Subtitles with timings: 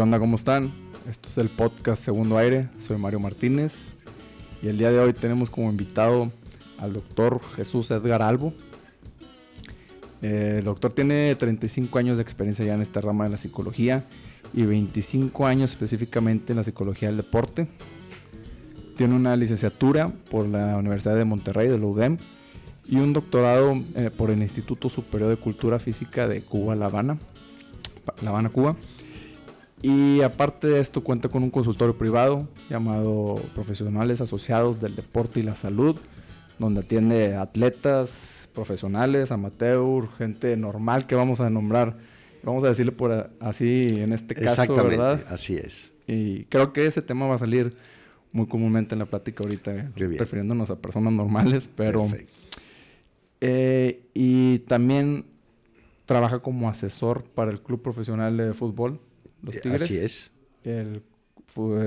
[0.00, 0.72] ¿Cómo están?
[1.10, 2.70] Esto es el podcast Segundo Aire.
[2.78, 3.90] Soy Mario Martínez
[4.62, 6.32] y el día de hoy tenemos como invitado
[6.78, 8.54] al doctor Jesús Edgar Albo.
[10.22, 14.06] Eh, el doctor tiene 35 años de experiencia ya en esta rama de la psicología
[14.54, 17.68] y 25 años específicamente en la psicología del deporte.
[18.96, 22.16] Tiene una licenciatura por la Universidad de Monterrey, de la UDEM,
[22.88, 27.18] y un doctorado eh, por el Instituto Superior de Cultura Física de Cuba, La Habana,
[28.22, 28.76] La Habana, Cuba.
[29.82, 35.42] Y aparte de esto cuenta con un consultorio privado llamado Profesionales Asociados del Deporte y
[35.42, 35.96] la Salud,
[36.58, 41.96] donde atiende atletas, profesionales, amateur, gente normal que vamos a nombrar,
[42.42, 45.24] vamos a decirle por así en este caso, ¿verdad?
[45.28, 45.94] Así es.
[46.06, 47.74] Y creo que ese tema va a salir
[48.32, 52.06] muy comúnmente en la plática ahorita, refiriéndonos a personas normales, pero...
[53.42, 55.24] Eh, y también
[56.04, 59.00] trabaja como asesor para el Club Profesional de Fútbol
[59.42, 59.82] los eh, Tigres.
[59.82, 60.32] Así es.
[60.64, 61.02] El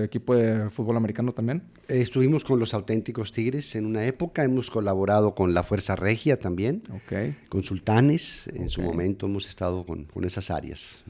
[0.03, 1.63] equipo de fútbol americano también.
[1.87, 6.83] estuvimos con los auténticos Tigres en una época, hemos colaborado con la Fuerza Regia también,
[7.05, 7.35] okay.
[7.49, 11.03] con Sultanes, en su momento hemos estado con, con esas áreas.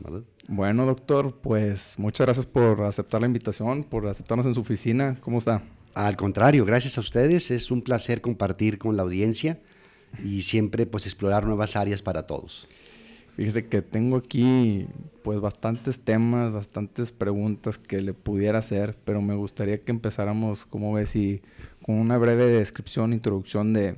[0.48, 5.18] Bueno, doctor, pues muchas gracias por aceptar la invitación, por aceptarnos en su oficina.
[5.22, 5.64] ¿Cómo está?
[5.96, 9.60] Al contrario, gracias a ustedes, es un placer compartir con la audiencia
[10.24, 12.68] y siempre pues explorar nuevas áreas para todos.
[13.36, 14.88] Fíjese que tengo aquí
[15.24, 20.94] pues bastantes temas, bastantes preguntas que le pudiera hacer, pero me gustaría que empezáramos, como
[20.94, 21.42] ves, y
[21.82, 23.96] con una breve descripción, introducción de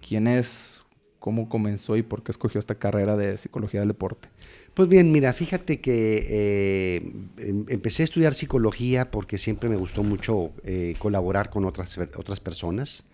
[0.00, 0.82] quién es,
[1.20, 4.28] cómo comenzó y por qué escogió esta carrera de psicología del deporte.
[4.74, 10.02] Pues bien, mira, fíjate que eh, em, empecé a estudiar psicología porque siempre me gustó
[10.02, 13.04] mucho eh, colaborar con otras, otras personas.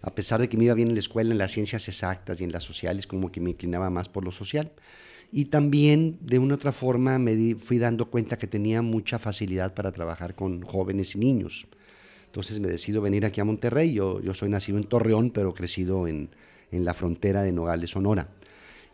[0.00, 2.44] A pesar de que me iba bien en la escuela, en las ciencias exactas y
[2.44, 4.72] en las sociales, como que me inclinaba más por lo social.
[5.34, 9.90] Y también, de una otra forma, me fui dando cuenta que tenía mucha facilidad para
[9.90, 11.66] trabajar con jóvenes y niños.
[12.26, 13.94] Entonces me decido venir aquí a Monterrey.
[13.94, 16.28] Yo, yo soy nacido en Torreón, pero crecido en,
[16.70, 18.28] en la frontera de Nogales, Sonora.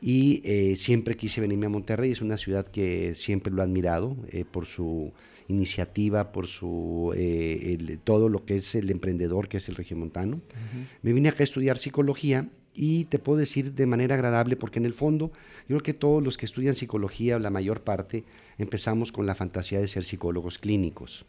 [0.00, 2.12] Y eh, siempre quise venirme a Monterrey.
[2.12, 5.12] Es una ciudad que siempre lo he admirado eh, por su
[5.48, 10.36] iniciativa, por su eh, todo lo que es el emprendedor, que es el regiomontano.
[10.36, 14.78] montano Me vine acá a estudiar psicología y te puedo decir de manera agradable, porque
[14.78, 15.32] en el fondo
[15.68, 18.24] yo creo que todos los que estudian psicología, la mayor parte,
[18.56, 21.26] empezamos con la fantasía de ser psicólogos clínicos,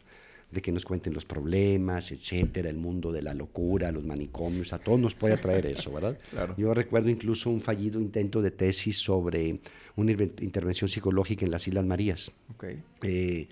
[0.52, 4.78] de que nos cuenten los problemas, etcétera, el mundo de la locura, los manicomios, a
[4.78, 6.16] todos nos puede atraer eso, ¿verdad?
[6.56, 9.58] Yo recuerdo incluso un fallido intento de tesis sobre
[9.96, 12.30] una intervención psicológica en las Islas Marías.
[13.02, 13.48] Eh,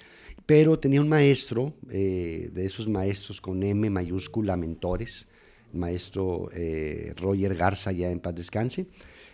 [0.47, 5.29] pero tenía un maestro, eh, de esos maestros con M mayúscula, mentores,
[5.73, 8.87] maestro eh, Roger Garza, ya en paz descanse,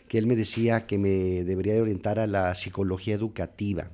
[0.08, 3.90] que él me decía que me debería de orientar a la psicología educativa,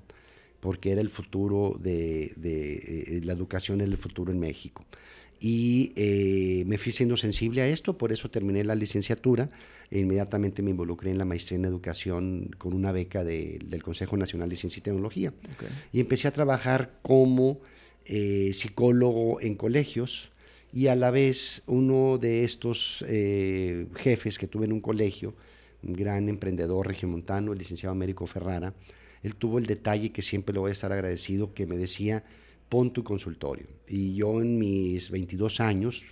[0.61, 4.85] porque era el futuro de, eh, la educación, era el futuro en México.
[5.43, 9.49] Y eh, me fui siendo sensible a esto, por eso terminé la licenciatura
[9.91, 14.51] e inmediatamente me involucré en la maestría en educación con una beca del Consejo Nacional
[14.51, 15.33] de Ciencia y Tecnología.
[15.95, 17.61] Y empecé a trabajar como
[18.05, 20.31] psicólogo en colegios,
[20.73, 25.35] y a la vez uno de estos eh, jefes que tuve en un colegio,
[25.83, 28.75] un gran emprendedor regiomontano, el licenciado Américo Ferrara,
[29.23, 32.25] él tuvo el detalle que siempre le voy a estar agradecido, que me decía,
[32.69, 33.67] pon tu consultorio.
[33.89, 36.05] Y yo en mis 22 años,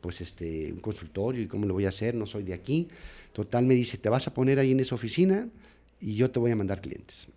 [0.00, 2.14] pues este, un consultorio, ¿y cómo lo voy a hacer?
[2.14, 2.88] No soy de aquí.
[3.32, 5.48] Total, me dice, te vas a poner ahí en esa oficina
[6.00, 7.28] y yo te voy a mandar clientes.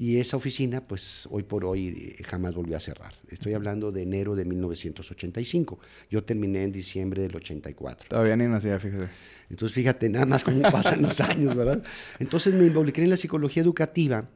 [0.00, 3.12] Y esa oficina, pues hoy por hoy eh, jamás volvió a cerrar.
[3.28, 5.78] Estoy hablando de enero de 1985.
[6.10, 8.08] Yo terminé en diciembre del 84.
[8.08, 9.10] Todavía ni nacía, fíjate.
[9.50, 11.82] Entonces, fíjate nada más cómo pasan los años, ¿verdad?
[12.18, 14.26] Entonces me involucré en la psicología educativa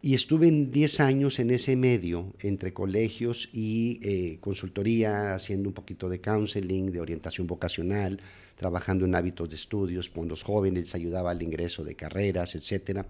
[0.00, 5.74] y estuve en 10 años en ese medio, entre colegios y eh, consultoría, haciendo un
[5.74, 8.18] poquito de counseling, de orientación vocacional,
[8.56, 13.06] trabajando en hábitos de estudios con los jóvenes, ayudaba al ingreso de carreras, etcétera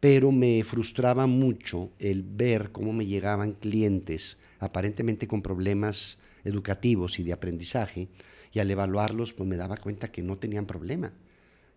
[0.00, 7.22] pero me frustraba mucho el ver cómo me llegaban clientes aparentemente con problemas educativos y
[7.22, 8.08] de aprendizaje,
[8.52, 11.12] y al evaluarlos pues me daba cuenta que no tenían problema,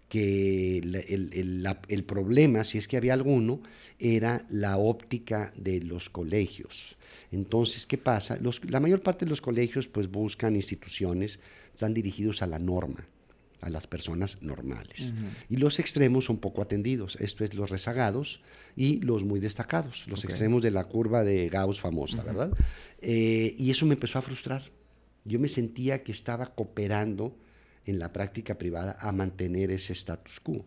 [0.08, 3.62] que el, problema, si es que había alguno,
[4.00, 6.98] era la óptica de los colegios.
[7.32, 8.38] Entonces, ¿qué pasa?
[8.68, 11.40] la mayor parte de los colegios pues buscan instituciones,
[11.74, 13.08] están dirigidos a la norma
[13.64, 15.14] a las personas normales.
[15.50, 18.42] Y los extremos son poco atendidos, esto es los rezagados
[18.76, 22.52] y los muy destacados, los extremos de la curva de Gauss famosa, ¿verdad?
[23.00, 24.64] Eh, y eso me empezó a frustrar.
[25.26, 27.36] Yo me sentía que estaba cooperando
[27.86, 30.66] en la práctica privada a mantener ese status quo.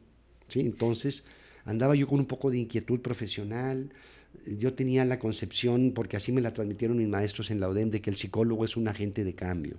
[0.48, 0.60] ¿sí?
[0.60, 1.24] Entonces
[1.64, 3.90] andaba yo con un poco de inquietud profesional,
[4.46, 8.00] yo tenía la concepción, porque así me la transmitieron mis maestros en la UDEM, de
[8.00, 9.76] que el psicólogo es un agente de cambio.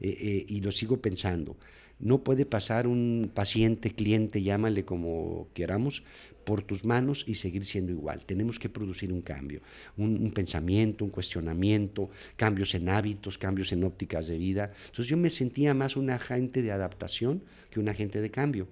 [0.00, 1.56] Eh, eh, y lo sigo pensando.
[1.98, 6.02] No puede pasar un paciente, cliente, llámale como queramos,
[6.44, 8.24] por tus manos y seguir siendo igual.
[8.24, 9.60] Tenemos que producir un cambio,
[9.96, 14.70] un, pensamiento, un cuestionamiento, cambios en hábitos, cambios en ópticas de vida.
[14.86, 18.68] Entonces yo me sentía más un agente de adaptación que un agente de cambio.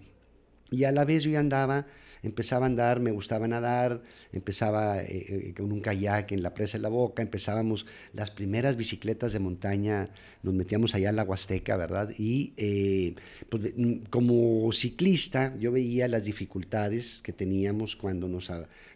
[0.70, 1.86] Y a la vez yo andaba
[2.22, 4.02] empezaba a andar, me gustaba nadar,
[4.32, 8.76] empezaba eh, eh, con un kayak en la presa de la boca, empezábamos las primeras
[8.76, 10.10] bicicletas de montaña,
[10.42, 12.10] nos metíamos allá a la Huasteca, ¿verdad?
[12.16, 13.14] Y eh,
[13.48, 18.50] pues, mm, como ciclista yo veía las dificultades que teníamos cuando nos,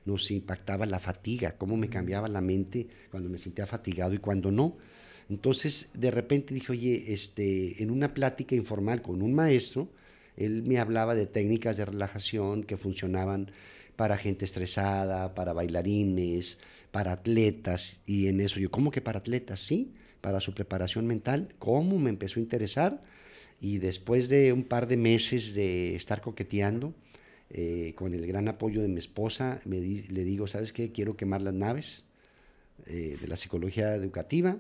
[0.05, 4.50] nos impactaba la fatiga, cómo me cambiaba la mente cuando me sentía fatigado y cuando
[4.50, 4.76] no.
[5.29, 9.88] Entonces, de repente dije, oye, este, en una plática informal con un maestro,
[10.37, 13.50] él me hablaba de técnicas de relajación que funcionaban
[13.97, 16.59] para gente estresada, para bailarines,
[16.91, 19.61] para atletas, y en eso yo, ¿cómo que para atletas?
[19.61, 23.03] Sí, para su preparación mental, ¿cómo me empezó a interesar?
[23.61, 26.94] Y después de un par de meses de estar coqueteando,
[27.49, 30.91] eh, con el gran apoyo de mi esposa, me le digo, ¿sabes qué?
[30.91, 32.06] Quiero quemar las naves
[32.87, 34.59] eh, de la psicología educativa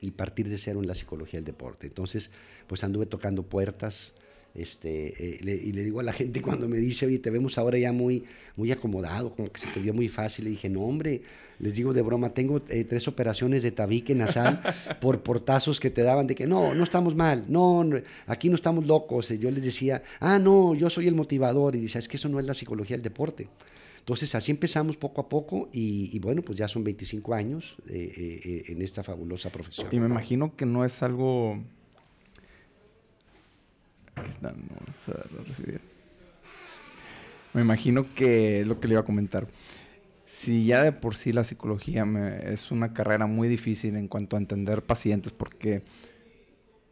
[0.00, 1.86] y partir de cero en la psicología del deporte.
[1.86, 2.30] Entonces,
[2.68, 4.14] pues anduve tocando puertas,
[4.54, 7.76] este, eh, y le digo a la gente cuando me dice, oye, te vemos ahora
[7.76, 8.24] ya muy,
[8.56, 10.44] muy acomodado, como que se te vio muy fácil.
[10.44, 11.22] Le dije, no, hombre,
[11.58, 14.60] les digo de broma, tengo eh, tres operaciones de tabique nasal
[15.00, 17.84] por portazos que te daban de que no, no estamos mal, no,
[18.26, 19.30] aquí no estamos locos.
[19.32, 21.74] Y yo les decía, ah, no, yo soy el motivador.
[21.74, 23.48] Y dice, es que eso no es la psicología del deporte.
[23.98, 28.82] Entonces así empezamos poco a poco y, bueno, pues ya son 25 años eh, en
[28.82, 29.88] esta fabulosa profesión.
[29.92, 31.58] Y me imagino que no es algo
[34.16, 35.80] Aquí están, vamos a recibir.
[37.52, 39.46] Me imagino que lo que le iba a comentar.
[40.26, 42.04] Si ya de por sí la psicología
[42.44, 45.82] es una carrera muy difícil en cuanto a entender pacientes, porque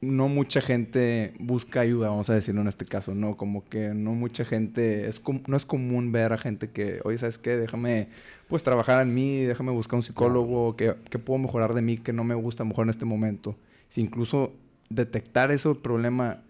[0.02, 3.36] no mucha gente busca ayuda, vamos a decirlo en este caso, ¿no?
[3.36, 7.38] Como que no mucha gente, es no es común ver a gente que, oye, ¿sabes
[7.38, 7.56] qué?
[7.56, 8.08] Déjame,
[8.48, 12.12] pues, trabajar en mí, déjame buscar un psicólogo, que, que puedo mejorar de mí, que
[12.12, 13.56] no me gusta mejor en este momento.
[13.88, 14.52] Si incluso
[14.90, 16.42] detectar ese problema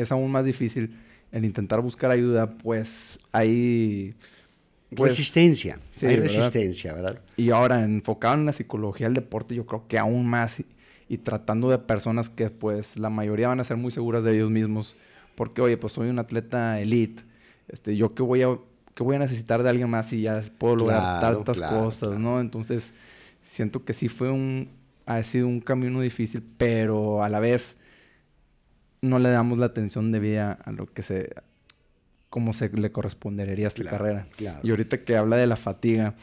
[0.00, 0.96] es aún más difícil
[1.32, 4.14] el intentar buscar ayuda, pues hay...
[4.96, 7.20] Pues, resistencia, hay resistencia, ¿verdad?
[7.36, 10.64] Y ahora, enfocado en la psicología del deporte, yo creo que aún más,
[11.08, 14.50] y, tratando de personas que pues la mayoría van a ser muy seguras de ellos
[14.50, 14.96] mismos,
[15.36, 17.22] porque oye, pues soy un atleta elite,
[17.68, 18.58] este, yo qué voy a,
[18.96, 22.40] qué voy a necesitar de alguien más si ya puedo lograr tantas cosas, ¿no?
[22.40, 22.92] Entonces,
[23.44, 24.70] siento que sí fue un,
[25.06, 27.76] ha sido un camino difícil, pero a la vez
[29.02, 31.30] no le damos la atención debida a lo que se
[32.28, 34.26] como se le correspondería a esta carrera.
[34.62, 36.14] Y ahorita que habla de la fatiga,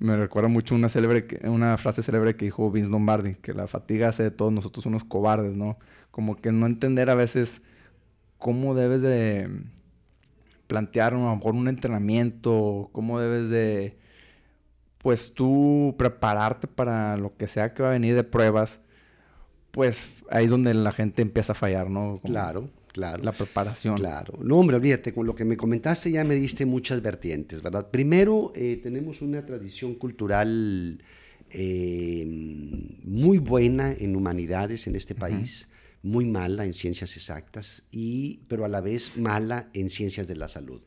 [0.00, 4.08] me recuerda mucho una célebre una frase célebre que dijo Vince Lombardi, que la fatiga
[4.08, 5.78] hace de todos nosotros unos cobardes, ¿no?
[6.10, 7.62] Como que no entender a veces
[8.38, 9.48] cómo debes de
[10.66, 13.96] plantear a lo mejor un entrenamiento, cómo debes de
[14.98, 18.80] pues tú prepararte para lo que sea que va a venir de pruebas
[19.72, 22.20] pues ahí es donde la gente empieza a fallar, ¿no?
[22.24, 23.24] claro, claro.
[23.24, 23.96] La preparación.
[23.96, 24.38] Claro.
[24.40, 27.90] No, hombre, olvídate, con lo que me comentaste ya me diste muchas vertientes, ¿verdad?
[27.90, 31.02] Primero, eh, tenemos una tradición cultural
[31.50, 32.24] eh,
[33.04, 35.68] muy buena en humanidades en este país,
[36.02, 40.48] muy mala en ciencias exactas, y, pero a la vez mala en ciencias de la
[40.48, 40.82] salud.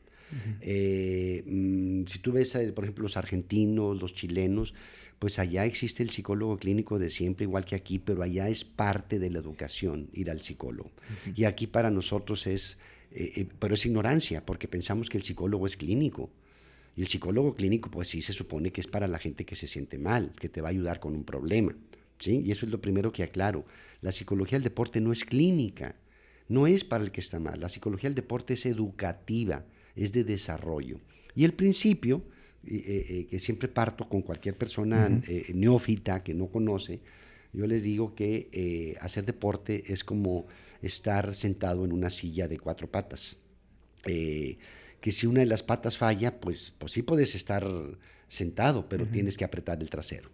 [0.60, 4.74] Eh, mm, si tú ves, por ejemplo, los argentinos, los chilenos,
[5.18, 9.18] pues allá existe el psicólogo clínico de siempre, igual que aquí, pero allá es parte
[9.18, 10.90] de la educación ir al psicólogo.
[11.34, 12.76] Y aquí para nosotros es,
[13.12, 16.30] eh, eh, pero es ignorancia, porque pensamos que el psicólogo es clínico.
[16.96, 19.66] Y el psicólogo clínico, pues sí se supone que es para la gente que se
[19.66, 21.74] siente mal, que te va a ayudar con un problema.
[22.18, 22.42] ¿sí?
[22.44, 23.64] Y eso es lo primero que aclaro.
[24.02, 25.96] La psicología del deporte no es clínica,
[26.48, 27.60] no es para el que está mal.
[27.60, 31.00] La psicología del deporte es educativa, es de desarrollo.
[31.34, 32.22] Y el principio
[32.66, 37.00] que siempre parto con cualquier persona eh, neófita que no conoce,
[37.52, 40.46] yo les digo que hacer deporte es como
[40.82, 43.38] estar sentado en una silla de cuatro patas.
[44.02, 47.66] que si una de las patas falla, pues, pues sí puedes estar
[48.28, 50.30] sentado, pero tienes que apretar el trasero.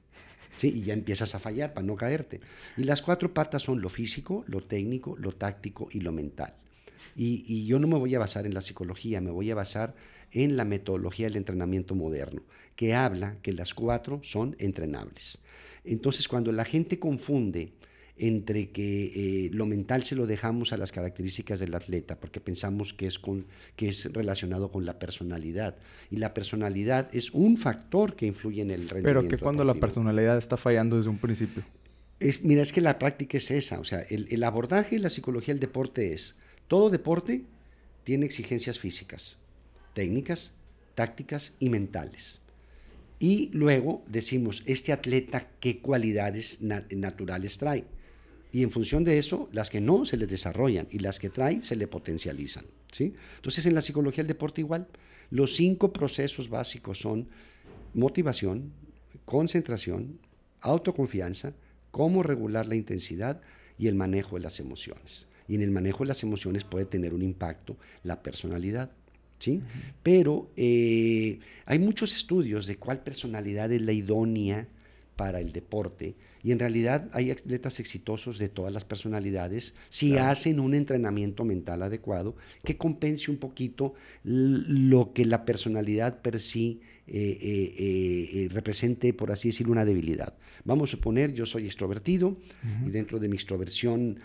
[0.57, 0.69] ¿sí?
[0.69, 2.41] Y ya empiezas a fallar para no caerte.
[2.77, 6.55] Y las cuatro patas son lo físico, lo técnico, lo táctico y lo mental.
[7.17, 9.95] Y, yo no me voy a basar en la psicología, me voy a basar
[10.31, 12.43] en la metodología del entrenamiento moderno,
[12.77, 15.39] que habla que las cuatro son entrenables.
[15.85, 17.73] Entonces, cuando la gente confunde
[18.17, 22.93] entre que eh, lo mental se lo dejamos a las características del atleta, porque pensamos
[22.93, 25.77] que es, con, que es relacionado con la personalidad.
[26.11, 29.21] Y la personalidad es un factor que influye en el rendimiento.
[29.21, 31.65] Pero que cuando la personalidad está fallando desde un principio.
[32.21, 33.81] Es, mira, es que la práctica es esa.
[33.81, 36.37] O sea, el, el abordaje de la psicología del deporte es,
[36.73, 37.45] todo deporte
[38.03, 39.37] tiene exigencias físicas,
[39.93, 40.55] técnicas,
[40.95, 42.41] tácticas y mentales.
[43.19, 47.85] Y luego decimos, este atleta, ¿qué cualidades naturales trae?
[48.53, 51.61] Y en función de eso, las que no se les desarrollan y las que trae
[51.61, 52.65] se le potencializan.
[52.91, 53.13] ¿sí?
[53.37, 54.89] Entonces, en la psicología del deporte igual,
[55.29, 57.29] los cinco procesos básicos son
[57.93, 58.73] motivación,
[59.27, 60.19] concentración,
[60.63, 61.53] autoconfianza,
[61.91, 63.43] cómo regular la intensidad
[63.77, 65.29] y el manejo de las emociones.
[65.49, 68.91] Y en el manejo de las emociones puede tener un impacto la personalidad.
[70.03, 74.69] Pero eh, hay muchos estudios de cuál personalidad es la idónea
[75.17, 80.59] para el deporte y en realidad hay atletas exitosos de todas las personalidades si hacen
[80.61, 82.35] un entrenamiento mental adecuado
[82.65, 83.95] que compense un poquito
[84.25, 90.35] lo que la personalidad per sí eh, eh, represente, por así decirlo, una debilidad.
[90.65, 92.37] Vamos a suponer, yo soy extrovertido
[92.87, 94.19] y dentro de mi extroversión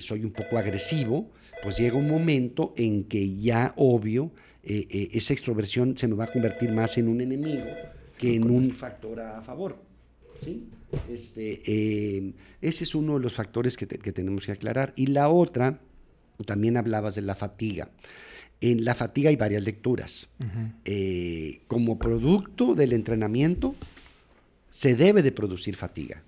[0.00, 1.30] soy un poco agresivo,
[1.62, 4.32] pues llega un momento en que ya obvio
[4.62, 7.66] esa extroversión se me va a convertir más en un enemigo
[8.18, 9.76] que en un factor a favor.
[10.42, 10.68] ¿sí?
[11.08, 14.92] Este, eh, ese es uno de los factores que, tenemos que aclarar.
[14.96, 15.80] Y la otra,
[16.46, 17.90] también hablabas de la fatiga.
[18.60, 20.28] En la fatiga hay varias lecturas.
[20.84, 23.74] Eh, como producto del entrenamiento,
[24.68, 26.22] se debe de producir fatiga.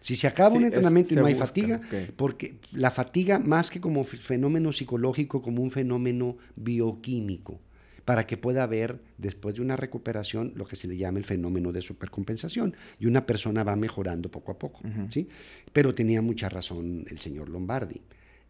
[0.00, 1.80] Si se acaba un entrenamiento y no hay fatiga,
[2.16, 7.60] porque la fatiga más que como fenómeno psicológico, como un fenómeno bioquímico
[8.04, 11.72] para que pueda haber, después de una recuperación, lo que se le llama el fenómeno
[11.72, 12.74] de supercompensación.
[12.98, 14.80] Y una persona va mejorando poco a poco.
[15.08, 15.28] ¿sí?
[15.72, 18.00] Pero tenía mucha razón el señor Lombardi.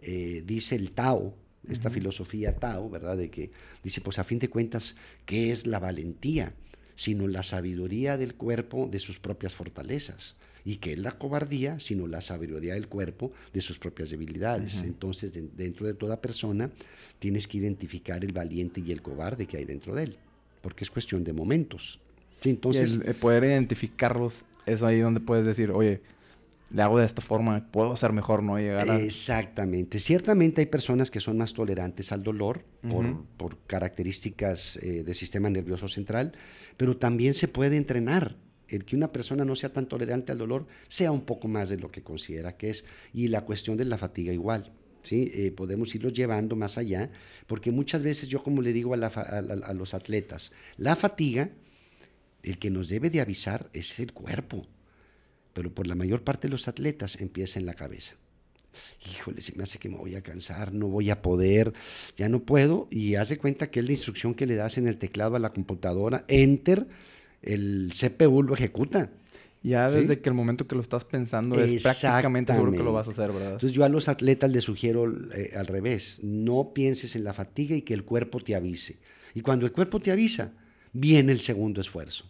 [0.01, 1.35] Eh, dice el Tao,
[1.69, 3.17] esta filosofía Tao, ¿verdad?
[3.17, 3.51] De que
[3.85, 6.55] dice, pues a fin de cuentas, ¿qué es la valentía?
[6.95, 12.07] Sino la sabiduría del cuerpo de sus propias fortalezas y que es la cobardía, sino
[12.07, 14.83] la sabiduría del cuerpo de sus propias debilidades.
[14.83, 16.71] Entonces, dentro de toda persona,
[17.19, 20.17] tienes que identificar el valiente y el cobarde que hay dentro de él,
[20.61, 22.01] porque es cuestión de momentos.
[22.45, 26.01] entonces, el, poder identificarlos es ahí donde puedes decir, oye,
[26.71, 28.59] le hago de esta forma, puedo ser mejor, ¿no?
[28.59, 28.99] Llegar a...
[28.99, 29.99] Exactamente.
[29.99, 32.65] Ciertamente hay personas que son más tolerantes al dolor
[33.37, 36.33] por, características eh, del sistema nervioso central,
[36.77, 38.37] pero también se puede entrenar
[38.73, 41.77] el que una persona no sea tan tolerante al dolor sea un poco más de
[41.77, 42.85] lo que considera que es.
[43.13, 44.73] Y la cuestión de la fatiga igual.
[45.03, 45.31] ¿sí?
[45.35, 47.11] Eh, podemos irlo llevando más allá,
[47.47, 51.51] porque muchas veces yo como le digo a, los atletas, la fatiga,
[52.43, 54.67] el que nos debe de avisar es el cuerpo,
[55.53, 58.15] pero por la mayor parte de los atletas empieza en la cabeza.
[59.07, 61.75] Híjole, se me hace que me voy a cansar, no voy a poder,
[62.17, 64.97] ya no puedo, y hace cuenta que es la instrucción que le das en el
[64.97, 66.87] teclado a la computadora, enter,
[67.43, 69.11] el CPU lo ejecuta.
[69.65, 73.07] Ya desde que el momento que lo estás pensando es prácticamente seguro que lo vas
[73.07, 73.53] a hacer, ¿verdad?
[73.53, 77.77] Entonces yo a los atletas les sugiero eh, al revés, no pienses en la fatiga
[77.77, 78.99] y que el cuerpo te avise.
[79.35, 80.53] Y cuando el cuerpo te avisa,
[80.93, 82.25] viene el segundo esfuerzo.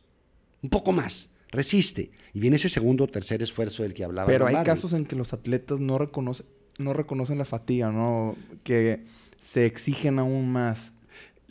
[0.61, 2.11] Un poco más, resiste.
[2.35, 4.27] Y viene ese segundo o tercer esfuerzo del que hablaba.
[4.27, 6.47] Pero hay casos en que los atletas no, reconocen
[6.79, 8.37] no reconocen la fatiga, ¿no?
[8.63, 9.05] Que
[9.39, 10.93] se exigen aún más.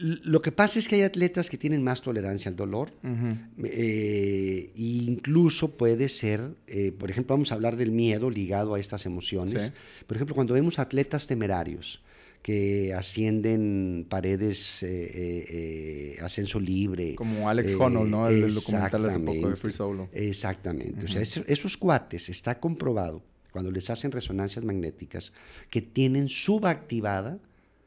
[0.02, 2.92] Lo que pasa es que hay atletas que tienen más tolerancia al dolor.
[3.64, 9.06] e incluso puede ser, eh, por ejemplo, vamos a hablar del miedo ligado a estas
[9.06, 9.74] emociones.
[10.08, 12.02] Por ejemplo, cuando vemos atletas temerarios
[12.42, 17.14] que ascienden paredes, eh, ascenso libre.
[17.14, 18.28] Como Alex Honnold, ¿no?
[18.28, 20.10] El, documental hace poco de Free Solo.
[20.12, 21.06] Exactamente.
[21.06, 25.34] O sea, esos cuates, está comprobado, cuando les hacen resonancias magnéticas,
[25.70, 27.38] que tienen subactivada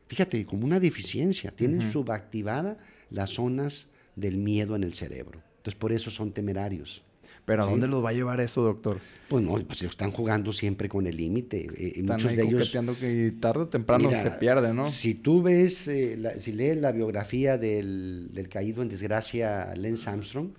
[0.09, 2.79] fíjate, como una deficiencia, tienen subactivada
[3.11, 5.41] las zonas del miedo en el cerebro.
[5.59, 7.03] Entonces, por eso son temerarios.
[7.45, 8.99] ¿Pero a dónde los va a llevar eso, doctor?
[9.29, 11.67] Pues no, pues están jugando siempre con el límite.
[11.77, 12.73] Eh, están muchos de ellos.
[12.99, 14.87] que tarde o temprano se pierde, ¿no?
[14.87, 20.51] Si tú ves, eh, si lees la biografía del, del, caído en desgracia Lance Armstrong,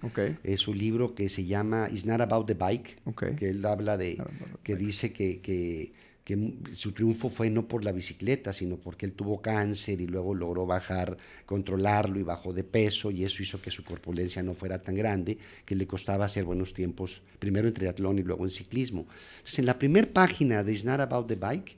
[0.44, 3.02] es su libro que se llama It's Not About the Bike,
[3.38, 4.22] que él habla de,
[4.62, 5.94] que dice que, que
[6.26, 10.34] que su triunfo fue no por la bicicleta, sino porque él tuvo cáncer y luego
[10.34, 11.16] logró bajar,
[11.46, 15.38] controlarlo y bajó de peso y eso hizo que su corpulencia no fuera tan grande,
[15.66, 19.06] que le costaba hacer buenos tiempos, primero en triatlón y luego en ciclismo.
[19.38, 21.78] Entonces, en la primera página de It's Not About the Bike,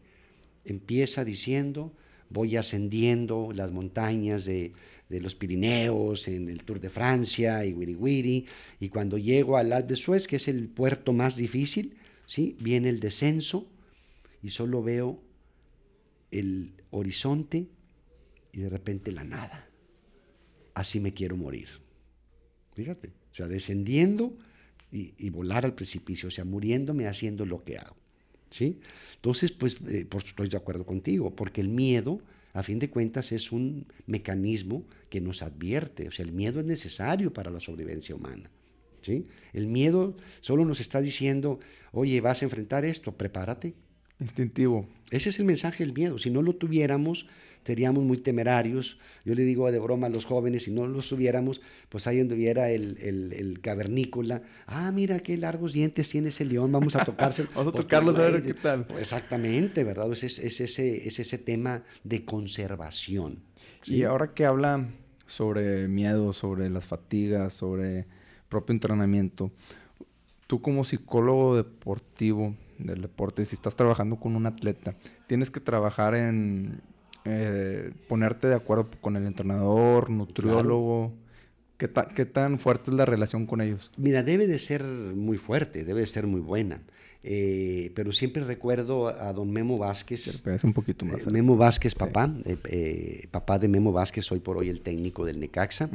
[0.64, 1.92] empieza diciendo,
[2.30, 4.72] voy ascendiendo las montañas de,
[5.10, 8.46] de los Pirineos, en el Tour de Francia y Wiri Wiri,
[8.80, 12.56] y cuando llego al Alpe de Suez, que es el puerto más difícil, ¿sí?
[12.62, 13.68] Viene el descenso
[14.42, 15.22] y solo veo
[16.32, 17.68] el horizonte
[18.52, 19.70] y de repente la nada.
[20.74, 21.68] Así me quiero morir.
[22.76, 24.38] Fíjate, o sea, descendiendo
[24.92, 27.96] y, volar al precipicio, o sea, muriéndome haciendo lo que hago.
[28.50, 28.80] ¿sí?
[29.16, 32.22] Entonces, pues, eh, estoy de acuerdo contigo, porque el miedo,
[32.54, 36.66] a fin de cuentas, es un mecanismo que nos advierte, o sea, el miedo es
[36.66, 38.50] necesario para la sobrevivencia humana.
[39.02, 39.26] ¿sí?
[39.54, 41.60] El miedo solo nos está diciendo,
[41.92, 43.74] oye, vas a enfrentar esto, prepárate.
[44.20, 44.88] Instintivo.
[45.12, 46.18] Ese es el mensaje del miedo.
[46.18, 47.28] Si no lo tuviéramos,
[47.66, 48.98] seríamos muy temerarios.
[49.26, 52.36] Yo le digo de broma a los jóvenes, si no los tuviéramos, pues ahí donde
[52.36, 57.46] hubiera el, el, cavernícola, ah, mira qué largos dientes tiene ese león, vamos a tocarse.
[57.56, 58.88] vamos a tocarlo a ver qué tal.
[59.00, 60.12] exactamente, ¿verdad?
[60.12, 63.44] Es, es, ese, es ese tema de conservación.
[63.86, 64.90] Y ahora que habla
[65.26, 68.06] sobre miedo, sobre las fatigas, sobre
[68.50, 69.52] propio entrenamiento,
[70.48, 74.96] tú como psicólogo deportivo del deporte, si estás trabajando con un atleta,
[75.28, 76.82] tienes que trabajar en
[77.26, 81.14] eh, ponerte de acuerdo con el entrenador, nutriólogo.
[81.78, 83.92] ¿Qué, ¿Qué, tan fuerte es la relación con ellos?
[83.98, 86.82] Mira, debe de ser muy fuerte, debe de ser muy buena.
[87.24, 90.42] Eh, pero siempre recuerdo a don Memo Vázquez.
[90.64, 91.22] un poquito más.
[91.22, 92.34] Eh, Memo Vázquez, papá,
[93.32, 95.90] papá de Memo Vázquez, hoy por hoy el técnico del Necaxa,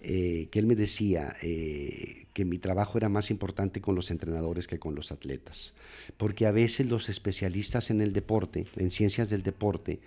[0.00, 4.94] que él me decía que mi trabajo era más importante con los entrenadores que con
[4.94, 5.74] los atletas.
[6.16, 10.00] Porque a veces los especialistas en el deporte, en ciencias del deporte,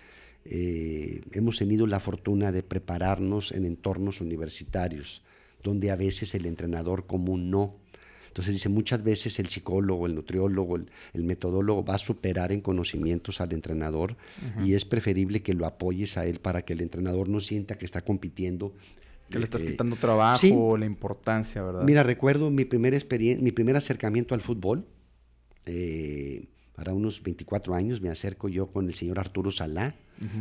[0.45, 5.21] eh, hemos tenido la fortuna de prepararnos en entornos universitarios,
[5.63, 7.75] donde a veces el entrenador común no.
[8.29, 13.41] Entonces dice, muchas veces el psicólogo, el nutriólogo, el, metodólogo va a superar en conocimientos
[13.41, 14.15] al entrenador
[14.63, 17.85] y es preferible que lo apoyes a él para que el entrenador no sienta que
[17.85, 18.73] está compitiendo.
[19.29, 21.83] Que le estás eh, quitando trabajo, la importancia, ¿verdad?
[21.83, 23.05] Mira, recuerdo mi primer,
[23.41, 24.85] mi primer acercamiento al fútbol.
[25.65, 26.47] Eh,
[26.87, 29.95] unos 24 años me acerco yo con el señor Arturo Salá,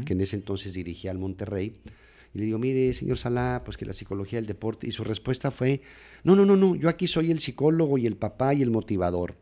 [0.04, 1.72] que en ese entonces dirigía al Monterrey.
[2.34, 4.88] Y le digo, mire, señor Salá, pues que la psicología del deporte.
[4.88, 5.80] Y su respuesta fue,
[6.24, 9.34] no, no, no, no, yo aquí soy el psicólogo y el papá y el motivador.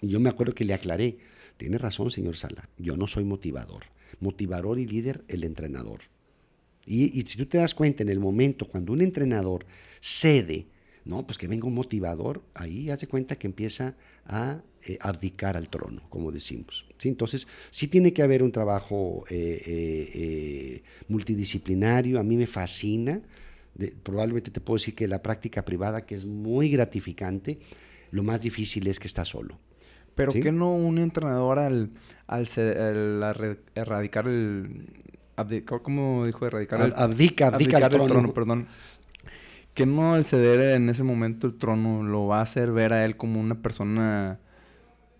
[0.00, 1.18] Y yo me acuerdo que le aclaré,
[1.56, 3.84] tiene razón, señor Salá, yo no soy motivador.
[4.20, 6.00] Motivador y líder, el entrenador.
[6.86, 9.66] Y, y si tú te das cuenta, en el momento cuando un entrenador
[10.00, 10.66] cede
[11.04, 15.68] no, pues que venga un motivador, ahí hace cuenta que empieza a eh, abdicar al
[15.68, 16.86] trono, como decimos.
[16.96, 17.08] ¿sí?
[17.08, 23.20] Entonces, sí tiene que haber un trabajo eh, eh, multidisciplinario, a mí me fascina,
[24.02, 27.58] probablemente te puedo decir que la práctica privada, que es muy gratificante,
[28.10, 29.58] lo más difícil es que está solo.
[30.14, 31.90] Pero ¿qué no un entrenador al,
[32.28, 34.86] al, erradicar el...
[35.82, 36.92] ¿Cómo dijo erradicar el...
[36.94, 38.68] Abdica, abdica, el trono perdón
[39.74, 43.04] que no el ceder en ese momento el trono lo va a hacer ver a
[43.04, 44.38] él como una persona,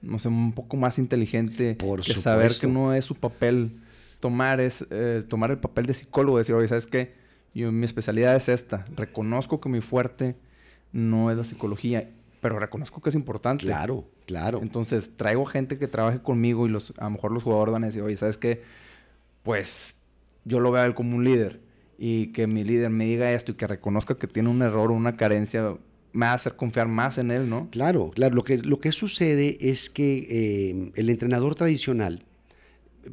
[0.00, 1.74] no sé, un poco más inteligente.
[1.74, 3.80] Por que saber que no es su papel
[4.20, 7.14] tomar, es, eh, tomar el papel de psicólogo, decir, oye, ¿sabes qué?
[7.52, 8.84] Yo, mi especialidad es esta.
[8.96, 10.36] Reconozco que mi fuerte
[10.92, 12.08] no es la psicología,
[12.40, 13.64] pero reconozco que es importante.
[13.64, 14.60] Claro, claro.
[14.62, 17.86] Entonces, traigo gente que trabaje conmigo y los, a lo mejor los jugadores van a
[17.86, 18.62] decir, oye, ¿sabes qué?
[19.42, 19.94] Pues
[20.44, 21.63] yo lo veo a él como un líder
[21.98, 24.94] y que mi líder me diga esto y que reconozca que tiene un error o
[24.94, 25.76] una carencia,
[26.12, 27.68] me va a hacer confiar más en él, ¿no?
[27.70, 28.35] Claro, claro.
[28.35, 32.24] Lo que, lo que sucede es que eh, el entrenador tradicional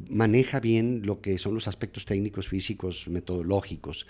[0.08, 4.06] maneja bien lo que son los aspectos técnicos, físicos, metodológicos,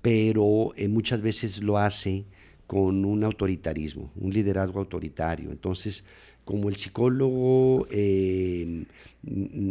[0.00, 2.24] pero eh, muchas veces lo hace
[2.66, 5.50] con un autoritarismo, un liderazgo autoritario.
[5.50, 6.04] Entonces,
[6.48, 8.86] como el psicólogo eh,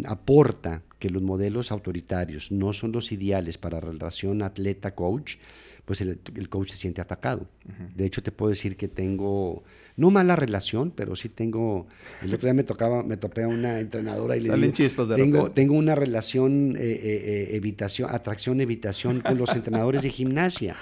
[0.06, 5.38] aporta que los modelos autoritarios no son los ideales para la relación atleta-coach,
[5.86, 7.48] pues el, coach se siente atacado.
[7.96, 9.64] De hecho, te puedo decir que tengo,
[9.96, 11.88] no mala relación, pero sí tengo,
[12.22, 15.16] el otro día me tocaba, me topé a una entrenadora y le digo, chispas de
[15.16, 20.76] tengo, tengo una relación eh, eh, evitación, atracción-evitación con los entrenadores de gimnasia.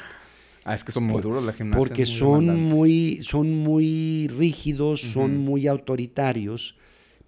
[0.65, 1.77] Ah, es que son muy duros la gimnasia.
[1.77, 6.75] Porque son, muy, son muy rígidos, son muy autoritarios,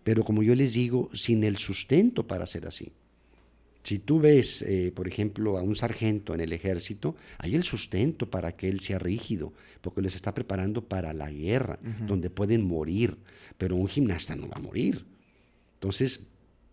[0.04, 2.92] pero como yo les digo, sin el sustento para ser así.
[3.84, 8.30] Si tú ves, eh, por ejemplo, a un sargento en el ejército, hay el sustento
[8.30, 13.18] para que él sea rígido, porque les está preparando para la guerra, donde pueden morir,
[13.60, 15.06] pero un gimnasta no va a morir.
[15.76, 16.22] Entonces,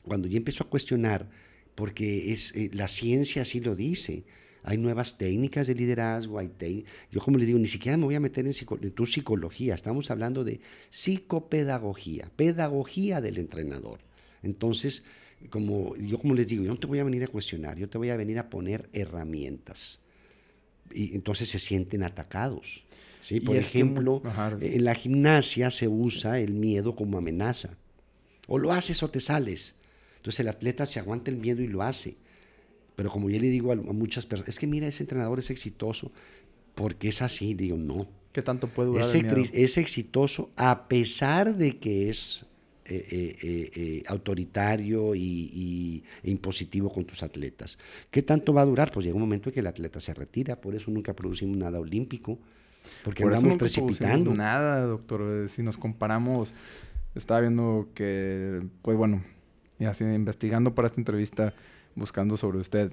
[0.02, 1.28] cuando yo empiezo a cuestionar,
[1.74, 4.24] porque es, eh, la ciencia así lo dice,
[4.64, 8.20] hay nuevas técnicas de liderazgo, hay yo como le digo, ni siquiera me voy a
[8.20, 14.00] meter en, tu psicología, estamos hablando de psicopedagogía, pedagogía del entrenador.
[14.42, 15.04] Entonces,
[15.50, 17.98] como yo como les digo, yo no te voy a venir a cuestionar, yo te
[17.98, 20.00] voy a venir a poner herramientas.
[20.92, 22.84] y entonces se sienten atacados.
[23.20, 23.40] ¿sí?
[23.40, 24.22] Por ejemplo,
[24.60, 27.76] en la gimnasia se usa el miedo como amenaza.
[28.46, 29.76] O lo haces o te sales.
[30.16, 32.16] Entonces el atleta se aguanta el miedo y lo hace.
[32.96, 36.12] Pero como yo le digo a, muchas personas, es que mira, ese entrenador es exitoso
[36.74, 37.54] porque es así.
[37.54, 38.06] Digo, no.
[38.32, 42.46] ¿Qué tanto puede durar es, el es exitoso a pesar de que es
[42.86, 43.06] eh,
[43.42, 47.78] eh, eh, autoritario y, e impositivo con tus atletas.
[48.10, 48.92] ¿Qué tanto va a durar?
[48.92, 51.80] Pues llega un momento en que el atleta se retira, por eso nunca producimos nada
[51.80, 52.38] olímpico,
[53.02, 54.34] porque por andamos precipitando.
[54.34, 56.52] Nada, doctor, si nos comparamos,
[57.14, 59.24] estaba viendo que, pues bueno,
[59.78, 61.54] y así investigando para esta entrevista,
[61.94, 62.92] buscando sobre usted,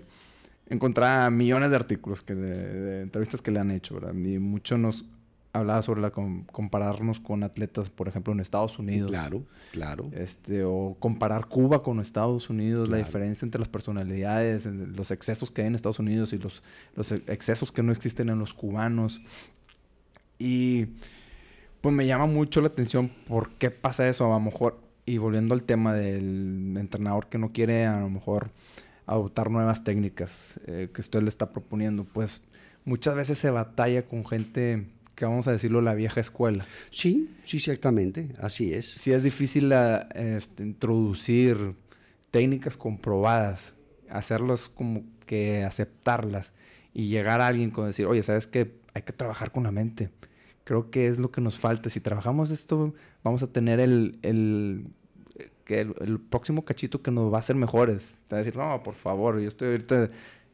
[0.68, 4.14] encontraba millones de artículos, que de, entrevistas que le han hecho, ¿verdad?
[4.14, 5.06] Y mucho nos
[5.54, 9.12] hablaba sobre la compararnos con atletas, por ejemplo, en Estados Unidos.
[9.12, 10.10] Claro, claro.
[10.14, 15.62] Este, o comparar Cuba con Estados Unidos, la diferencia entre las personalidades, los excesos que
[15.62, 16.64] hay en Estados Unidos y los,
[16.96, 19.20] los excesos que no existen en los cubanos.
[20.40, 20.88] Y
[21.82, 24.26] pues me llama mucho la atención por qué pasa eso.
[24.28, 28.52] A lo mejor, y volviendo al tema del entrenador que no quiere a lo mejor
[29.12, 32.42] adoptar nuevas técnicas eh, que usted le está proponiendo, pues
[32.86, 36.66] muchas veces se batalla con gente que vamos a decirlo, la vieja escuela.
[36.90, 38.90] Sí, sí, exactamente, así es.
[38.90, 39.72] Sí, es difícil
[40.16, 41.76] este, introducir
[42.32, 43.76] técnicas comprobadas,
[44.10, 46.54] hacerlas como que aceptarlas
[46.94, 48.74] y llegar a alguien con decir, oye, ¿sabes qué?
[48.94, 50.10] Hay que trabajar con la mente.
[50.64, 51.90] Creo que es lo que nos falta.
[51.90, 52.94] Si trabajamos esto,
[53.24, 54.88] vamos a tener el, el,
[55.80, 58.14] el, próximo cachito que nos va a hacer mejores.
[58.28, 60.10] Te va a decir, no, por favor, yo estoy ahorita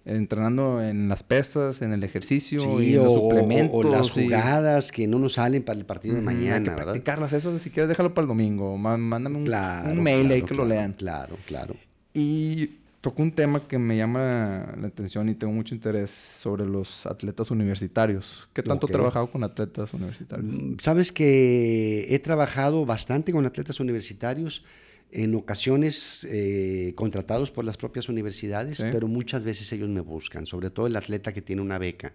[0.05, 3.85] entrenando en las pesas, en el ejercicio y en los suplementos.
[3.85, 6.93] O, las jugadas que no nos salen para el partido de mañana, ¿verdad?
[6.93, 8.77] Practicarlas, eso si quieres déjalo para el domingo.
[8.77, 10.93] Mándame un, mail ahí que lo lean.
[10.93, 11.75] Claro, claro.
[12.13, 17.05] Y tocó un tema que me llama la atención y tengo mucho interés sobre los
[17.05, 18.49] atletas universitarios.
[18.53, 20.53] ¿Qué tanto he trabajado con atletas universitarios?
[20.53, 24.63] Mm, sabes que he trabajado bastante con atletas universitarios
[25.11, 30.69] en ocasiones eh, contratados por las propias universidades, pero muchas veces ellos me buscan, sobre
[30.69, 32.13] todo el atleta que tiene una beca.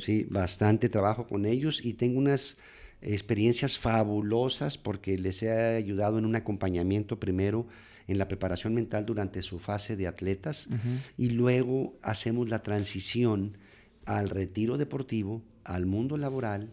[0.00, 2.58] Sí, bastante trabajo con ellos y tengo unas
[3.00, 7.66] experiencias fabulosas porque les he ayudado en un acompañamiento primero
[8.08, 10.68] en la preparación mental durante su fase de atletas
[11.16, 13.56] y luego hacemos la transición
[14.04, 16.72] al retiro deportivo, al mundo laboral,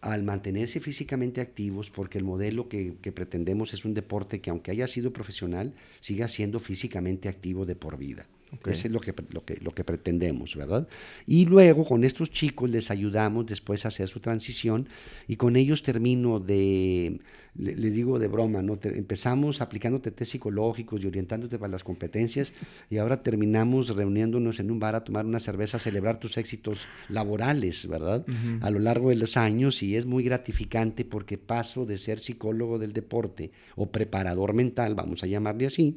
[0.00, 4.86] al mantenerse físicamente activos, porque el modelo que, pretendemos es un deporte que aunque haya
[4.86, 8.26] sido profesional, siga siendo físicamente activo de por vida.
[8.66, 10.88] Eso es lo que, lo, que, lo que pretendemos, ¿verdad?
[11.26, 14.88] Y luego con estos chicos les ayudamos después a hacer su transición
[15.26, 17.20] y con ellos termino de,
[17.58, 18.78] le, digo de broma, ¿no?
[18.82, 22.52] empezamos aplicándote test psicológicos y orientándote para las competencias
[22.88, 26.86] y ahora terminamos reuniéndonos en un bar a tomar una cerveza, a celebrar tus éxitos
[27.08, 28.24] laborales, ¿verdad?
[28.60, 32.78] A lo largo de los años y es muy gratificante porque paso de ser psicólogo
[32.78, 35.96] del deporte o preparador mental, vamos a llamarle así,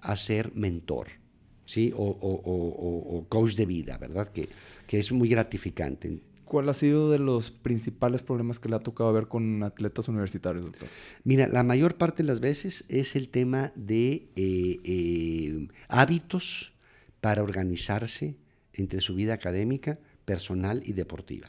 [0.00, 1.23] a ser mentor.
[1.64, 1.92] ¿Sí?
[1.96, 4.28] O, coach de vida, ¿verdad?
[4.28, 4.48] Que,
[4.86, 6.20] que es muy gratificante.
[6.44, 10.64] ¿Cuál ha sido de los principales problemas que le ha tocado ver con atletas universitarios,
[10.64, 10.88] doctor?
[11.24, 16.72] Mira, la mayor parte de las veces es el tema de eh, eh, hábitos
[17.20, 18.36] para organizarse
[18.74, 21.48] entre su vida académica, personal y deportiva.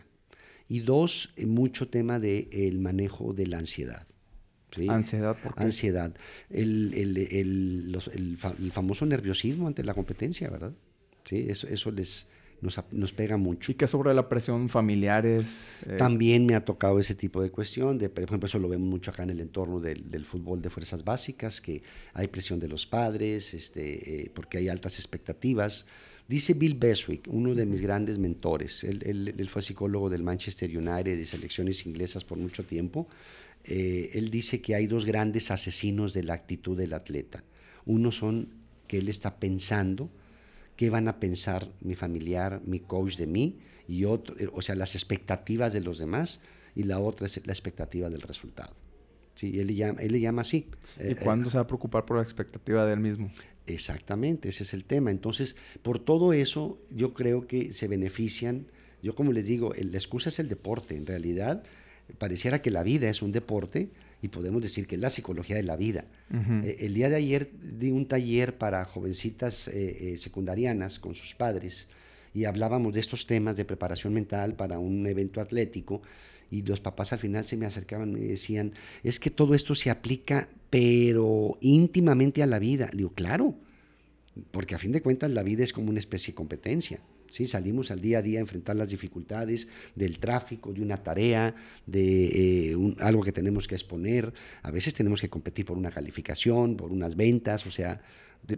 [0.68, 4.08] Y dos, eh, mucho tema del el manejo de la ansiedad.
[4.90, 6.14] Ansiedad, ¿por Ansiedad.
[6.50, 10.74] El, el, el, el, famoso nerviosismo ante la competencia, ¿verdad?
[11.24, 12.28] Sí, eso, eso les,
[12.62, 13.72] nos, nos pega mucho.
[13.72, 15.70] ¿Y qué sobre la presión familiares?
[15.86, 17.98] Eh, También me ha tocado ese tipo de cuestión.
[17.98, 20.70] De, por ejemplo, eso lo vemos mucho acá en el entorno del, del fútbol de
[20.70, 21.82] fuerzas básicas, que
[22.14, 25.86] hay presión de los padres, este, eh, porque hay altas expectativas.
[26.28, 30.76] Dice Bill Beswick, uno de mis grandes mentores, él, él, él fue psicólogo del Manchester
[30.76, 33.08] United y selecciones inglesas por mucho tiempo,
[33.64, 37.44] eh, él dice que hay dos grandes asesinos de la actitud del atleta.
[37.86, 38.50] Uno son
[38.88, 40.10] que él está pensando
[40.76, 44.96] qué van a pensar mi familiar, mi coach de mí, y otro, o sea, las
[44.96, 46.42] expectativas de los demás,
[46.76, 48.76] y la otra es la expectativa del resultado.
[49.36, 50.68] Sí, él le llama, él le llama así.
[50.98, 53.32] ¿Y eh, cuándo se va a preocupar por la expectativa de él mismo?
[53.68, 55.12] Exactamente, ese es el tema.
[55.12, 58.68] Entonces, por todo eso, yo creo que se benefician.
[59.02, 60.96] Yo como les digo, la excusa es el deporte.
[60.96, 61.64] En realidad,
[62.18, 63.90] pareciera que la vida es un deporte
[64.22, 66.06] y podemos decir que es la psicología de la vida.
[66.64, 71.36] Eh, el día de ayer di un taller para jovencitas eh, eh, secundarianas con sus
[71.36, 71.88] padres
[72.34, 76.02] y hablábamos de estos temas de preparación mental para un evento atlético
[76.52, 79.76] y los papás al final se me acercaban y me decían, es que todo esto
[79.76, 82.90] se aplica pero íntimamente a la vida.
[82.92, 83.56] Le digo, claro,
[84.52, 87.00] porque a fin de cuentas la vida es como una especie de competencia.
[87.30, 87.48] ¿Sí?
[87.48, 91.54] Salimos al día a día a enfrentar las dificultades del tráfico, de una tarea,
[91.86, 94.34] de eh, algo que tenemos que exponer.
[94.64, 98.02] A veces tenemos que competir por una calificación, por unas ventas, o sea,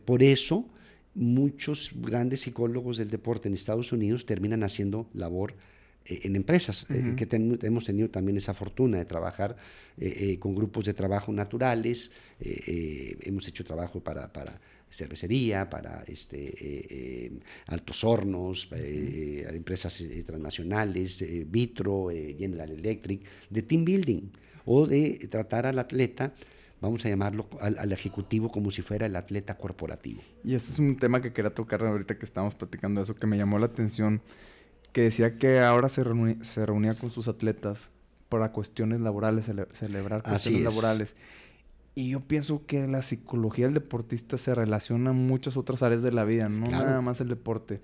[0.06, 0.68] por eso
[1.16, 5.56] muchos grandes psicólogos del deporte en Estados Unidos terminan haciendo labor
[6.06, 7.28] eh, en empresas, eh, que
[7.66, 9.56] hemos tenido también esa fortuna de trabajar
[10.40, 17.40] con grupos de trabajo naturales, hemos hecho trabajo para, para cervecería, para este, eh, eh,
[17.68, 24.30] altos hornos, eh, empresas transnacionales, Vitro, General Electric, de team building
[24.66, 26.34] o de tratar al atleta
[26.80, 30.22] vamos a llamarlo al, ejecutivo como si fuera el atleta corporativo.
[30.44, 33.38] Y ese es un tema que quería tocar ahorita que estábamos platicando eso, que me
[33.38, 34.22] llamó la atención,
[34.92, 36.04] que decía que ahora se,
[36.44, 37.90] se reunía con sus atletas
[38.30, 41.16] para cuestiones laborales, celebrar cuestiones laborales.
[41.98, 46.12] Y yo pienso que la psicología del deportista se relaciona a muchas otras áreas de
[46.12, 47.82] la vida, no nada más el deporte.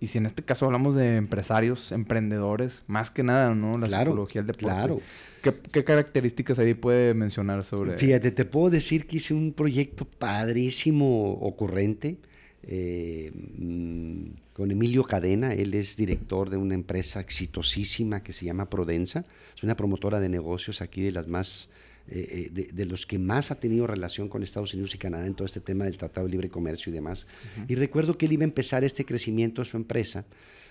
[0.00, 3.78] Y si en este caso hablamos de empresarios, emprendedores, más que nada, ¿no?
[3.78, 4.66] La psicología del deporte.
[4.66, 5.00] Claro.
[5.40, 7.96] ¿Qué, características ahí puede mencionar sobre...?
[7.96, 12.18] Fíjate, te puedo decir que hice un proyecto padrísimo, ocurrente,
[12.64, 15.54] eh, mm, con Emilio Cadena.
[15.54, 19.24] Él es director de una empresa exitosísima que se llama Prodensa.
[19.56, 21.70] Es una promotora de negocios aquí de las más
[22.10, 25.34] eh, eh, de, los que más ha tenido relación con Estados Unidos y Canadá en
[25.34, 27.26] todo este tema del Tratado de Libre Comercio y demás.
[27.68, 30.24] Y recuerdo que él iba a empezar este crecimiento de su empresa.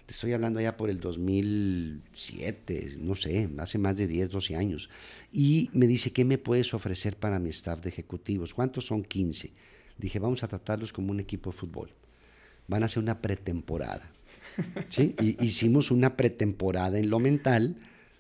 [0.08, 4.90] Te estoy hablando ya por el 2007, no sé, hace más de 10, 12 años.
[5.32, 8.54] Y me dice, ¿qué me puedes ofrecer para mi staff de ejecutivos?
[8.54, 9.52] ¿Cuántos son 15?
[9.98, 11.92] Dije, vamos a tratarlos como un equipo de fútbol.
[12.68, 14.10] Van a hacer una pretemporada.
[14.90, 15.14] ¿Sí?
[15.22, 17.76] Y hicimos una pretemporada en lo mental,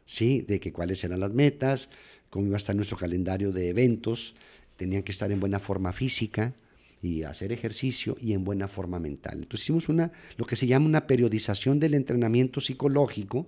[0.06, 0.41] ¿sí?
[0.41, 1.89] De que cuáles eran las metas,
[2.29, 4.35] cómo iba a estar nuestro calendario de eventos,
[4.75, 6.53] tenían que estar en buena forma física
[7.01, 9.39] y hacer ejercicio y en buena forma mental.
[9.39, 13.47] Entonces hicimos una, lo que se llama una periodización del entrenamiento psicológico,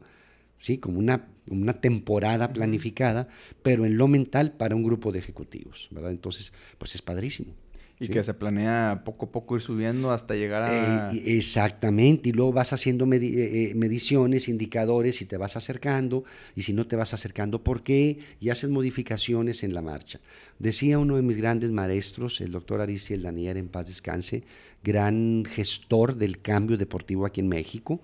[0.59, 0.77] ¿sí?
[0.77, 3.27] como una, una temporada planificada,
[3.63, 5.87] pero en lo mental para un grupo de ejecutivos.
[5.91, 6.11] ¿verdad?
[6.11, 7.53] Entonces, pues es padrísimo.
[8.01, 11.11] Y que se planea poco a poco ir subiendo hasta llegar a...
[11.11, 16.23] Eh, exactamente, y luego vas haciendo eh, eh, mediciones, indicadores y te vas acercando,
[16.55, 18.17] y si no te vas acercando, ¿por qué?
[18.39, 20.21] Y haces modificaciones en la marcha.
[20.59, 24.43] Decía uno de mis grandes maestros, el doctor Aristiel Daniel, en paz descanse,
[24.81, 28.01] gran gestor del cambio deportivo aquí en México,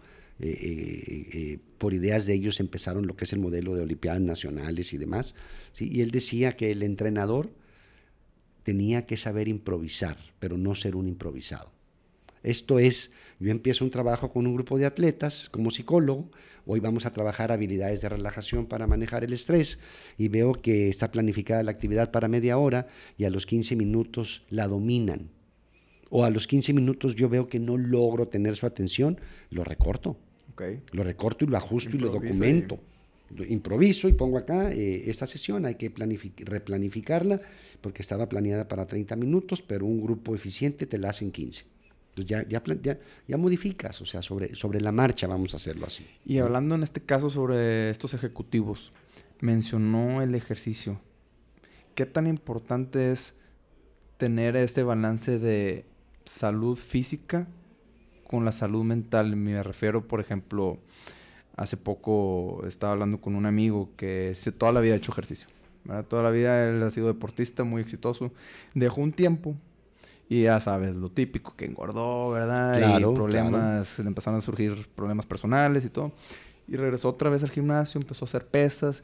[1.77, 5.35] por ideas de ellos empezaron lo que es el modelo de Olimpiadas Nacionales y demás,
[5.79, 7.49] y él decía que el entrenador
[8.65, 11.71] tenía que saber improvisar, pero no ser un improvisado.
[12.41, 16.29] Esto es, yo empiezo un trabajo con un grupo de atletas como psicólogo,
[16.65, 19.79] hoy vamos a trabajar habilidades de relajación para manejar el estrés
[20.17, 24.43] y veo que está planificada la actividad para media hora y a los 15 minutos
[24.49, 25.29] la dominan.
[26.09, 29.19] O a los 15 minutos yo veo que no logro tener su atención,
[29.51, 30.17] lo recorto.
[30.91, 32.79] Lo recorto y lo ajusto y lo documento
[33.47, 35.91] improviso y pongo acá eh, esta sesión, hay que
[36.45, 37.41] replanificarla
[37.81, 41.65] porque estaba planeada para 30 minutos, pero un grupo eficiente te la hacen 15.
[42.15, 46.05] Entonces ya, ya, ya, modificas, o sea, sobre, sobre la marcha vamos a hacerlo así.
[46.25, 48.93] Y hablando en este caso sobre estos ejecutivos,
[49.41, 51.01] mencionó el ejercicio.
[51.93, 53.33] ¿Qué tan importante es
[54.17, 55.85] tener este balance de
[56.23, 57.47] salud física
[58.25, 59.35] con la salud mental?
[59.35, 60.79] Me refiero, por ejemplo,
[61.55, 65.47] Hace poco estaba hablando con un amigo que toda la vida ha hecho ejercicio.
[66.09, 68.31] Toda la vida él ha sido deportista, muy exitoso.
[68.73, 69.55] Dejó un tiempo
[70.27, 72.99] y ya sabes, lo típico, que engordó, ¿verdad?
[72.99, 76.11] y problemas, le empezaron a surgir problemas personales y todo.
[76.67, 79.03] Y regresó otra vez al gimnasio, empezó a hacer pesas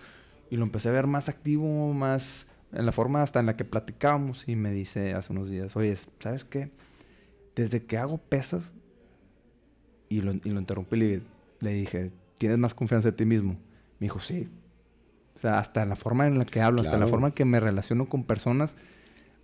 [0.49, 3.65] y lo empecé a ver más activo, más en la forma hasta en la que
[3.65, 6.71] platicábamos y me dice hace unos días, oye, ¿sabes qué?
[7.55, 8.73] Desde que hago pesas,
[10.09, 11.21] y lo, y lo interrumpí y
[11.61, 12.11] le dije,
[12.41, 13.51] ¿tienes más confianza en ti mismo?
[13.99, 14.47] Me dijo, sí.
[15.35, 17.59] O sea, hasta la forma en la que hablo, hasta la forma en que me
[17.59, 18.73] relaciono con personas,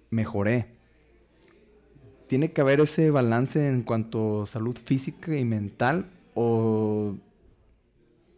[0.09, 0.65] mejoré.
[2.25, 7.17] ¿Tiene que haber ese balance en cuanto a salud física y mental o,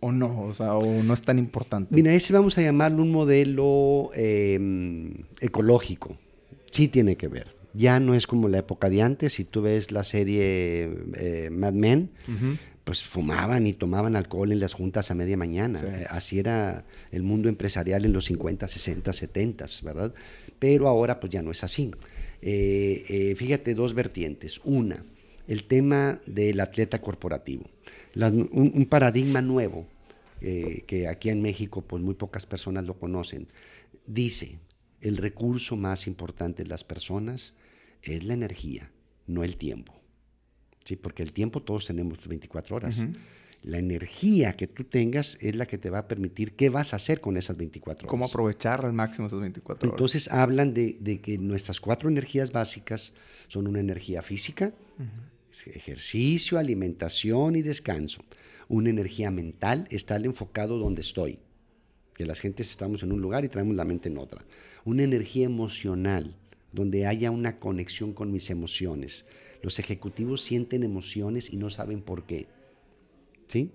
[0.02, 0.42] o no?
[0.42, 1.96] O sea, o no es tan importante.
[1.96, 6.18] Mira, ese vamos a llamarlo un modelo em, ecológico.
[6.70, 7.56] Sí tiene que ver.
[7.74, 9.34] Ya no es como la época de antes.
[9.34, 12.12] Si tú ves la serie eh, Mad Men,
[12.90, 15.80] pues fumaban y tomaban alcohol en las juntas a media mañana.
[15.80, 20.12] Eh, así era el mundo empresarial en los 50, 60, 70, ¿verdad?
[20.58, 21.92] Pero ahora pues ya no es así.
[22.42, 24.60] Eh, eh, fíjate, dos vertientes.
[24.64, 25.06] Una,
[25.48, 27.70] el tema del atleta corporativo.
[28.16, 29.86] un, paradigma nuevo
[30.42, 33.50] que aquí en México pues muy pocas personas lo conocen.
[34.08, 34.58] Dice,
[35.02, 37.54] el recurso más importante de las personas
[38.02, 38.90] es la energía,
[39.28, 39.99] no el tiempo.
[40.90, 40.96] ¿Sí?
[40.96, 43.06] Porque el tiempo todos tenemos 24 horas.
[43.62, 46.96] La energía que tú tengas es la que te va a permitir qué vas a
[46.96, 48.10] hacer con esas 24 horas.
[48.10, 49.94] ¿Cómo aprovechar al máximo esas 24 horas?
[49.94, 53.14] Entonces hablan de, de que nuestras cuatro energías básicas
[53.50, 54.74] son una energía física,
[55.66, 58.24] ejercicio, alimentación y descanso.
[58.70, 61.40] Una energía mental, estar enfocado donde estoy.
[62.14, 64.42] Que las gentes estamos en un lugar y traemos la mente en otra.
[64.86, 66.36] Una energía emocional,
[66.72, 69.26] donde haya una conexión con mis emociones.
[69.62, 72.48] Los ejecutivos sienten emociones y no saben por qué.
[73.48, 73.72] ¿Sí?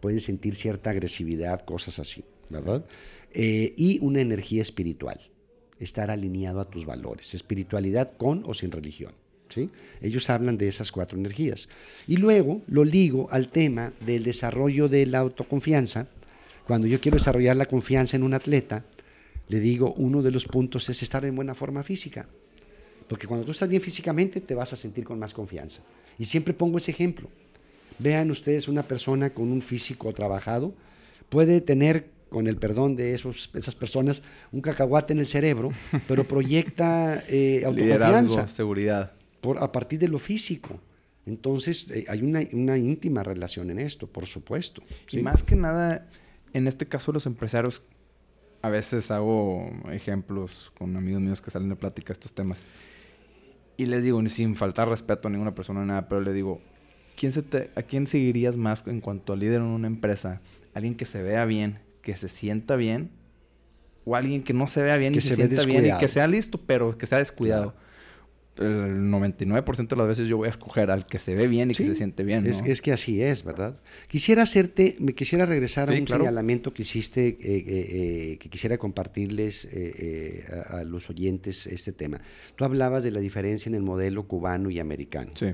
[0.00, 2.84] Pueden sentir cierta agresividad, cosas así, ¿verdad?
[3.32, 5.20] Eh, y una energía espiritual,
[5.78, 7.34] estar alineado a tus valores.
[7.34, 9.12] Espiritualidad con o sin religión.
[9.48, 9.70] ¿Sí?
[10.02, 11.68] Ellos hablan de esas cuatro energías.
[12.06, 16.06] Y luego lo ligo al tema del desarrollo de la autoconfianza.
[16.66, 18.84] Cuando yo quiero desarrollar la confianza en un atleta,
[19.48, 22.28] le digo, uno de los puntos es estar en buena forma física.
[23.08, 25.82] Porque cuando tú estás bien físicamente, te vas a sentir con más confianza.
[26.18, 27.28] Y siempre pongo ese ejemplo.
[27.98, 30.74] Vean ustedes una persona con un físico trabajado,
[31.28, 35.72] puede tener, con el perdón de esos, esas personas, un cacahuate en el cerebro,
[36.06, 38.48] pero proyecta eh, autoconfianza.
[38.48, 39.14] seguridad.
[39.40, 40.80] Por, a partir de lo físico.
[41.26, 44.82] Entonces, eh, hay una, una, íntima relación en esto, por supuesto.
[45.10, 46.08] Y más que nada,
[46.52, 47.82] en este caso, los empresarios,
[48.62, 52.62] a veces hago ejemplos con amigos míos que salen de plática estos temas.
[53.78, 56.60] Y les digo, sin faltar respeto a ninguna persona, nada, pero le digo,
[57.16, 57.44] ¿quién se
[57.76, 60.40] ¿a quién seguirías más en cuanto a líder en una empresa?
[60.74, 63.10] ¿Alguien que se vea bien, que se sienta bien?
[64.04, 66.60] ¿O alguien que no se vea bien y se, sienta bien y que sea listo,
[66.66, 67.72] pero que sea descuidado?
[68.58, 71.74] El 99% de las veces yo voy a escoger al que se ve bien y
[71.74, 72.46] que se siente bien.
[72.46, 73.80] Es, es, que así es, ¿verdad?
[74.08, 78.78] Quisiera hacerte, me quisiera regresar a un señalamiento que hiciste, eh, eh, eh, que quisiera
[78.78, 79.68] compartirles
[80.50, 82.20] a, a, los oyentes este tema.
[82.56, 85.30] Tú hablabas de la diferencia en el modelo cubano y americano.
[85.34, 85.46] Sí.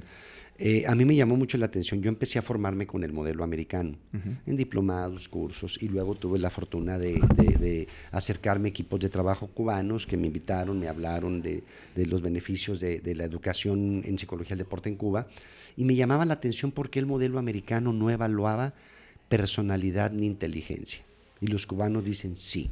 [0.57, 2.01] Eh, a mí me llamó mucho la atención.
[2.01, 3.97] Yo empecé a formarme con el modelo americano,
[4.47, 10.07] en diplomados, cursos, y luego tuve la fortuna de, acercarme a equipos de trabajo cubanos
[10.07, 11.65] que me invitaron, me hablaron de,
[11.97, 15.27] los beneficios de, la educación en psicología del deporte en Cuba,
[15.77, 18.75] y me llamaba la atención porque el modelo americano no evaluaba
[19.29, 21.03] personalidad ni inteligencia.
[21.41, 22.71] Y los cubanos dicen sí.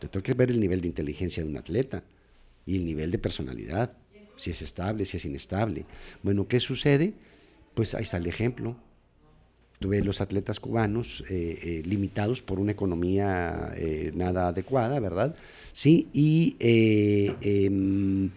[0.00, 2.02] Te tengo que ver el nivel de inteligencia de un atleta
[2.66, 4.01] y el nivel de personalidad
[4.36, 5.84] si es estable, si es inestable.
[6.22, 7.14] Bueno, ¿qué sucede?
[7.74, 8.76] Pues ahí está el ejemplo.
[9.78, 15.34] Tuve los atletas cubanos eh, eh, limitados por una economía eh, nada adecuada, ¿verdad?
[15.72, 18.30] Sí, y, em,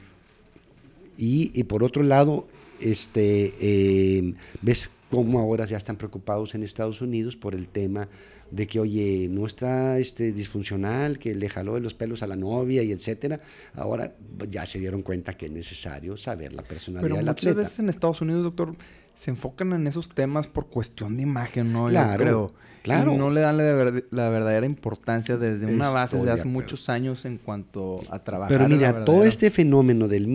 [1.17, 2.47] y, y, por otro lado,
[2.79, 8.07] este, em, ves cómo ahora ya están preocupados en Estados Unidos por el tema
[8.51, 12.35] de que, oye, no está este, disfuncional, que le jaló de los pelos a la
[12.35, 13.39] novia y etcétera.
[13.73, 14.15] Ahora
[14.49, 17.89] ya se dieron cuenta que es necesario saber la personalidad Pero del muchas veces en
[17.89, 18.75] Estados Unidos, doctor,
[19.13, 21.87] se enfocan en esos temas por cuestión de imagen, ¿no?
[21.87, 22.53] Claro, creo.
[22.83, 23.13] claro.
[23.13, 27.37] Y no le dan la, verdadera importancia desde una base de hace muchos años en
[27.37, 28.57] cuanto a trabajar.
[28.57, 30.27] Pero mira, todo este fenómeno del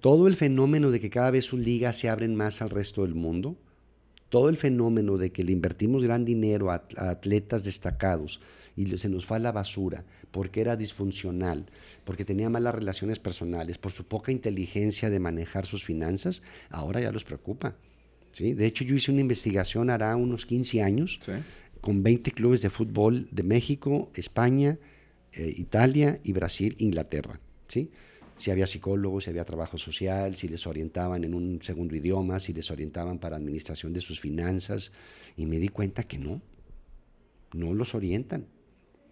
[0.00, 3.14] Todo el fenómeno de que cada vez sus ligas se abren más al resto del
[3.14, 3.56] mundo,
[4.28, 8.40] todo el fenómeno de que le invertimos gran dinero a, atletas destacados
[8.76, 11.66] y se nos fue a la basura porque era disfuncional,
[12.04, 17.10] porque tenía malas relaciones personales, por su poca inteligencia de manejar sus finanzas, ahora ya
[17.10, 17.76] los preocupa.
[18.32, 18.52] ¿sí?
[18.52, 21.18] De hecho, yo hice una investigación hará unos 15 años
[21.80, 24.78] con 20 clubes de fútbol de México, España,
[25.32, 27.40] eh, Italia y Brasil, Inglaterra.
[27.68, 27.90] ¿sí?
[28.38, 32.52] Si había psicólogos, si había trabajo social, si les orientaban en un segundo idioma, si
[32.52, 34.92] les orientaban para administración de sus finanzas.
[35.36, 36.40] Y me di cuenta que no,
[37.52, 38.46] no los orientan.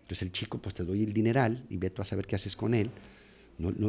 [0.03, 2.55] Entonces el chico, pues te doy el dineral y ve tú a saber qué haces
[2.55, 2.89] con él.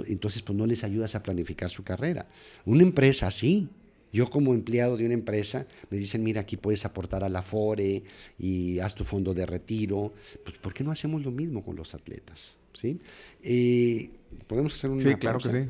[0.07, 2.27] entonces, pues no les ayudas a planificar su carrera.
[2.65, 3.69] Una empresa sí.
[4.11, 8.01] Yo como empleado de una empresa me dicen, mira, aquí puedes aportar a la FORE
[8.39, 10.13] y haz tu fondo de retiro.
[10.43, 12.55] Pues, ¿por qué no hacemos lo mismo con los atletas?
[12.77, 12.99] ¿Sí?
[13.43, 14.09] Eh,
[14.45, 15.69] Podemos hacer una Sí, claro que sí.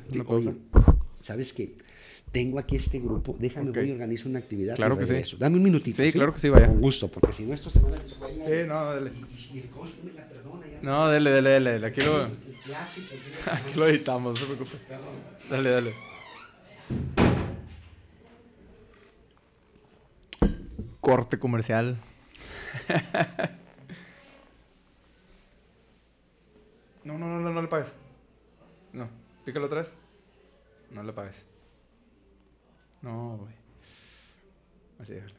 [1.22, 1.76] ¿Sabes qué?
[2.32, 4.76] Tengo aquí este grupo, déjame voy y organizo una actividad.
[4.76, 5.38] Claro que sí.
[5.40, 6.04] Dame un minutito.
[6.04, 6.68] Sí, claro que sí, vaya.
[6.68, 8.00] Con gusto, porque si no esto se va a.
[8.00, 9.12] Sí, no, dale.
[9.54, 10.80] Y, el costo me la perdona ya.
[10.82, 11.88] No, dale, dale, dale.
[11.88, 12.32] Aquí lo, El
[12.66, 13.16] clásico.
[13.52, 14.78] aquí lo editamos, no se preocupe.
[15.50, 15.92] Dale, dale.
[21.00, 21.98] Corte comercial.
[27.08, 27.88] No, no, no, no, no le pagues.
[28.92, 29.08] No,
[29.46, 29.94] pícalo otra vez.
[30.92, 31.42] No le pagues.
[33.02, 33.56] No, güey.
[35.00, 35.37] Así déjale.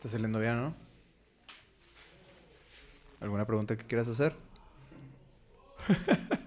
[0.00, 0.74] Está saliendo bien, ¿no?
[3.20, 4.34] ¿Alguna pregunta que quieras hacer?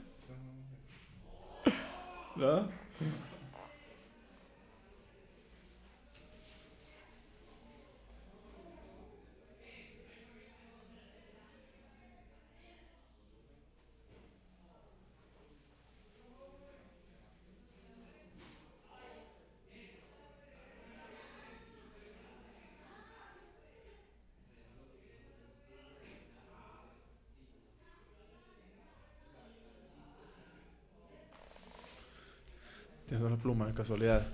[33.23, 34.27] son las plumas de casualidad?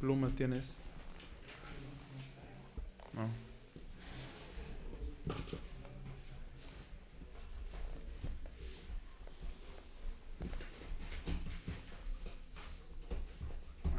[0.00, 0.76] ¿Plumas tienes?
[3.12, 3.30] No.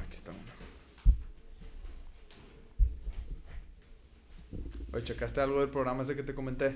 [0.01, 0.39] Aquí está una.
[4.91, 6.75] Oye, ¿checaste algo del programa ese que te comenté?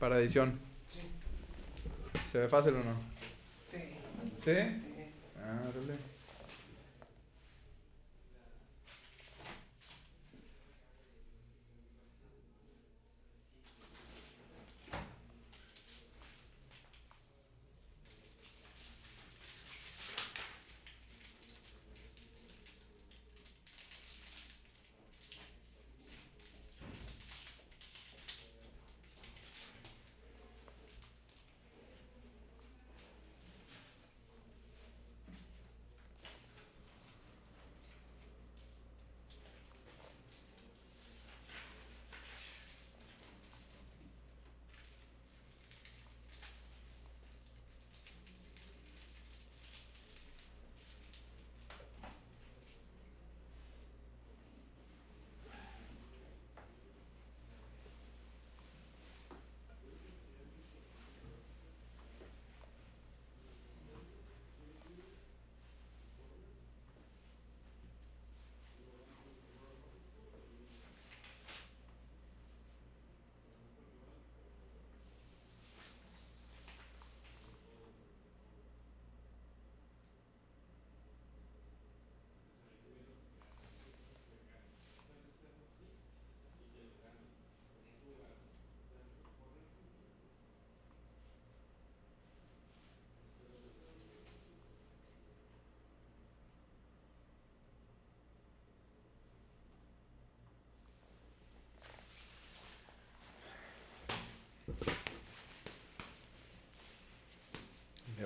[0.00, 0.58] Para edición.
[0.88, 1.02] Sí.
[2.32, 3.15] ¿Se ve fácil o no?
[4.46, 4.52] ¿Sí?
[5.42, 6.15] Ah, dale.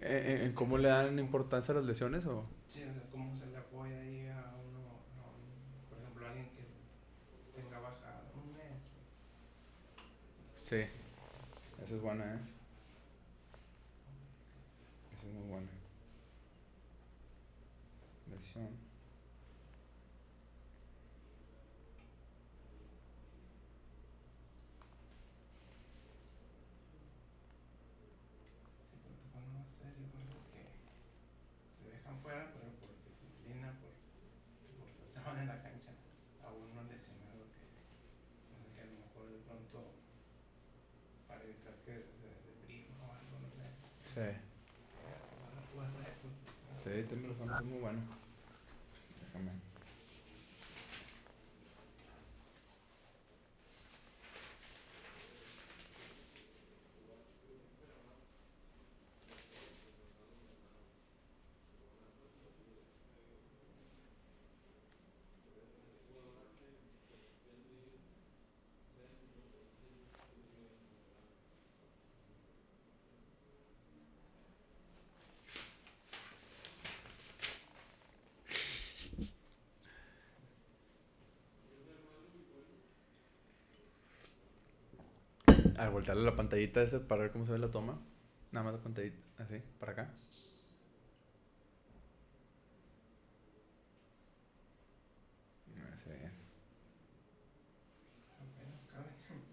[0.00, 2.48] en, en, cómo le dan importancia a las lesiones o...?
[44.16, 44.22] Sí.
[46.82, 48.04] Sí, también los muy buenos.
[85.96, 87.98] voltearle la pantallita esa para ver cómo se ve la toma.
[88.52, 90.10] Nada más la pantallita, así, para acá.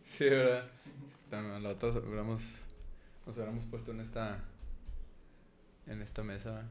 [0.03, 0.69] Sí, ¿verdad?
[1.31, 2.65] La otra hubiéramos,
[3.25, 4.43] nos hubiéramos puesto en esta,
[5.87, 6.69] en esta mesa,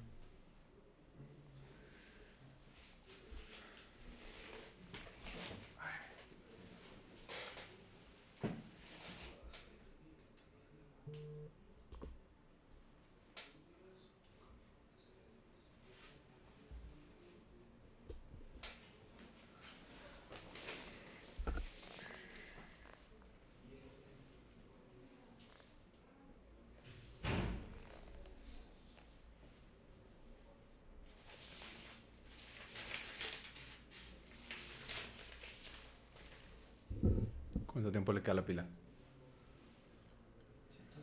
[37.82, 38.64] ¿Cuánto tiempo le queda a la pila?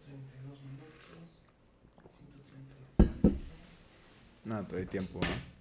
[0.02, 0.88] 132 minutos.
[2.98, 3.32] 134.
[4.46, 5.60] No, todavía hay tiempo, ¿no?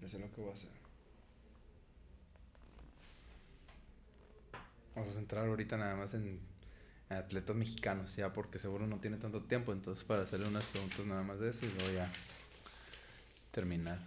[0.00, 0.70] Ya sé que voy a hacer.
[4.94, 6.40] Vamos a centrar ahorita nada más en
[7.08, 11.22] atletas mexicanos, ya porque seguro no tiene tanto tiempo, entonces para hacerle unas preguntas nada
[11.22, 12.16] más de eso y luego ya
[13.50, 13.98] terminar.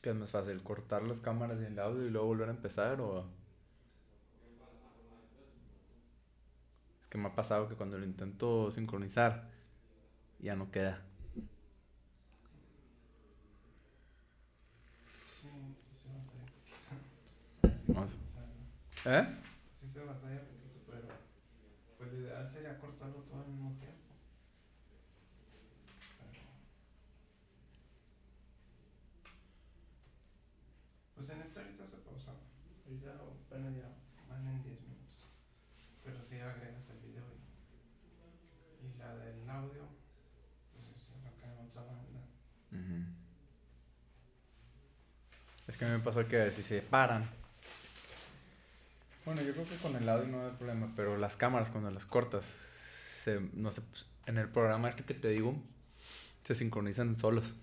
[0.00, 0.62] ¿Qué es más fácil?
[0.62, 3.26] ¿Cortar las cámaras y el audio y luego volver a empezar o...?
[7.02, 9.48] Es que me ha pasado que cuando lo intento sincronizar
[10.38, 11.02] ya no queda.
[19.06, 19.26] ¿Eh?
[19.80, 21.08] Sí se batalla poquito, pero
[21.96, 23.96] pues lo ideal sería cortarlo todo al mismo tiempo.
[26.18, 26.40] Pero,
[31.16, 32.32] pues en este ahorita se pausa.
[32.98, 33.12] Ya
[34.28, 35.26] van en 10 minutos.
[36.02, 37.24] Pero si agregas el video
[38.82, 39.86] y, y la del audio,
[40.72, 42.26] pues es acá en otra banda.
[45.68, 47.30] Es que a mí me pasa que si se paran.
[49.24, 52.06] Bueno, yo creo que con el audio no hay problema, pero las cámaras cuando las
[52.06, 52.56] cortas,
[53.22, 55.54] se, no sé, pues, en el programa este que te digo,
[56.42, 57.54] se sincronizan solos.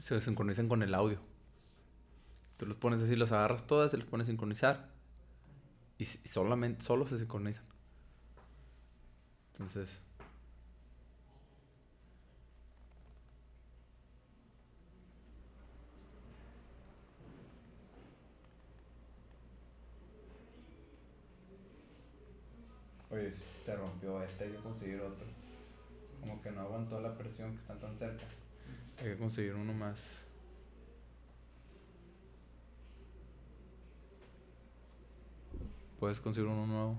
[0.00, 1.18] Se sincronizan con el audio.
[2.56, 4.88] Tú los pones así, los agarras todas y los pones a sincronizar.
[5.98, 7.64] Y, solamente, solo se sincronizan.
[9.52, 10.02] Entonces,
[23.08, 23.32] Oye,
[23.64, 25.24] se rompió este, hay que conseguir otro.
[26.20, 28.24] Como que no aguantó la presión que están tan cerca.
[28.98, 30.25] Hay que conseguir uno más.
[35.98, 36.98] Puedes conseguir uno nuevo.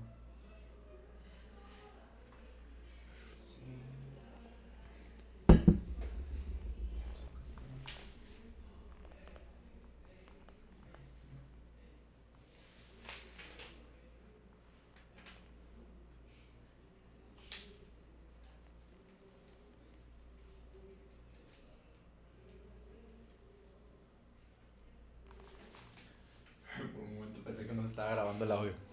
[27.44, 28.87] Pensé que no se estaba grabando el audio.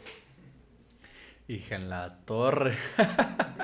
[1.48, 2.76] Hija en la torre.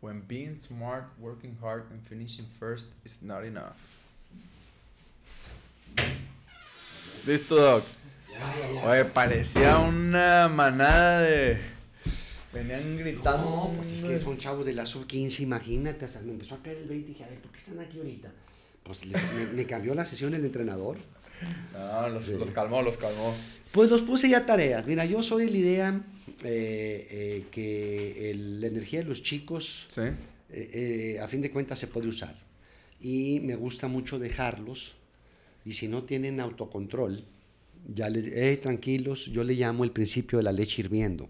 [0.00, 3.76] When being smart, working hard, and finishing first is not enough.
[7.26, 7.84] Listo, Doc.
[8.84, 11.60] Oye, parecía una manada de.
[12.52, 13.44] Venían gritando.
[13.44, 16.78] No, pues es que son chavos de la sub-15, imagínate, hasta me empezó a caer
[16.78, 18.32] el 20 y dije, a ver, ¿por qué están aquí ahorita?
[18.82, 20.96] Pues les- me, me cambió la sesión el entrenador.
[21.72, 22.32] No, los, Sí.
[22.38, 23.34] los calmó, los calmó.
[23.72, 24.86] Pues los puse ya tareas.
[24.86, 26.00] Mira, yo soy de la idea
[26.44, 30.00] eh, eh, que el- la energía de los chicos, Sí.
[30.02, 32.34] eh, eh, a fin de cuentas, se puede usar.
[33.00, 34.92] Y me gusta mucho dejarlos.
[35.64, 37.24] Y si no tienen autocontrol,
[37.92, 41.28] ya les, hey, tranquilos, yo le llamo el principio de la leche hirviendo.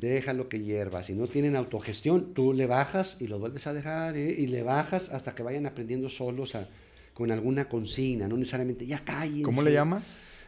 [0.00, 1.02] Déjalo que hierva.
[1.02, 4.34] Si no tienen autogestión, tú le bajas y lo vuelves a dejar ¿eh?
[4.36, 6.68] y le bajas hasta que vayan aprendiendo solos a-
[7.14, 9.42] con alguna consigna, no necesariamente ya cállense.
[9.42, 10.02] ¿Cómo le llama?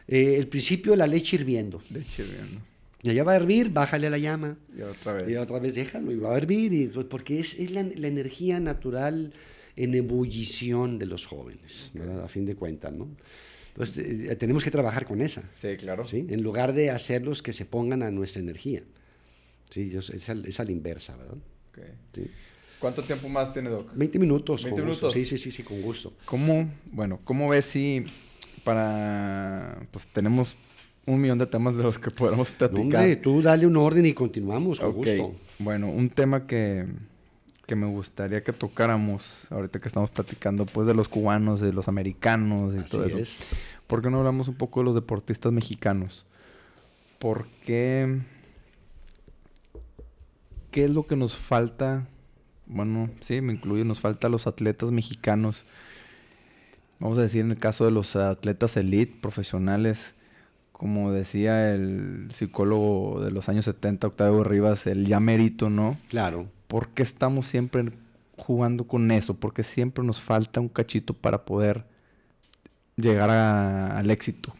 [0.07, 1.81] Eh, el principio la leche hirviendo.
[1.91, 2.61] Leche hirviendo.
[3.03, 4.57] Y allá va a hervir, bájale a la llama.
[4.75, 5.29] Y otra vez.
[5.29, 6.73] Y otra vez déjalo y va a hervir.
[6.73, 9.33] Y, pues, porque es, es la, la energía natural
[9.75, 12.23] en ebullición de los jóvenes, ¿verdad?
[12.23, 12.93] a fin de cuentas.
[12.93, 13.07] ¿no?
[13.73, 15.43] Entonces eh, tenemos que trabajar con esa.
[15.61, 16.07] Sí, claro.
[16.07, 16.25] ¿sí?
[16.29, 18.83] En lugar de hacerlos que se pongan a nuestra energía.
[19.73, 21.37] Sí, yo- es, al- es a la inversa, ¿verdad?
[22.13, 22.29] Sí.
[22.77, 23.91] ¿Cuánto tiempo más tiene, Doc?
[23.95, 24.63] 20 minutos.
[24.63, 25.07] 20 con gusto.
[25.07, 25.13] minutos.
[25.13, 26.13] Sí, sí, sí, sí, con gusto.
[26.25, 28.05] ¿Cómo, bueno, cómo ves si
[28.63, 30.55] para, pues tenemos
[31.07, 32.83] un millón de temas de los que podamos No, platicar?
[33.01, 35.35] hombre, tú dale un orden y continuamos, con Ok, gusto.
[35.59, 36.85] Bueno, un tema que,
[37.65, 41.87] que me gustaría que tocáramos ahorita que estamos platicando pues de los cubanos, de los
[41.87, 43.17] americanos y Así todo eso.
[43.17, 43.35] es.
[43.87, 46.25] ¿Por qué no hablamos un poco de los deportistas mexicanos?
[47.19, 48.19] ¿Por qué?
[50.73, 52.07] ¿Qué es lo que nos falta?
[52.65, 55.65] Bueno, sí, me incluye, nos falta a los atletas mexicanos.
[56.99, 60.15] Vamos a decir en el caso de los atletas elite, profesionales,
[60.71, 65.97] como decía el psicólogo de los años 70, Octavio Rivas, el ya mérito, ¿no?
[66.09, 66.47] Claro.
[66.67, 67.91] ¿Por qué estamos siempre
[68.37, 69.35] jugando con eso?
[69.35, 71.85] Porque siempre nos falta un cachito para poder
[72.95, 74.53] llegar a- al éxito.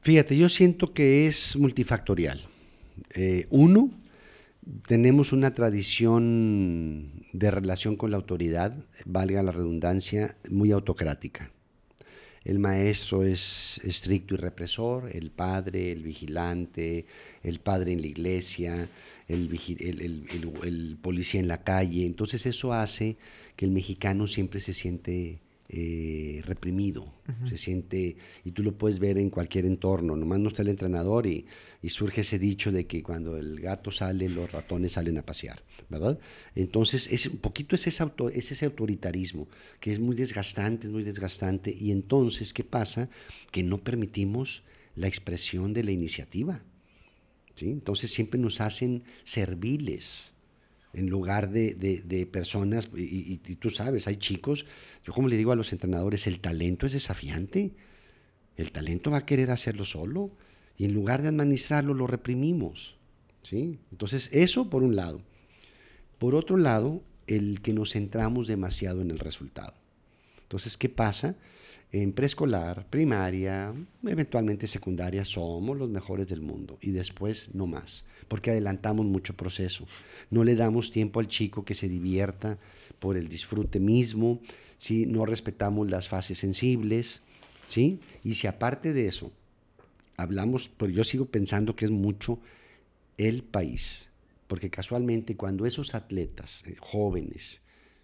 [0.00, 2.40] Fíjate, yo siento que es multifactorial.
[3.10, 3.90] Eh, uno,
[4.86, 11.52] tenemos una tradición de relación con la autoridad, valga la redundancia, muy autocrática.
[12.44, 17.04] El maestro es estricto y represor, el padre, el vigilante,
[17.42, 18.88] el padre en la iglesia,
[19.26, 19.50] el,
[19.80, 20.26] el-
[20.62, 22.06] el policía en la calle.
[22.06, 23.16] Entonces eso hace
[23.56, 27.12] que el mexicano siempre se siente eh, reprimido,
[27.48, 31.26] se siente, y tú lo puedes ver en cualquier entorno, nomás no está el entrenador
[31.26, 31.44] y,
[31.82, 35.62] y surge ese dicho de que cuando el gato sale, los ratones salen a pasear,
[35.88, 36.18] ¿verdad?
[36.54, 39.48] Entonces, es, un poquito es ese, auto- es ese autoritarismo,
[39.80, 43.08] que es muy desgastante, es muy desgastante, y entonces, ¿qué pasa?
[43.50, 44.62] Que no permitimos
[44.94, 46.62] la expresión de la iniciativa,
[47.56, 47.70] ¿sí?
[47.70, 50.32] Entonces siempre nos hacen serviles
[50.96, 54.66] en lugar de, de- personas, y, y- y tú sabes, hay chicos,
[55.04, 57.72] yo como le digo a los entrenadores, el talento es desafiante,
[58.56, 60.30] el talento va a querer hacerlo solo,
[60.78, 62.96] y en lugar de administrarlo, lo reprimimos,
[63.42, 63.78] ¿sí?
[63.92, 65.22] Entonces, eso por un lado.
[66.18, 69.74] Por otro lado, el que nos centramos demasiado en el resultado.
[70.42, 71.36] Entonces, ¿qué pasa?
[71.92, 73.72] En preescolar, primaria,
[74.04, 79.86] eventualmente secundaria, somos los mejores del mundo y después no más, porque adelantamos mucho proceso.
[80.30, 82.58] No le damos tiempo al chico que se divierta
[82.98, 84.40] por el disfrute mismo,
[84.78, 85.06] ¿sí?
[85.06, 87.22] no respetamos las fases sensibles,
[87.68, 88.00] ¿sí?
[88.24, 89.30] y si aparte de eso
[90.16, 92.40] hablamos, pero yo sigo pensando que es mucho
[93.16, 94.10] el país,
[94.48, 97.62] porque casualmente cuando esos atletas eh, jóvenes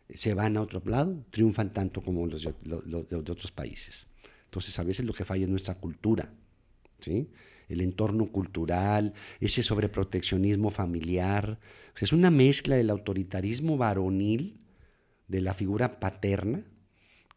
[0.09, 3.51] se van a otro lado, triunfan tanto como los de, los- los de- de otros
[3.53, 4.07] países.
[4.45, 6.31] Entonces a veces lo que falla es nuestra cultura,
[7.01, 7.29] ¿sí?
[7.69, 11.59] el entorno cultural, ese sobreproteccionismo familiar.
[11.95, 14.61] O sea, es una mezcla del autoritarismo varonil,
[15.29, 16.63] de la figura paterna,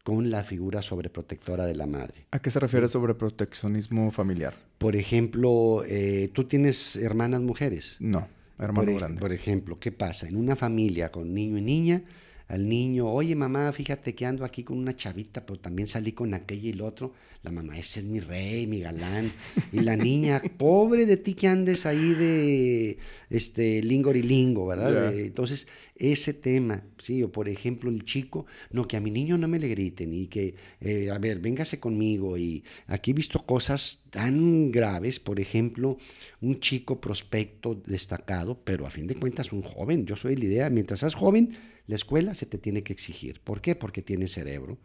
[0.03, 2.27] con la figura sobreprotectora de la madre.
[2.31, 4.55] ¿A qué se refiere sobre proteccionismo familiar?
[4.77, 7.95] Por ejemplo, eh, tú tienes hermanas mujeres.
[7.99, 8.27] No,
[8.59, 9.21] hermano por, grande.
[9.21, 10.27] por ejemplo, ¿qué pasa?
[10.27, 12.03] En una familia con niño y niña,
[12.47, 16.33] al niño, oye mamá, fíjate que ando aquí con una chavita, pero también salí con
[16.33, 17.13] aquella y el otro.
[17.41, 19.31] La mamá, ese es mi rey, mi galán.
[19.71, 22.97] Y la niña, pobre de ti que andes ahí de
[23.29, 25.13] este lingorilingo, ¿verdad?
[25.15, 29.47] Entonces, ese tema, sí, o por ejemplo, el chico, no, que a mi niño no
[29.47, 32.37] me le griten y que, eh, a ver, véngase conmigo.
[32.37, 35.97] Y aquí he visto cosas tan graves, por ejemplo,
[36.41, 40.05] un chico prospecto destacado, pero a fin de cuentas un joven.
[40.05, 41.55] Yo soy la idea, mientras seas joven,
[41.87, 43.41] la escuela se te tiene que exigir.
[43.41, 43.75] ¿Por qué?
[43.75, 44.77] Porque tienes cerebro.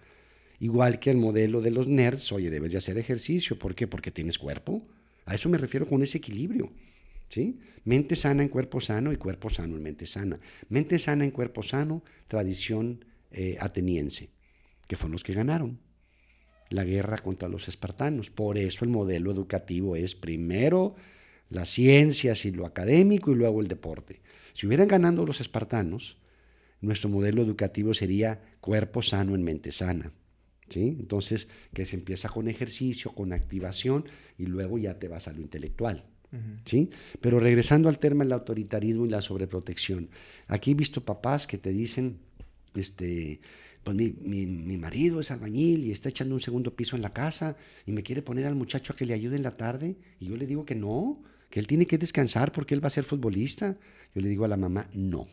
[0.59, 3.59] Igual que el modelo de los nerds, oye, debes de hacer ejercicio.
[3.59, 3.87] ¿Por qué?
[3.87, 4.87] Porque tienes cuerpo.
[5.25, 6.71] A eso me refiero con ese equilibrio.
[7.29, 7.59] ¿sí?
[7.85, 10.39] Mente sana en cuerpo sano y cuerpo sano en mente sana.
[10.69, 14.31] Mente sana en cuerpo sano, tradición eh, ateniense,
[14.87, 15.79] que fueron los que ganaron.
[16.69, 18.31] la guerra contra los espartanos.
[18.31, 20.95] Por eso el modelo educativo es primero
[21.49, 24.21] las ciencias y lo académico y luego el deporte.
[24.55, 26.17] Si hubieran ganado los espartanos,
[26.81, 30.13] nuestro modelo educativo sería cuerpo sano en mente sana.
[30.71, 30.97] ¿sí?
[30.99, 34.05] Entonces, que se empieza con ejercicio, con activación
[34.39, 36.05] y luego ya te vas a lo intelectual.
[36.65, 36.91] ¿Sí?
[37.21, 40.11] Pero regresando al tema del autoritarismo y la sobreprotección.
[40.47, 42.21] Aquí he visto papás que te dicen,
[42.77, 43.41] este,
[43.83, 47.57] pues mi, mi, marido es albañil y está echando un segundo piso en la casa
[47.85, 49.97] y me quiere poner al muchacho a que le ayude en la tarde.
[50.21, 52.91] Y yo le digo que no, que él tiene que descansar porque él va a
[52.91, 53.77] ser futbolista.
[54.15, 55.27] Yo le digo a la mamá, no,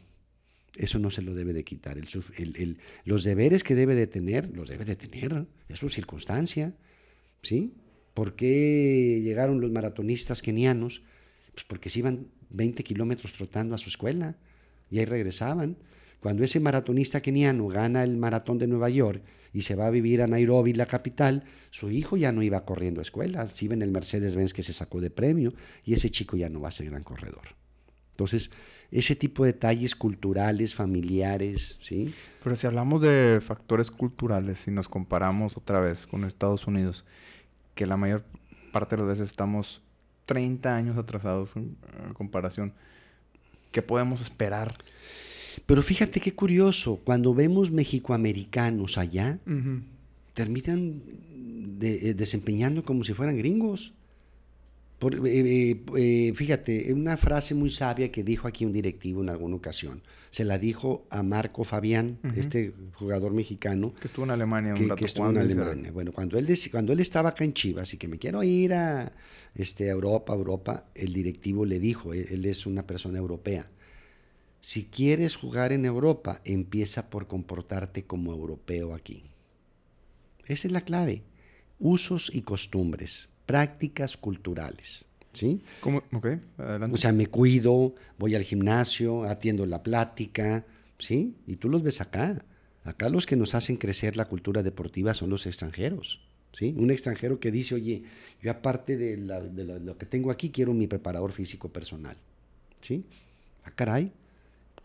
[0.78, 1.98] eso no se lo debe de quitar.
[1.98, 6.74] El, los deberes que debe de tener, los debe de tener, es su circunstancia.
[7.42, 7.74] ¿Sí?
[8.14, 11.02] ¿Por qué llegaron los maratonistas kenianos?
[11.54, 14.38] Pues porque se iban 20 kilómetros trotando a su escuela
[14.90, 15.78] y ahí regresaban.
[16.20, 19.24] Cuando ese maratonista keniano gana el maratón de Nueva York
[19.54, 23.02] y se va a vivir a Nairobi, la capital, su hijo ya no iba corriendo
[23.02, 25.54] a escuela, se iba en el Mercedes-Benz que se sacó de premio
[25.84, 27.56] y ese chico ya no va a ser gran corredor.
[28.18, 28.50] Entonces,
[28.90, 32.16] ese tipo de detalles culturales, familiares, ¿sí?
[32.44, 37.06] Pero si hablamos de factores culturales, si nos comparamos otra vez con Estados Unidos,
[37.76, 38.24] que la mayor
[38.72, 39.84] parte de las veces estamos
[40.26, 41.78] 30 años atrasados en,
[42.14, 42.74] comparación.
[43.72, 44.76] ¿Qué podemos esperar?
[45.68, 49.38] Pero fíjate qué curioso, cuando vemos mexicoamericanos allá,
[50.34, 51.04] terminan
[51.82, 53.94] eh, desempeñando como si fueran gringos.
[55.00, 59.30] Por, eh, eh, eh, fíjate, una frase muy sabia que dijo aquí un directivo en
[59.30, 60.02] alguna ocasión.
[60.32, 63.94] Se la dijo a Marco Fabián, este jugador mexicano.
[63.94, 64.96] Que estuvo en Alemania un rato.
[64.96, 65.92] Que estuvo en Alemania.
[65.92, 69.14] Bueno, cuando él, cuando él estaba acá en Chivas y que me quiero ir a
[69.54, 73.70] este, Europa, Europa, el directivo le dijo, él, él es una persona europea,
[74.60, 79.24] si quieres jugar en Europa, empieza por comportarte como europeo aquí.
[80.48, 81.22] Esa es la clave.
[81.80, 85.08] Usos y costumbres prácticas culturales.
[85.34, 85.62] ¿Sí?
[85.82, 86.04] ¿Cómo?
[86.14, 86.28] Ok,
[86.58, 86.96] adelante.
[86.96, 90.66] O sea, me cuido, voy al gimnasio, atiendo la plática,
[90.98, 91.36] ¿sí?
[91.46, 92.44] Y tú los ves acá.
[92.84, 96.22] Acá los que nos hacen crecer la cultura deportiva son los extranjeros,
[96.54, 96.74] ¿sí?
[96.78, 98.04] Un extranjero que dice, oye,
[98.42, 102.16] yo aparte de, lo que tengo aquí, quiero mi preparador físico personal,
[102.82, 103.04] ¿sí?
[103.64, 104.12] Ah, caray,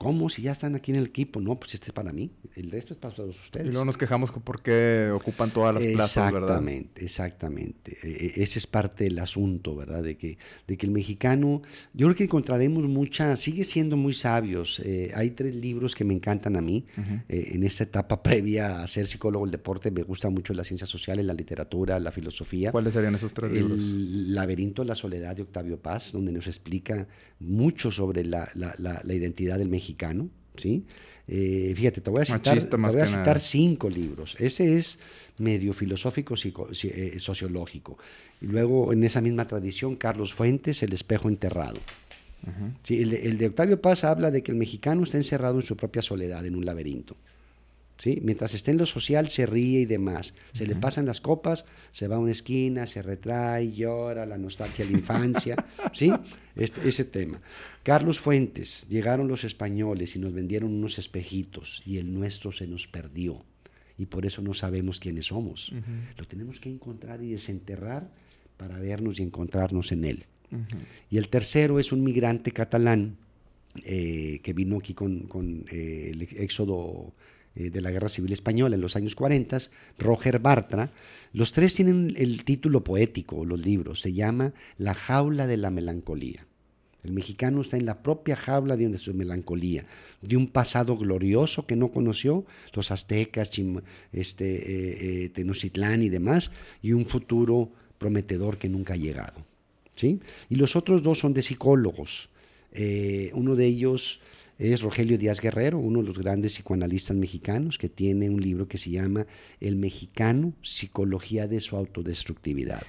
[0.03, 0.29] ¿Cómo?
[0.29, 1.41] Si ya están aquí en el equipo.
[1.41, 2.33] No, pues este es para mí.
[2.57, 3.67] El resto es para todos ustedes.
[3.67, 6.51] Y luego nos quejamos por qué ocupan todas las plazas, ¿verdad?
[6.51, 7.99] Exactamente, exactamente.
[8.03, 10.03] E, e, ese es parte del asunto, ¿verdad?
[10.03, 11.63] De que, de que el mexicano,
[11.95, 14.81] yo creo que encontraremos mucha, sigue siendo muy sabios.
[14.85, 16.85] Eh, hay tres libros que me encantan a mí.
[17.29, 20.91] Eh, en esta etapa previa a ser psicólogo del deporte, me gusta mucho las ciencias
[20.91, 22.73] sociales, la literatura, la filosofía.
[22.73, 23.79] ¿Cuáles serían esos tres libros?
[23.79, 27.07] El laberinto de la soledad de Octavio Paz, donde nos explica
[27.39, 29.92] mucho sobre la, la identidad del mexicano
[30.57, 30.85] ¿sí?
[31.29, 34.37] Eh, fíjate, te voy a citar, voy a citar cinco libros.
[34.39, 34.99] Ese es
[35.39, 37.99] medio filosófico eh, sociológico.
[38.41, 41.79] Y luego, en esa misma tradición, Carlos Fuentes, El espejo enterrado.
[42.89, 46.45] el, de Octavio Paz habla de que el mexicano está encerrado en su propia soledad,
[46.45, 47.17] en un laberinto.
[48.03, 48.19] ¿Sí?
[48.21, 50.35] Mientras está en lo social, se ríe y demás.
[50.53, 54.85] Se le pasan las copas, se va a una esquina, se retrae, llora, la nostalgia
[54.85, 55.55] de la infancia.
[55.93, 56.13] ¿sí?
[56.57, 57.41] Este, ese tema.
[57.85, 62.89] Carlos Fuentes, llegaron los españoles y nos vendieron unos espejitos y el nuestro se nos
[62.89, 63.45] perdió
[63.97, 65.73] y por eso no sabemos quiénes somos.
[66.17, 68.11] Lo tenemos que encontrar y desenterrar
[68.57, 70.25] para vernos y encontrarnos en él.
[71.09, 73.17] Y el tercero es un migrante catalán
[73.85, 77.15] eh, que vino aquí con, eh, el éxodo
[77.55, 79.59] eh, de la Guerra Civil Española en los años 40,
[79.99, 80.91] Roger Bartra.
[81.35, 84.01] Los tres tienen el título poético, los libros.
[84.01, 86.47] Se llama La jaula de la melancolía.
[87.05, 89.85] El mexicano está en la propia jaula de su melancolía,
[90.23, 93.51] de un pasado glorioso que no conoció, los aztecas,
[94.13, 99.45] este, eh, eh, Tenochtitlán y demás, y un futuro prometedor que nunca ha llegado.
[99.95, 100.21] ¿sí?
[100.49, 102.31] Y los otros dos son de psicólogos.
[103.35, 104.21] Uno de ellos
[104.71, 108.79] es Rogelio Díaz Guerrero, uno de los grandes psicoanalistas mexicanos, que tiene un libro que
[108.79, 109.27] se llama
[109.61, 112.83] El mexicano, Psicología de su autodestructividad.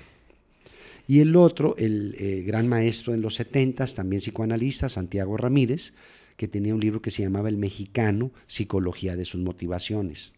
[1.07, 5.93] Y el otro, el eh, gran maestro en los 70, también psicoanalista, Santiago Ramírez,
[6.37, 10.33] que tenía un libro que se llamaba El Mexicano, Psicología de sus Motivaciones.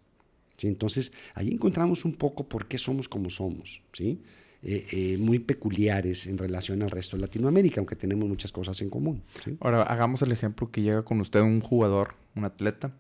[0.58, 0.68] ¿Sí?
[0.68, 4.20] Entonces, ahí encontramos un poco por qué somos como somos, ¿sí?
[4.68, 8.90] Eh, eh, muy peculiares en relación al resto de Latinoamérica, aunque tenemos muchas cosas en
[8.90, 9.22] común.
[9.60, 12.92] Ahora, hagamos el ejemplo que llega con usted un jugador, un atleta,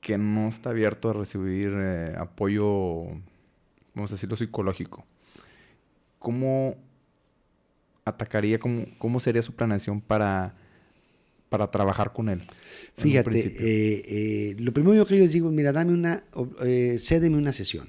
[0.00, 1.70] que no está abierto a recibir
[2.16, 3.04] apoyo,
[3.94, 5.04] vamos a decirlo, psicológico.
[6.24, 6.76] ¿cómo
[8.06, 10.54] atacaría, cómo, cómo sería su planeación para,
[11.50, 12.46] para trabajar con él?
[12.96, 16.24] Fíjate, eh, eh, lo primero que yo les digo, mira, dame una,
[16.64, 17.88] eh, cédeme una sesión.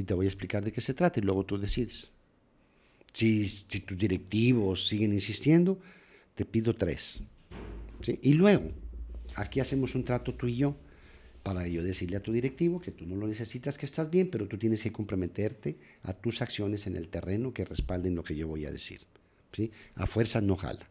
[0.00, 2.10] Y te voy a explicar de qué se trata y luego tú decides.
[3.12, 5.78] Si, si tus directivos siguen insistiendo,
[6.34, 7.22] te pido tres.
[8.00, 8.18] ¿sí?
[8.22, 8.70] Y luego,
[9.34, 10.76] aquí hacemos un trato tú y yo
[11.42, 14.46] para yo decirle a tu directivo que tú no lo necesitas, que estás bien, pero
[14.46, 18.46] tú tienes que comprometerte a tus acciones en el terreno que respalden lo que yo
[18.46, 19.02] voy a decir.
[19.52, 19.70] ¿sí?
[19.94, 20.86] A fuerzas no jala.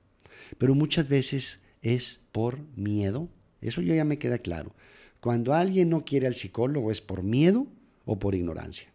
[0.57, 3.29] Pero muchas veces es por miedo,
[3.61, 4.73] eso ya me queda claro.
[5.19, 7.67] Cuando alguien no quiere al psicólogo es por miedo
[8.05, 8.89] o por ignorancia.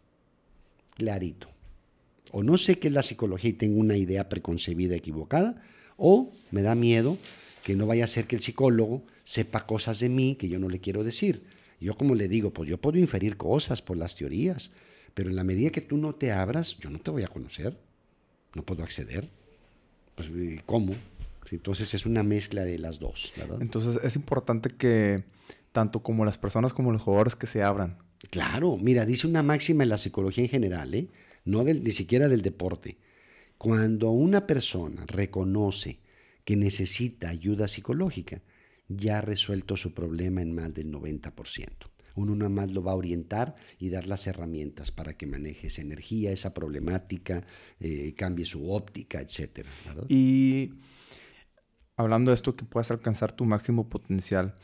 [0.95, 1.49] Clarito.
[2.33, 5.63] O no sé qué es la psicología y tengo una idea preconcebida equivocada,
[5.97, 7.19] o me da miedo
[7.63, 10.69] que no vaya a ser que el psicólogo sepa cosas de mí que yo no
[10.69, 11.45] le quiero decir.
[11.81, 14.73] Yo como le digo, pues yo puedo inferir cosas por las teorías,
[15.15, 17.79] pero en la medida que tú no te abras, yo no te voy a conocer,
[18.55, 19.29] no puedo acceder.
[20.15, 20.29] Pues,
[20.67, 20.95] ¿cómo?
[21.51, 23.33] Entonces es una mezcla de las dos.
[23.61, 25.25] Entonces es importante que
[25.73, 27.99] tanto como las personas como los jugadores que se abran.
[28.31, 31.09] Claro, mira, dice una máxima en la psicología en general, ¿eh?
[31.45, 32.99] no del, ni siquiera del deporte.
[33.59, 36.01] Cuando una persona reconoce
[36.45, 38.43] que necesita ayuda psicológica,
[38.89, 41.33] ya ha resuelto su problema en más del 90%.
[42.17, 45.83] Uno nada más lo va a orientar y dar las herramientas para que maneje esa
[45.83, 47.45] energía, esa problemática,
[47.81, 49.67] eh, cambie su óptica, etc.
[50.09, 50.75] Y
[51.97, 54.55] hablando de esto, que puedas alcanzar tu máximo potencial.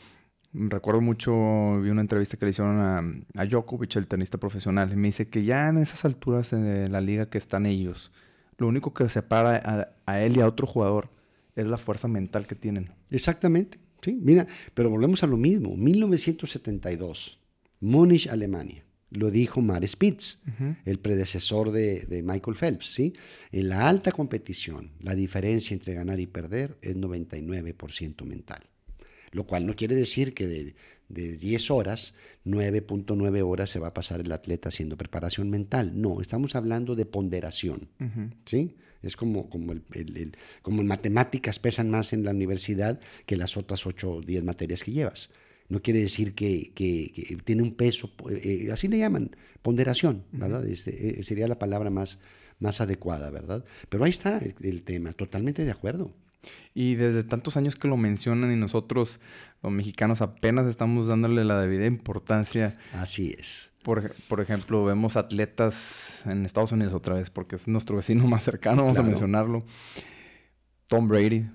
[0.52, 4.96] Recuerdo mucho, vi una entrevista que le hicieron a, a Djokovic, el tenista profesional, y
[4.96, 8.10] me dice que ya en esas alturas de la liga que están ellos,
[8.58, 11.08] lo único que separa a, a él y a otro jugador
[11.54, 12.90] es la fuerza mental que tienen.
[13.10, 17.38] Exactamente, sí, mira, pero volvemos a lo mismo, 1972,
[17.80, 18.84] Múnich, Alemania.
[19.10, 20.40] Lo dijo Mar Spitz,
[20.84, 22.86] el predecesor de, de, Michael Phelps.
[22.86, 23.12] ¿sí?
[23.50, 28.62] En la alta competición, la diferencia entre ganar y perder es 99% mental.
[29.32, 30.74] Lo cual no quiere decir que de,
[31.08, 32.14] de 10 horas,
[32.44, 36.00] 9.9 horas se va a pasar el atleta haciendo preparación mental.
[36.00, 37.88] No, estamos hablando de ponderación.
[38.44, 38.76] ¿sí?
[39.02, 43.56] Es como, como, el, el, como en matemáticas pesan más en la universidad que las
[43.56, 45.30] otras 8 o 10 materias que llevas
[45.70, 50.66] no quiere decir que, que, tiene un peso, eh, así le llaman, ponderación, ¿verdad?
[50.66, 52.18] Este, eh, sería la palabra más,
[52.58, 53.64] más adecuada, ¿verdad?
[53.88, 56.12] Pero ahí está el, tema, totalmente de acuerdo.
[56.74, 59.20] Y desde tantos años que lo mencionan y nosotros,
[59.62, 62.72] los mexicanos, apenas estamos dándole la debida importancia.
[62.92, 63.72] Así es.
[63.82, 68.44] Por, por ejemplo, vemos atletas en Estados Unidos otra vez, porque es nuestro vecino más
[68.44, 69.64] cercano, vamos a mencionarlo.
[70.86, 71.46] Tom Brady,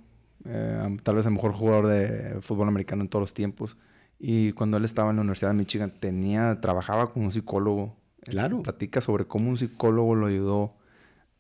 [0.46, 3.78] eh, tal vez el mejor jugador de fútbol americano en todos los tiempos
[4.20, 7.96] y cuando él estaba en la Universidad de Michigan, tenía, trabajaba con un psicólogo.
[8.24, 8.64] Claro.
[8.64, 10.74] platica sobre cómo un psicólogo lo ayudó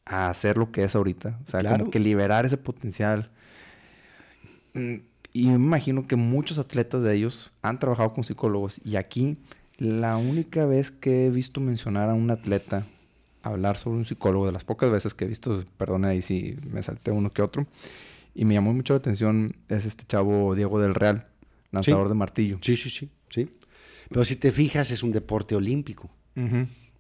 [0.05, 1.39] a hacer lo que es ahorita.
[1.47, 3.29] O sea, como que liberar ese potencial.
[4.73, 4.95] Mm,
[5.33, 8.79] y me imagino que muchos atletas de ellos han trabajado con psicólogos.
[8.85, 9.37] Y aquí,
[9.77, 12.85] la única vez que he visto mencionar a un atleta
[13.45, 16.81] hablar sobre un psicólogo, de las pocas veces que he visto, perdone ahí si me
[16.81, 17.67] salté uno que otro,
[18.33, 21.27] y me llamó mucho la atención, es este chavo Diego del Real
[21.71, 22.57] lanzador de martillo.
[22.61, 23.49] Sí, sí, sí, sí.
[24.09, 26.09] Pero si te fijas, es un deporte olímpico,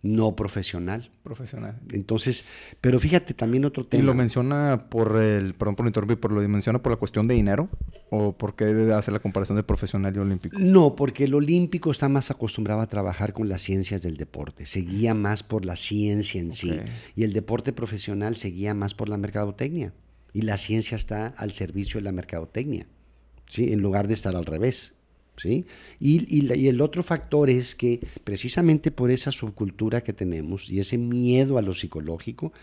[0.05, 1.09] no profesional.
[1.23, 1.79] Profesional.
[1.91, 2.45] Entonces,
[2.79, 4.03] pero fíjate también otro tema.
[4.03, 7.33] ¿Y lo menciona por el, perdón por interrumpir, por lo menciona por la cuestión de
[7.33, 7.69] dinero?
[8.11, 10.57] ¿O por qué hacer la comparación de profesional y olímpico?
[10.59, 14.81] No, porque el olímpico está más acostumbrado a trabajar con las ciencias del deporte, se
[14.81, 16.79] guía más por la ciencia en sí.
[17.15, 19.93] Y el deporte profesional se guía más por la mercadotecnia.
[20.33, 22.87] Y la ciencia está al servicio de la mercadotecnia.
[23.47, 23.71] ¿sí?
[23.71, 24.94] en lugar de estar al revés.
[25.37, 25.65] ¿Sí?
[25.99, 30.97] Y, y, el otro factor es que precisamente por esa subcultura que tenemos y ese
[30.97, 32.53] miedo a lo psicológico,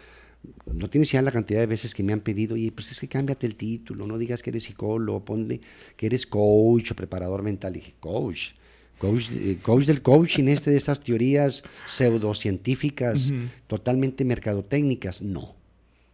[0.72, 3.08] no tienes ya la cantidad de veces que me han pedido, y pues es que
[3.08, 5.60] cámbiate el título, no digas que eres psicólogo, ponle
[5.96, 7.76] que eres coach o preparador mental.
[7.76, 8.50] Y dije, coach,
[8.98, 13.32] coach, eh, coach del coaching, este de estas teorías pseudocientíficas,
[13.66, 15.22] totalmente mercadotécnicas.
[15.22, 15.54] No.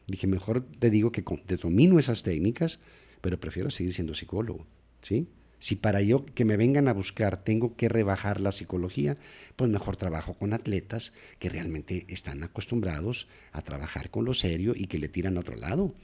[0.06, 2.80] Dije, mejor te digo que te domino esas técnicas,
[3.20, 4.66] pero prefiero seguir siendo psicólogo,
[5.02, 5.26] ¿sí?
[5.58, 9.16] Si para yo que me vengan a buscar tengo que rebajar la psicología,
[9.56, 14.86] pues mejor trabajo con atletas que realmente están acostumbrados a trabajar con lo serio y
[14.86, 15.94] que le tiran a otro lado.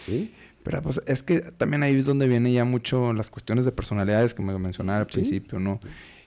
[0.00, 0.32] ¿Sí?
[0.62, 4.32] Pero pues es que también ahí es donde vienen ya mucho las cuestiones de personalidades
[4.32, 5.78] que me mencionaba al principio, ¿no?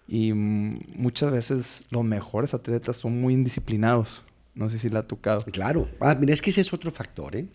[0.08, 4.24] Y muchas veces los mejores atletas son muy indisciplinados.
[4.54, 5.44] No sé si la ha tocado.
[5.52, 5.88] Claro.
[6.00, 7.48] Ah, mira, es que ese es otro factor, ¿eh?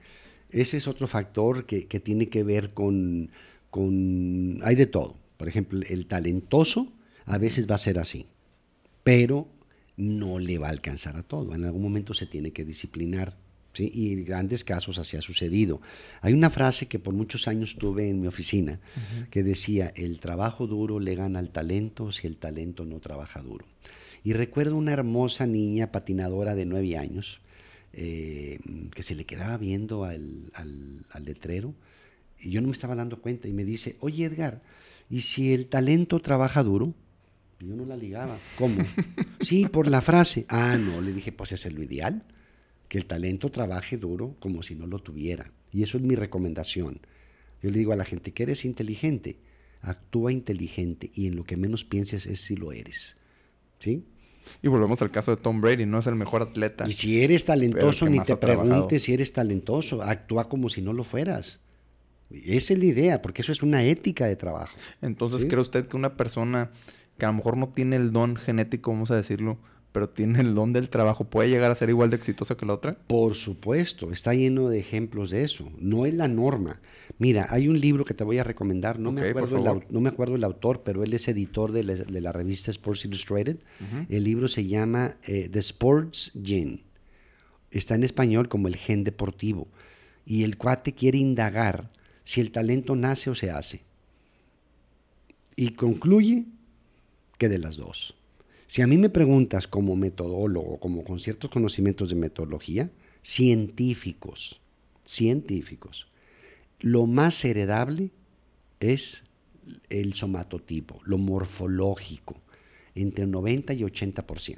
[0.50, 3.30] Ese es otro factor que, tiene que ver con,
[3.72, 4.60] con...
[4.62, 5.16] Hay de todo.
[5.38, 6.92] Por ejemplo, el talentoso
[7.24, 8.26] a veces va a ser así,
[9.02, 9.48] pero
[9.96, 11.54] no le va a alcanzar a todo.
[11.54, 13.34] En algún momento se tiene que disciplinar.
[13.72, 13.90] ¿sí?
[13.92, 15.80] Y grandes casos así ha sucedido.
[16.20, 18.78] Hay una frase que por muchos años tuve en mi oficina
[19.30, 23.64] que decía, el trabajo duro le gana al talento si el talento no trabaja duro.
[24.22, 27.40] Y recuerdo una hermosa niña patinadora de nueve años
[27.94, 28.58] eh,
[28.94, 31.74] que se le quedaba viendo al, al, letrero
[32.42, 34.62] y yo no me estaba dando cuenta y me dice, oye Edgar,
[35.08, 36.94] ¿y si el talento trabaja duro?
[37.66, 38.36] yo no la ligaba.
[38.58, 38.84] ¿Cómo?
[39.40, 40.46] sí, por la frase.
[40.48, 42.24] Ah, no, le dije, pues es lo ideal,
[42.88, 45.52] que el talento trabaje duro como si no lo tuviera.
[45.72, 47.00] Y eso es mi recomendación.
[47.62, 49.36] Yo le digo a la gente que eres inteligente,
[49.80, 53.16] actúa inteligente y en lo que menos pienses es si lo eres.
[53.78, 54.04] ¿Sí?
[54.60, 56.84] Y volvemos al caso de Tom Brady, no es el mejor atleta.
[56.88, 61.04] Y si eres talentoso, ni te preguntes si eres talentoso, actúa como si no lo
[61.04, 61.60] fueras.
[62.46, 64.74] Esa es la idea, porque eso es una ética de trabajo.
[65.00, 66.70] Entonces, ¿cree usted que una persona
[67.18, 69.58] que a lo mejor no tiene el don genético, vamos a decirlo,
[69.92, 72.74] pero tiene el don del trabajo, ¿puede llegar a ser igual de exitosa que la
[72.74, 72.96] otra?
[73.06, 75.70] Por supuesto, está lleno de ejemplos de eso.
[75.78, 76.80] No es la norma.
[77.18, 80.08] Mira, hay un libro que te voy a recomendar, no, me, acuerdo el, no me
[80.08, 83.58] acuerdo el autor, pero él es editor de la, revista Sports Illustrated.
[84.08, 86.80] El libro se llama eh, The Sports Gen.
[87.70, 89.68] Está en español como el gen deportivo.
[90.24, 91.90] Y el cuate quiere indagar
[92.24, 93.82] si el talento nace o se hace.
[95.56, 96.46] Y concluye
[97.38, 98.14] que de las dos.
[98.66, 102.90] Si a mí me preguntas como metodólogo, como con ciertos conocimientos de metodología,
[103.22, 104.60] científicos,
[105.04, 106.06] científicos,
[106.80, 108.10] lo más heredable
[108.80, 109.24] es
[109.90, 112.40] el somatotipo, lo morfológico,
[112.94, 114.56] entre 90 y 80%.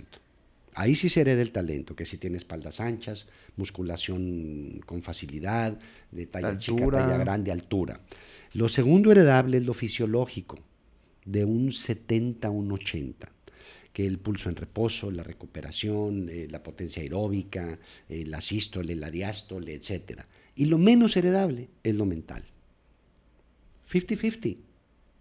[0.75, 5.79] Ahí sí se hereda el talento, que si tiene espaldas anchas, musculación con facilidad,
[6.11, 8.01] de talla chica, talla grande, altura.
[8.55, 10.59] Lo segundo heredable es lo fisiológico,
[11.25, 13.31] de un 70 a un 80
[13.95, 19.09] que el pulso en reposo, la recuperación, eh, la potencia aeróbica, eh, la sístole, la
[19.09, 20.23] diástole, etc.
[20.57, 22.43] Y lo menos heredable es lo mental.
[23.89, 24.57] 50-50.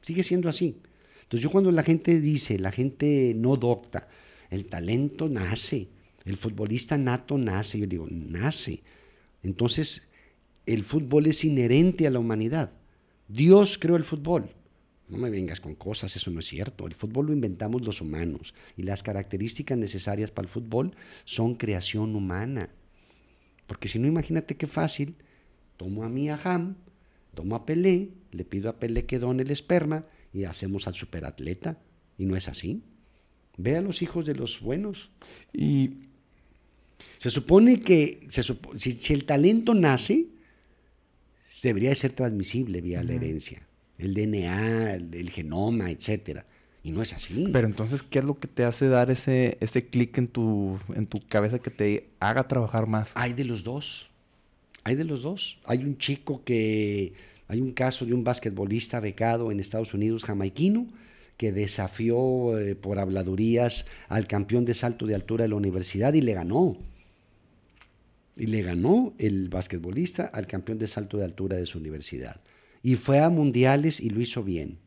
[0.01, 0.79] Sigue siendo así.
[1.21, 4.07] Entonces yo cuando la gente dice, la gente no docta,
[4.53, 5.89] el talento nace,
[6.25, 8.83] el futbolista nato nace, yo digo, nace.
[9.41, 10.09] Entonces
[10.65, 12.71] el fútbol es inherente a la humanidad.
[13.27, 14.49] Dios creó el fútbol.
[15.09, 16.87] No me vengas con cosas, eso no es cierto.
[16.87, 20.95] El fútbol lo inventamos los humanos y las características necesarias para el fútbol
[21.25, 22.69] son creación humana.
[23.67, 25.15] Porque si no, imagínate qué fácil.
[25.77, 26.75] Tomo a mi Aham,
[27.33, 31.79] tomo a Pelé, le pido a Pelé que done el esperma y hacemos al superatleta.
[32.17, 32.83] Y no es así.
[33.57, 35.09] Ve a los hijos de los buenos.
[35.51, 35.99] Y
[37.17, 40.27] se supone que si, el talento nace,
[41.61, 46.45] debería de ser transmisible vía la herencia el DNA, el, genoma, etcétera.
[46.83, 47.49] Y no es así.
[47.53, 51.07] Pero entonces, ¿qué es lo que te hace dar ese, ese clic en tu, en
[51.07, 53.11] tu cabeza que te haga trabajar más?
[53.15, 54.09] Hay de los dos.
[54.83, 55.59] Hay de los dos.
[55.65, 57.13] Hay un chico que.
[57.47, 60.87] Hay un caso de un basquetbolista becado en Estados Unidos, jamaiquino,
[61.43, 66.21] que desafió eh, por habladurías al campeón de salto de altura de la universidad y
[66.21, 66.77] le ganó.
[68.37, 72.39] Y le ganó el basquetbolista al campeón de salto de altura de su universidad
[72.81, 74.79] y fue a mundiales y lo hizo bien.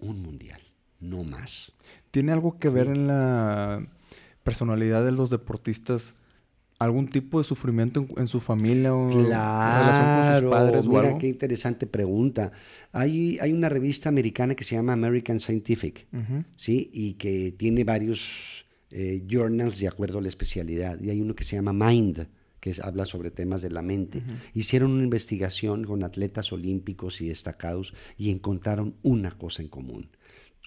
[0.00, 0.60] Un mundial,
[0.98, 1.74] no más.
[2.10, 3.86] ¿Tiene algo que ver en la
[4.42, 6.16] personalidad de los deportistas?
[6.78, 11.88] ¿Algún tipo de sufrimiento en, su familia o relación con sus padres mira, qué interesante
[11.88, 12.52] pregunta.
[12.92, 16.06] Hay, hay una revista americana que se llama American Scientific,
[16.54, 16.88] ¿sí?
[16.92, 21.00] Y que tiene varios eh, journals de acuerdo a la especialidad.
[21.00, 22.28] Y hay uno que se llama Mind,
[22.60, 24.22] que habla sobre temas de la mente.
[24.54, 30.08] Hicieron una investigación con atletas olímpicos y destacados y encontraron una cosa en común.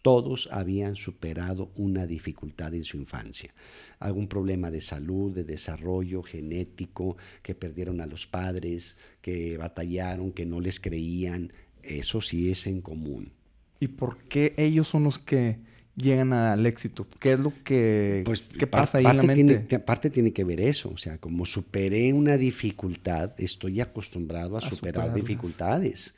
[0.02, 3.54] Todos habían superado una dificultad en su infancia,
[4.00, 10.46] algún problema de salud, de desarrollo genético, que perdieron a los padres, que batallaron, que
[10.46, 11.54] no les creían.
[11.84, 13.32] Eso sí es en común.
[13.80, 15.60] ¿Y por qué ellos son los que
[15.96, 17.08] llegan al éxito?
[17.20, 19.56] ¿Qué es lo que pues, ¿qué pasa ahí en la mente?
[19.60, 24.62] Tiene, aparte tiene que ver eso, o sea, como superé una dificultad, estoy acostumbrado a,
[24.62, 26.16] superar dificultades.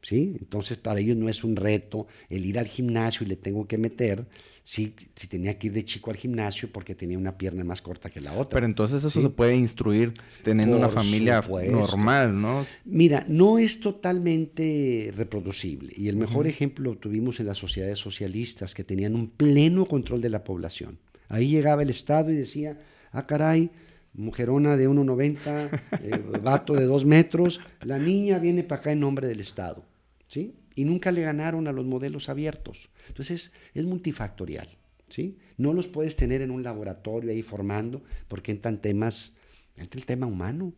[0.00, 0.36] ¿Sí?
[0.38, 3.78] Entonces para ellos no es un reto el ir al gimnasio y le tengo que
[3.78, 4.26] meter
[4.68, 8.10] si, si tenía que ir de chico al gimnasio porque tenía una pierna más corta
[8.10, 8.56] que la otra.
[8.56, 12.66] Pero entonces eso se puede instruir teniendo una familia normal, ¿no?
[12.84, 15.94] Mira, no es totalmente reproducible.
[15.96, 20.20] Y el mejor ejemplo lo tuvimos en las sociedades socialistas que tenían un pleno control
[20.20, 20.98] de la población.
[21.28, 22.78] Ahí llegaba el Estado y decía,
[23.12, 23.70] ah, caray,
[24.12, 29.28] mujerona de 1,90, eh, vato de 2 metros, la niña viene para acá en nombre
[29.28, 29.87] del Estado.
[30.28, 30.54] ¿Sí?
[30.78, 32.88] y nunca le ganaron a los modelos abiertos.
[33.08, 34.68] Entonces es, multifactorial.
[35.08, 35.36] ¿sí?
[35.56, 39.38] No los puedes tener en un laboratorio ahí formando porque entran temas
[39.76, 40.72] Entra el tema humano.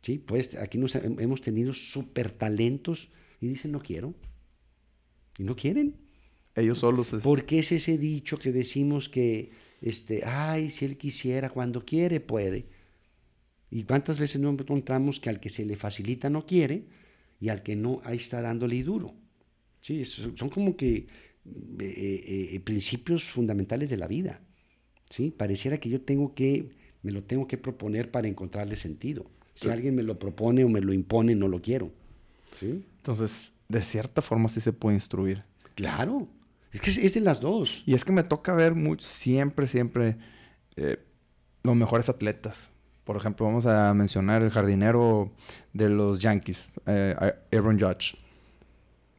[0.00, 3.08] Sí, pues aquí nos, hemos tenido súper talentos
[3.40, 4.14] y dicen no quiero.
[5.38, 5.96] Y no quieren.
[6.54, 7.12] Ellos solos.
[7.12, 7.22] Es...
[7.22, 9.50] Porque es ese dicho que decimos que,
[9.80, 12.66] este, ay, si él quisiera, cuando quiere, puede.
[13.70, 16.86] ¿Y cuántas veces no encontramos que al que se le facilita no quiere
[17.40, 19.14] y al que no, ahí está dándole y duro?
[19.80, 21.06] Sí, son como que eh,
[21.80, 24.42] eh, eh, principios fundamentales de la vida.
[25.08, 25.30] ¿sí?
[25.30, 26.70] Pareciera que yo tengo que,
[27.02, 29.30] me lo tengo que proponer para encontrarle sentido.
[29.54, 31.90] Si alguien me lo propone o me lo impone, no lo quiero.
[32.54, 32.84] ¿sí?
[32.98, 35.44] Entonces, de cierta forma sí se puede instruir.
[35.74, 36.28] Claro.
[36.72, 37.82] Es que es, de las dos.
[37.84, 40.16] Y es que me toca ver mucho, siempre, siempre
[41.62, 42.69] los mejores atletas.
[43.10, 45.32] Por ejemplo, vamos a mencionar el jardinero
[45.72, 48.16] de los Yankees, Aaron Judge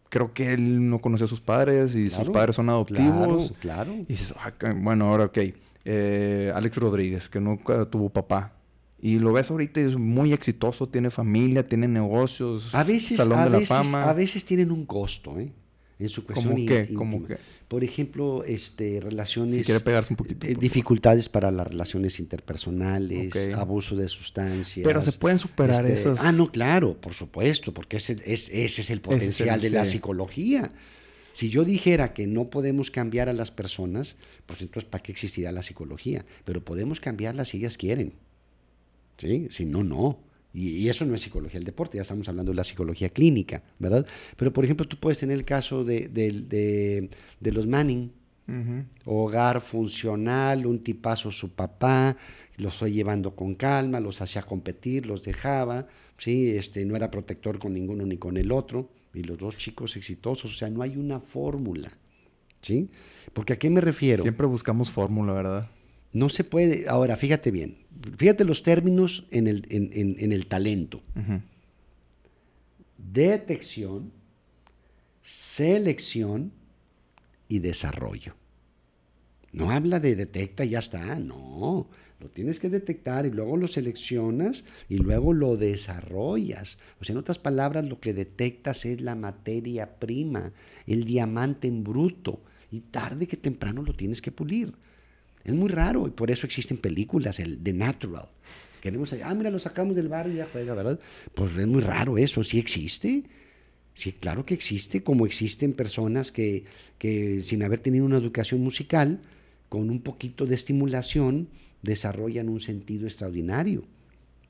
[0.07, 3.51] creo que él no conoció a sus padres y sus padres son adoptivos.
[3.59, 3.93] Claro, claro.
[3.93, 5.39] Y dices, ah, bueno, ahora ok.
[5.83, 8.53] Eh, Alex Rodríguez, que nunca tuvo papá.
[8.97, 13.43] Y lo ves ahorita y es muy exitoso, tiene familia, tiene negocios, a veces, salón
[13.43, 14.09] de la fama.
[14.09, 15.51] A veces tienen un costo, ¿eh?
[16.03, 16.93] En su cuestión ¿Cómo qué?
[16.93, 17.37] ¿Cómo qué?
[17.67, 19.55] Por ejemplo, este, relaciones...
[19.55, 20.47] Si quiere pegarse un poquito.
[20.47, 24.85] Eh, dificultades para las relaciones interpersonales, abuso de sustancias.
[24.85, 26.19] Pero se pueden superar este, esos...
[26.19, 30.71] Ah, no, claro, por supuesto, porque ese es, ese es el potencial de la psicología.
[31.33, 35.51] Si yo dijera que no podemos cambiar a las personas, pues entonces ¿para qué existirá
[35.51, 36.25] la psicología?
[36.43, 38.13] Pero podemos cambiarlas si ellas quieren.
[39.17, 39.47] ¿Sí?
[39.51, 40.19] Si no, no.
[40.53, 44.05] Y, eso no es psicología del deporte, ya estamos hablando de la psicología clínica, ¿verdad?
[44.35, 48.11] Pero, por ejemplo, tú puedes tener el caso de, de, los Manning,
[49.05, 52.17] hogar funcional, un tipazo su papá,
[52.57, 55.87] los fue llevando con calma, los hacía competir, los dejaba,
[56.17, 56.49] ¿sí?
[56.49, 60.53] este, no era protector con ninguno ni con el otro, y los dos chicos exitosos,
[60.53, 61.91] o sea, no hay una fórmula,
[62.61, 62.89] ¿sí?
[63.33, 64.23] Porque a qué me refiero?
[64.23, 65.69] Siempre buscamos fórmula, ¿verdad?
[66.13, 67.77] No se puede, ahora fíjate bien,
[68.17, 71.01] fíjate los términos en el, en, el talento.
[72.97, 74.11] Detección,
[75.21, 76.51] selección
[77.47, 78.35] y desarrollo.
[79.53, 81.89] No habla de detecta y ya está, no.
[82.19, 86.77] Lo tienes que detectar y luego lo seleccionas y luego lo desarrollas.
[86.99, 90.53] O sea, en otras palabras, lo que detectas es la materia prima,
[90.85, 92.41] el diamante en bruto.
[92.71, 94.73] Y tarde que temprano lo tienes que pulir.
[95.43, 98.27] Es muy raro y por eso existen películas, el The Natural.
[98.81, 100.99] Queremos, ah, mira, lo sacamos del barrio y ya juega, ¿verdad?
[101.35, 103.23] Pues es muy raro eso, sí existe.
[103.93, 106.63] Sí, claro que existe, como existen personas que,
[106.97, 109.19] que sin haber tenido una educación musical,
[109.69, 111.49] con un poquito de estimulación,
[111.81, 113.83] desarrollan un sentido extraordinario.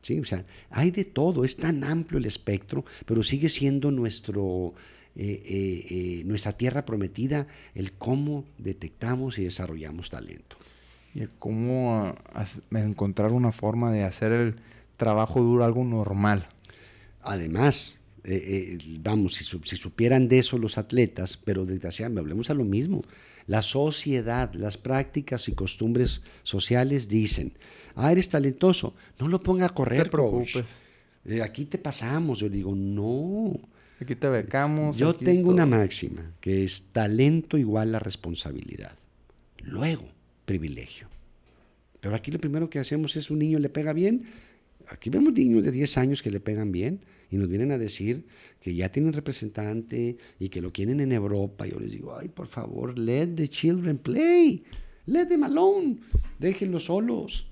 [0.02, 0.20] ¿Sí?
[0.20, 4.74] O sea, hay de todo, es tan amplio el espectro, pero sigue siendo nuestro,
[5.16, 7.46] eh, eh, eh, nuestra tierra prometida
[7.76, 10.58] el cómo detectamos y desarrollamos talento
[11.14, 12.16] y cómo
[12.72, 14.56] encontrar una forma de hacer el
[14.98, 16.48] trabajo duro algo normal.
[17.22, 22.64] Además, eh, eh, vamos, si, supieran de eso los atletas, pero desgraciadamente, hablemos a lo
[22.64, 23.04] mismo.
[23.48, 27.54] La sociedad, las prácticas y costumbres sociales dicen,
[27.96, 30.66] ah, eres talentoso, no lo ponga a correr, te
[31.26, 32.40] eh, aquí te pasamos.
[32.40, 33.60] Yo digo, no.
[34.00, 34.98] Aquí te becamos.
[34.98, 38.98] Yo tengo una máxima, que es talento igual a responsabilidad.
[39.64, 40.06] Luego,
[40.52, 41.08] privilegio.
[42.02, 44.26] Pero aquí lo primero que hacemos es un niño le pega bien.
[44.90, 47.00] Aquí vemos niños de 10 años que le pegan bien
[47.30, 48.26] y nos vienen a decir
[48.60, 51.66] que ya tienen representante y que lo quieren en Europa.
[51.66, 54.66] Yo les digo, ay, por favor, let the children play.
[55.06, 56.00] Let them alone.
[56.38, 57.48] Déjenlos solos.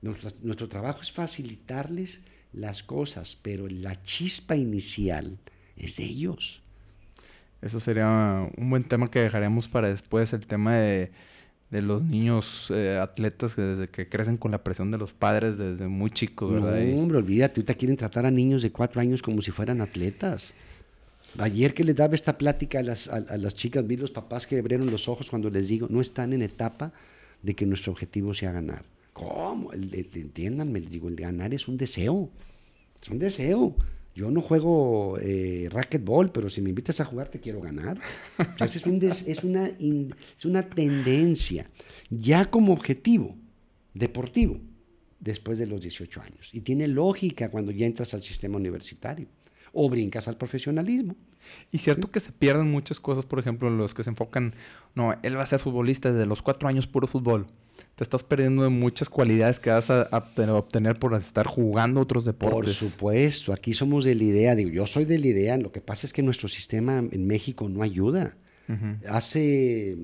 [0.00, 5.38] Nuestro, nuestro trabajo es facilitarles las cosas, pero la chispa inicial
[5.76, 6.62] es ellos.
[7.60, 11.10] Eso sería un buen tema que dejaremos para después, el tema de
[11.70, 15.58] de los niños eh, atletas que desde que crecen con la presión de los padres
[15.58, 16.80] desde muy chicos, ¿verdad?
[16.80, 20.54] No, hombre, olvídate, ahorita quieren tratar a niños de cuatro años como si fueran atletas.
[21.38, 24.58] Ayer que les daba esta plática a las, a, las chicas, vi los papás que
[24.58, 26.92] abrieron los ojos cuando les digo, no están en etapa
[27.42, 28.84] de que nuestro objetivo sea ganar.
[29.12, 29.72] ¿Cómo?
[29.72, 32.30] entiéndanme, les digo, el ganar es un deseo.
[33.02, 33.74] Es un deseo.
[34.14, 37.98] Yo no juego eh, racquetball, pero si me invitas a jugar te quiero ganar.
[38.60, 41.68] es, una, es una tendencia,
[42.10, 43.36] ya como objetivo
[43.92, 44.60] deportivo,
[45.18, 46.50] después de los 18 años.
[46.52, 49.26] Y tiene lógica cuando ya entras al sistema universitario
[49.72, 51.16] o brincas al profesionalismo.
[51.70, 54.54] Y cierto que se pierden muchas cosas, por ejemplo, los que se enfocan,
[54.94, 57.46] no, él va a ser futbolista desde los cuatro años puro fútbol
[57.94, 62.76] te estás perdiendo de muchas cualidades que vas a, obtener por estar jugando otros deportes.
[62.78, 65.80] Por supuesto, aquí somos de la idea, digo, yo soy de la idea, lo que
[65.80, 68.36] pasa es que nuestro sistema en México no ayuda.
[69.08, 69.96] Hace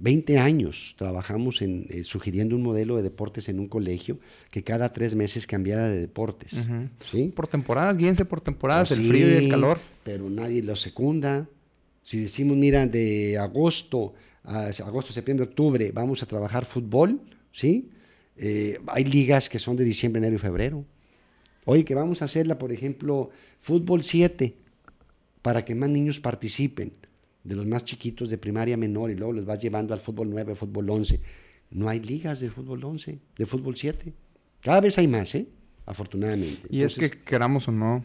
[0.00, 4.18] 20 años trabajamos en, eh, sugiriendo un modelo de deportes en un colegio
[4.50, 6.68] que cada tres meses cambiara de deportes.
[7.06, 7.32] ¿sí?
[7.34, 9.78] Por temporadas, guíense por temporadas, Pues el frío y el calor.
[10.02, 11.46] Pero nadie lo secunda.
[12.02, 17.20] Si decimos, mira, de agosto a agosto, septiembre, octubre, vamos a trabajar fútbol,
[17.52, 17.90] ¿sí?
[18.38, 20.84] Eh, hay ligas que son de diciembre, enero y febrero.
[21.66, 24.54] Oye, que vamos a hacerla, por ejemplo, fútbol 7,
[25.42, 26.92] para que más niños participen,
[27.44, 30.54] de los más chiquitos de primaria menor, y luego los vas llevando al fútbol 9,
[30.54, 31.20] fútbol 11.
[31.70, 34.12] No hay ligas de fútbol 11, de fútbol 7.
[34.60, 35.46] Cada vez hay más, ¿eh?
[35.86, 36.62] Afortunadamente.
[36.68, 38.04] Y es que queramos o no,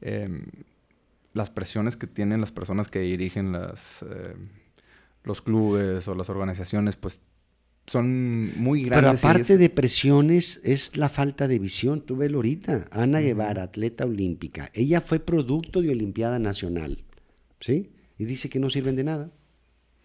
[0.00, 0.46] em,
[1.34, 4.48] las presiones que tienen las personas que dirigen las, em,
[5.24, 7.20] los clubes o las organizaciones, pues
[7.86, 9.22] son muy Pero grandes.
[9.22, 12.00] y aparte de presiones, es la falta de visión.
[12.00, 12.88] Tú velo ahorita.
[12.92, 14.70] Ana Guevara, atleta olímpica.
[14.72, 17.02] Ella fue producto de Olimpiada Nacional.
[17.60, 17.90] ¿Sí?
[18.22, 19.32] Y dice que no sirven de nada.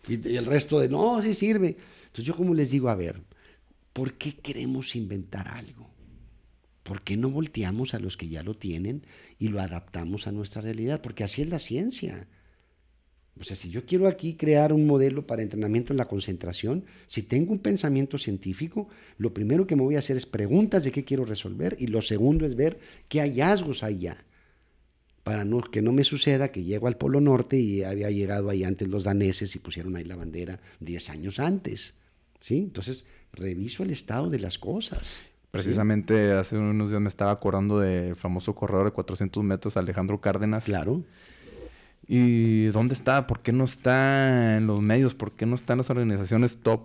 [0.08, 1.78] Y, el resto de, no, sí sirve.
[2.08, 3.22] Entonces yo como les digo, a ver,
[3.94, 5.88] ¿por qué queremos inventar algo?
[6.82, 9.06] ¿Por qué no volteamos a los que ya lo tienen
[9.38, 11.00] y lo adaptamos a nuestra realidad?
[11.00, 12.28] Porque así es la ciencia.
[13.40, 17.22] O sea, si yo quiero aquí crear un modelo para entrenamiento en la concentración, si
[17.22, 18.90] tengo un pensamiento científico,
[19.20, 22.02] lo primero que me voy a hacer es preguntas de qué quiero resolver y lo
[22.02, 22.80] segundo es ver
[23.10, 24.18] qué hallazgos hay ya.
[25.28, 28.64] Para no, que no me suceda que llego al Polo Norte y había llegado ahí
[28.64, 31.96] antes los daneses y pusieron ahí la bandera 10 años antes.
[32.40, 32.60] ¿sí?
[32.60, 35.22] Entonces, reviso el estado de las cosas.
[35.52, 40.64] Precisamente hace unos días me estaba acordando del famoso corredor de 400 metros, Alejandro Cárdenas.
[40.64, 41.04] Claro.
[42.08, 43.28] ¿Y dónde está?
[43.28, 45.14] ¿Por qué no está en los medios?
[45.14, 46.84] ¿Por qué no está en las organizaciones top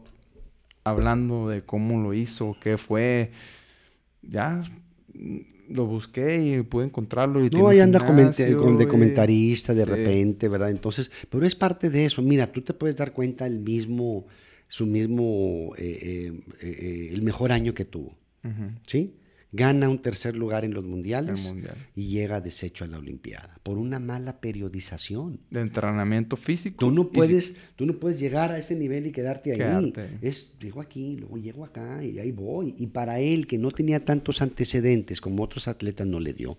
[0.83, 2.57] hablando de cómo lo hizo?
[2.61, 3.31] ¿Qué fue?
[4.23, 4.63] Ya
[5.75, 7.45] lo busqué y pude encontrarlo.
[7.45, 9.91] Y No, ahí anda gimnasio con de comentarista de Sí.
[9.91, 10.71] repente, ¿verdad?
[10.71, 12.23] Entonces, pero es parte de eso.
[12.23, 14.27] Mira, tú te puedes dar cuenta el mismo,
[14.69, 16.33] su mismo, eh, eh,
[16.63, 18.17] eh, eh, el mejor año que tuvo,
[18.87, 19.15] ¿sí?
[19.55, 21.77] Gana un tercer lugar en los mundiales mundial.
[21.95, 25.41] y llega deshecho a la Olimpiada por una mala periodización.
[25.51, 26.87] De entrenamiento físico.
[26.87, 29.93] Tú no y si- puedes, tú no puedes llegar a ese nivel y quedarte ahí.
[30.23, 32.75] Es, llego aquí, luego llego acá y ahí voy.
[32.79, 36.57] Y para él, que no tenía tantos antecedentes como otros atletas, no le dio.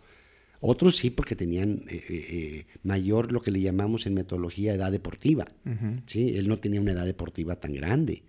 [0.60, 4.92] Otros sí, porque tenían eh, eh, eh, mayor, lo que le llamamos en metodología, edad
[4.92, 5.48] deportiva.
[5.66, 5.96] Ujú.
[6.06, 6.36] ¿sí?
[6.38, 8.24] Él no tenía una edad deportiva tan grande.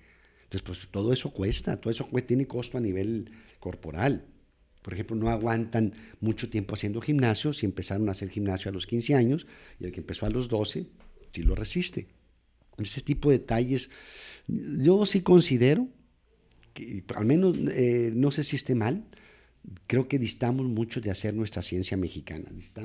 [0.44, 3.30] Entonces, pues todo eso cuesta, todo eso tiene costo a nivel
[3.60, 4.24] corporal.
[4.84, 8.86] Por ejemplo, no aguantan mucho tiempo haciendo gimnasio si empezaron a hacer gimnasio a los
[8.86, 9.46] 15 años
[9.80, 10.86] y el que empezó a los 12
[11.32, 12.06] sí lo resiste.
[12.76, 13.88] Ese tipo de detalles,
[14.46, 15.88] yo sí considero,
[16.74, 19.06] que, al menos eh, no sé si esté mal,
[19.86, 22.44] creo que distamos mucho de hacer nuestra ciencia mexicana.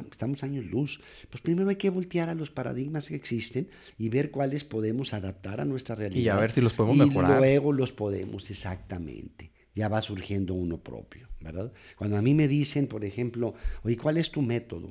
[0.10, 1.02] Estamos años luz.
[1.30, 3.68] Pues primero hay que voltear a los paradigmas que existen
[3.98, 6.40] y ver cuáles podemos adaptar a nuestra realidad.
[6.40, 7.40] ver si los podemos Y mejorar.
[7.40, 9.52] luego los podemos, exactamente.
[9.80, 11.72] Ya va surgiendo uno propio, ¿verdad?
[11.96, 13.54] Cuando a mí me dicen, por ejemplo,
[13.84, 14.90] oye, ¿cuál es tu método?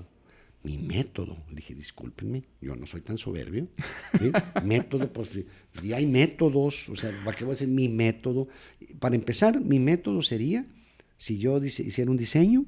[0.63, 1.37] Mi método.
[1.51, 3.69] Le dije, discúlpenme, yo no soy tan soberbio.
[4.65, 5.47] método, pues si
[5.79, 8.49] si hay métodos, o sea, ¿para qué voy a decir mi método?
[8.99, 10.65] Para empezar, mi método sería,
[11.19, 12.65] si yo hiciera un diseño,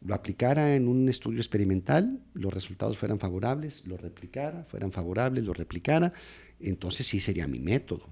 [0.00, 5.54] lo aplicara en un estudio experimental, los resultados fueran favorables, lo replicara, fueran favorables, lo
[5.54, 6.12] replicara,
[6.60, 8.06] entonces sí sería mi método.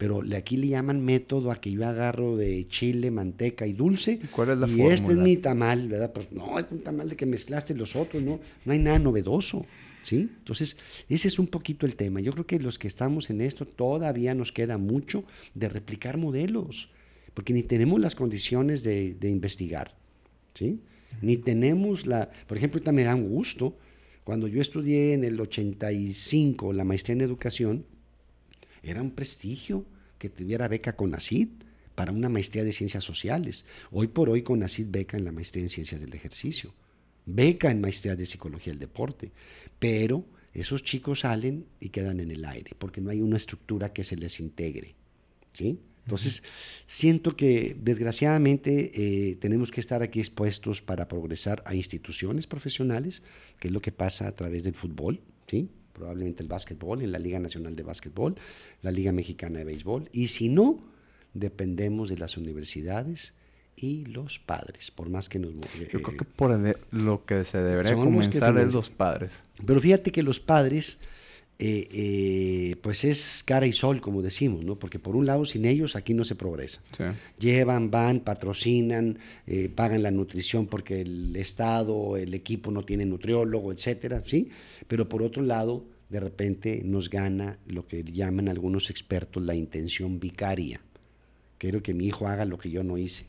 [0.00, 4.12] Pero aquí le llaman método a que yo agarro de chile, manteca y dulce.
[4.12, 5.22] ¿Y cuál es la y este es fórmula?
[5.22, 6.10] mi tamal, ¿verdad?
[6.14, 9.66] Pero no, es un tamal de que mezclaste los otros, no, no hay nada novedoso.
[10.00, 10.30] ¿Sí?
[10.38, 10.78] Entonces,
[11.10, 12.20] ese es un poquito el tema.
[12.20, 15.24] Yo creo que los que estamos en esto todavía nos queda mucho
[15.54, 16.88] de replicar modelos,
[17.34, 19.94] porque ni tenemos las condiciones de, de investigar,
[20.54, 20.80] ¿sí?
[21.20, 23.76] Ni tenemos la, por ejemplo, ahorita me da un gusto,
[24.24, 27.84] cuando yo estudié en el 85 la maestría en educación,
[28.82, 29.84] era un prestigio
[30.18, 31.48] que tuviera beca con ACID
[31.94, 33.64] para una maestría de ciencias sociales.
[33.90, 36.74] Hoy por hoy con ACID beca en la maestría en ciencias del ejercicio,
[37.26, 39.32] beca en maestría de psicología del deporte,
[39.78, 44.04] pero esos chicos salen y quedan en el aire porque no hay una estructura que
[44.04, 44.94] se les integre.
[45.52, 45.78] ¿sí?
[46.04, 46.42] Entonces,
[46.86, 53.22] siento que desgraciadamente eh, tenemos que estar aquí expuestos para progresar a instituciones profesionales,
[53.58, 55.68] que es lo que pasa a través del fútbol, ¿sí?
[56.00, 58.34] Probablemente el básquetbol, en la Liga Nacional de Básquetbol,
[58.80, 60.80] la Liga Mexicana de Béisbol, y si no,
[61.34, 63.34] dependemos de las universidades
[63.76, 65.52] y los padres, por más que nos...
[65.54, 66.58] Yo eh, creo que por
[66.90, 69.42] lo que se debería comenzar es los padres.
[69.66, 70.98] Pero fíjate que los padres,
[71.58, 74.78] eh, eh, pues es cara y sol, como decimos, ¿no?
[74.78, 76.80] Porque por un lado, sin ellos aquí no se progresa.
[76.96, 77.04] Sí.
[77.38, 79.18] Llevan, van, patrocinan,
[79.74, 84.50] pagan la nutrición porque el Estado, el equipo no tiene nutriólogo, etcétera, ¿sí?
[84.88, 90.18] Pero por otro lado, de repente nos gana lo que llaman algunos expertos la intención
[90.18, 90.80] vicaria.
[91.56, 93.26] Quiero que mi hijo haga lo que yo no hice.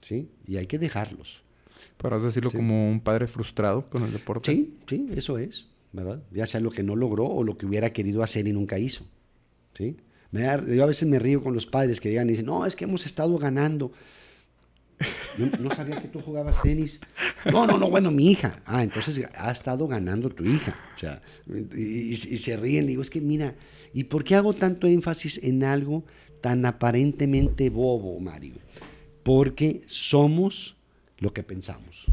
[0.00, 0.28] ¿Sí?
[0.46, 1.42] Y hay que dejarlos.
[1.96, 4.52] Podrás decirlo como un padre frustrado con el deporte.
[4.52, 6.22] Sí, sí, eso es, ¿verdad?
[6.30, 9.04] Ya sea lo que no logró o lo que hubiera querido hacer y nunca hizo.
[9.74, 9.96] ¿Sí?
[10.32, 12.84] yo a veces me río con los padres que digan y dicen, no, es que
[12.84, 13.92] hemos estado ganando.
[15.60, 17.00] No, sabía que tú jugabas tenis.
[17.52, 18.62] No, no, no, bueno, mi hija.
[18.64, 20.76] Ah, entonces ha estado ganando tu hija.
[20.96, 21.22] O sea,
[21.76, 22.86] y, se ríen.
[22.86, 23.54] Digo, es que mira,
[23.92, 26.04] ¿y por qué hago tanto énfasis en algo
[26.40, 28.54] tan aparentemente bobo, Mario?
[29.22, 30.76] Porque somos
[31.18, 32.06] lo que pensamos.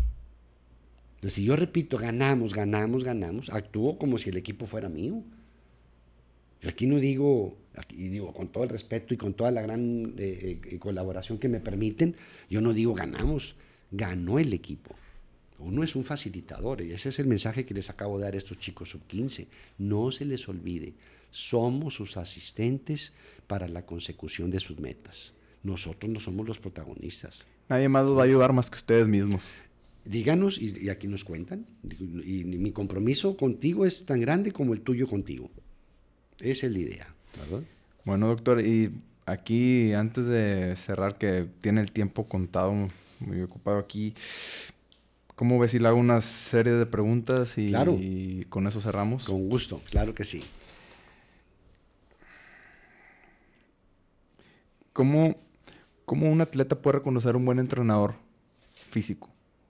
[1.16, 5.24] Entonces, si yo repito, ganamos, ganamos, ganamos, actúo como si el equipo fuera mío.
[6.68, 7.58] Aquí no digo,
[7.90, 11.50] y digo con todo el respeto y con toda la gran eh, eh, colaboración que
[11.50, 12.16] me permiten,
[12.50, 13.56] yo no digo ganamos,
[13.92, 14.96] ganó el equipo.
[15.60, 18.38] Uno es un facilitador y ese es el mensaje que les acabo de dar a
[18.38, 19.48] estos chicos sub 15.
[19.78, 20.94] No se les olvide,
[21.32, 23.14] somos sus asistentes
[23.48, 25.34] para la consecución de sus metas.
[25.64, 27.48] Nosotros no somos los protagonistas.
[27.70, 29.44] Nadie más los va a ayudar más que ustedes mismos.
[30.04, 31.66] Díganos y, aquí nos cuentan.
[32.26, 35.50] y mi compromiso contigo es tan grande como el tuyo contigo.
[36.42, 37.64] Esa es la idea, ¿verdad?
[38.06, 38.92] Bueno, doctor, y
[39.26, 42.74] aquí antes de cerrar, que tiene el tiempo contado,
[43.20, 44.14] muy ocupado aquí,
[45.36, 49.26] ¿cómo ves si le hago una serie de preguntas y, y con eso cerramos?
[49.26, 50.44] Con gusto, claro que sí.
[54.92, 55.36] ¿Cómo,
[56.06, 58.16] ¿Cómo un atleta puede reconocer un buen entrenador
[58.90, 59.30] físico?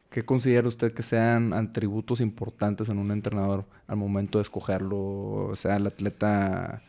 [0.10, 5.78] ¿Qué considera usted que sean atributos importantes en un entrenador al momento de escogerlo, sea
[5.78, 6.84] el atleta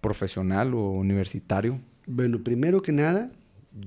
[0.00, 1.80] profesional o universitario?
[2.06, 3.30] Bueno, primero que nada,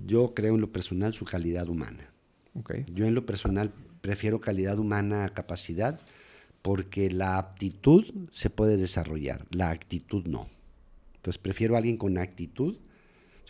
[0.06, 2.10] yo creo en lo personal su calidad humana.
[2.54, 2.86] Okay.
[2.94, 3.72] Yo en lo personal
[4.02, 6.00] prefiero calidad humana a capacidad
[6.62, 10.50] porque la aptitud se puede desarrollar, la actitud no.
[11.16, 12.78] Entonces prefiero a alguien con actitud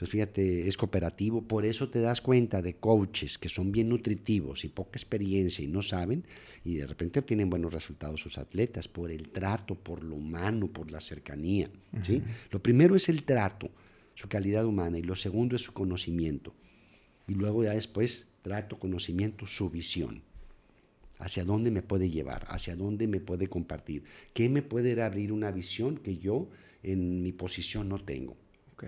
[0.02, 4.65] entonces, fíjate, es cooperativo, por eso te das cuenta de coaches que son bien nutritivos
[4.65, 6.26] y poca experiencia y no saben,
[6.65, 10.90] y de repente obtienen buenos resultados sus atletas por el trato, por lo humano, por
[10.90, 11.69] la cercanía.
[12.02, 12.23] ¿sí?
[12.49, 13.69] Lo primero es el trato,
[14.15, 16.56] su calidad humana, y lo segundo es su conocimiento.
[17.28, 20.23] Y luego ya después, trato, conocimiento, su visión.
[21.19, 24.03] Hacia dónde me puede llevar, hacia dónde me puede compartir,
[24.34, 26.49] qué me puede abrir una visión que yo
[26.82, 28.36] en mi posición no tengo.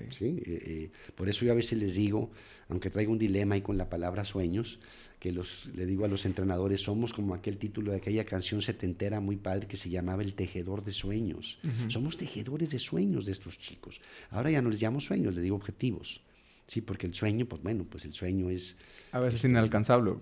[0.09, 0.41] ¿Sí?
[0.45, 2.31] Eh, eh, por eso yo a veces les digo,
[2.69, 4.79] aunque traigo un dilema ahí con la palabra sueños,
[5.19, 9.21] que los, le digo a los entrenadores, somos como aquel título de aquella canción setentera
[9.21, 11.59] muy padre que se llamaba El Tejedor de Sueños.
[11.87, 14.01] Somos tejedores de sueños de estos chicos.
[14.31, 16.21] Ahora ya no les llamo sueños, les digo objetivos.
[16.67, 18.75] Sí, porque el sueño, pues bueno, pues el sueño es...
[19.13, 20.15] A veces este, inalcanzable.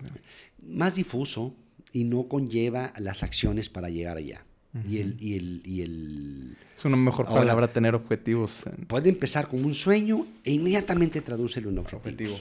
[0.64, 1.56] Más difuso
[1.92, 4.44] y no conlleva las acciones para llegar allá
[4.88, 6.56] y, el, y, el, y el...
[6.76, 8.64] Es una mejor palabra tener objetivos.
[8.86, 12.36] Puede empezar con un sueño e inmediatamente traducirlo en objetivo.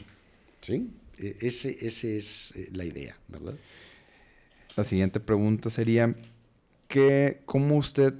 [0.61, 0.89] ¿Sí?
[1.17, 3.53] E, ese, ese es eh, la idea, ¿verdad?
[4.77, 6.15] La siguiente pregunta sería,
[6.87, 8.13] ¿qué, ¿cómo usted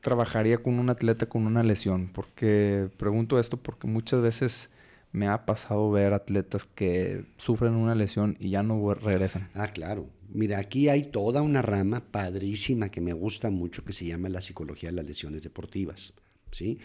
[0.00, 2.10] trabajaría con un atleta con una lesión?
[2.12, 4.70] Porque pregunto esto porque muchas veces
[5.10, 9.48] me ha pasado ver atletas que sufren una lesión y ya no regresan.
[9.54, 10.06] Ah, claro.
[10.32, 14.40] Mira, aquí hay toda una rama padrísima que me gusta mucho que se llama la
[14.40, 16.14] psicología de las lesiones deportivas.
[16.50, 16.78] ¿sí?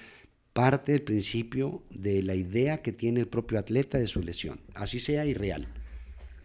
[0.53, 4.99] Parte del principio de la idea que tiene el propio atleta de su lesión, así
[4.99, 5.68] sea irreal,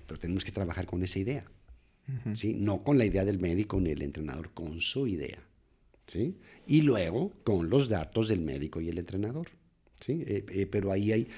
[0.07, 1.45] pero tenemos que trabajar con esa idea.
[2.35, 2.55] ¿sí?
[2.55, 5.39] No con la idea del médico ni el entrenador, con su idea.
[6.07, 6.37] ¿sí?
[6.67, 9.49] Y luego con los datos del médico y el entrenador.
[10.01, 10.23] ¿sí?
[10.27, 11.29] Eh, eh, pero ahí, hay,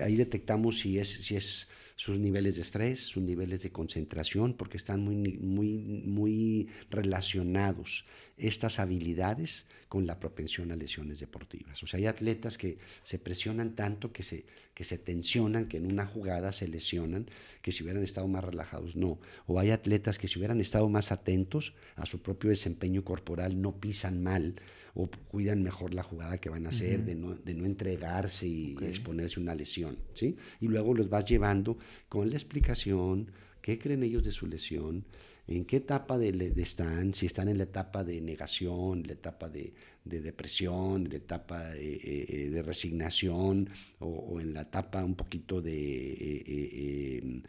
[0.00, 4.76] ahí detectamos si es, si es sus niveles de estrés, sus niveles de concentración, porque
[4.76, 8.04] están muy, muy, muy relacionados
[8.36, 11.82] estas habilidades con la propensión a lesiones deportivas.
[11.84, 14.44] O sea, hay atletas que se presionan tanto que se,
[14.74, 17.26] que se tensionan, que en una jugada se lesionan,
[17.62, 19.20] que si hubieran estado más relajados, no.
[19.46, 23.78] O hay atletas que si hubieran estado más atentos a su propio desempeño corporal, no
[23.78, 24.56] pisan mal
[24.94, 28.76] o cuidan mejor la jugada que van a hacer, de, no, de, no, entregarse y
[28.82, 29.98] exponerse a una lesión.
[30.12, 30.36] ¿sí?
[30.60, 31.76] Y luego los vas llevando
[32.08, 33.30] con la explicación,
[33.60, 35.04] qué creen ellos de su lesión,
[35.46, 39.74] en qué etapa de, están, si están en la etapa de negación, la etapa de,
[40.04, 43.68] depresión, la etapa de, eh, eh, resignación
[43.98, 46.14] o, en la etapa un poquito de
[46.46, 47.42] eh,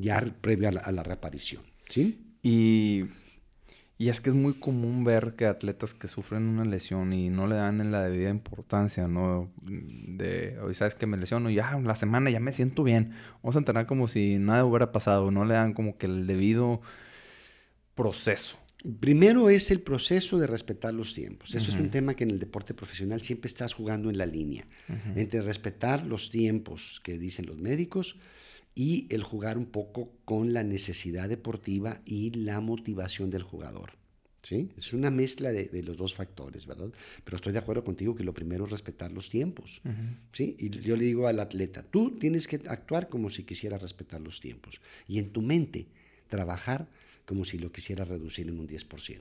[0.00, 1.62] ya previa a la, a la reaparición.
[1.88, 2.18] ¿sí?
[2.42, 3.04] Y
[3.98, 7.46] y es que es muy común ver que atletas que sufren una lesión y no
[7.46, 9.50] le dan en la debida importancia, ¿no?
[9.62, 13.14] De, hoy sabes que me lesiono y ya la semana ya me siento bien.
[13.42, 15.30] Vamos a entrenar como si nada hubiera pasado.
[15.30, 16.82] No le dan como que el debido
[17.94, 18.58] proceso.
[19.00, 21.54] Primero es el proceso de respetar los tiempos.
[21.54, 24.66] Eso es un tema que en el deporte profesional siempre estás jugando en la línea,
[25.16, 28.16] entre respetar los tiempos que dicen los médicos
[28.76, 33.92] y el jugar un poco con la necesidad deportiva y la motivación del jugador.
[34.42, 34.70] ¿Sí?
[34.76, 36.92] Es una mezcla de, los dos factores, ¿verdad?
[37.24, 39.80] Pero estoy de acuerdo contigo que lo primero es respetar los tiempos.
[40.32, 40.54] ¿sí?
[40.60, 44.38] Y yo le digo al atleta, tú tienes que actuar como si quisieras respetar los
[44.38, 44.80] tiempos.
[45.08, 45.88] Y en tu mente,
[46.28, 46.86] trabajar
[47.24, 49.20] como si lo quisiera reducir en un 10%.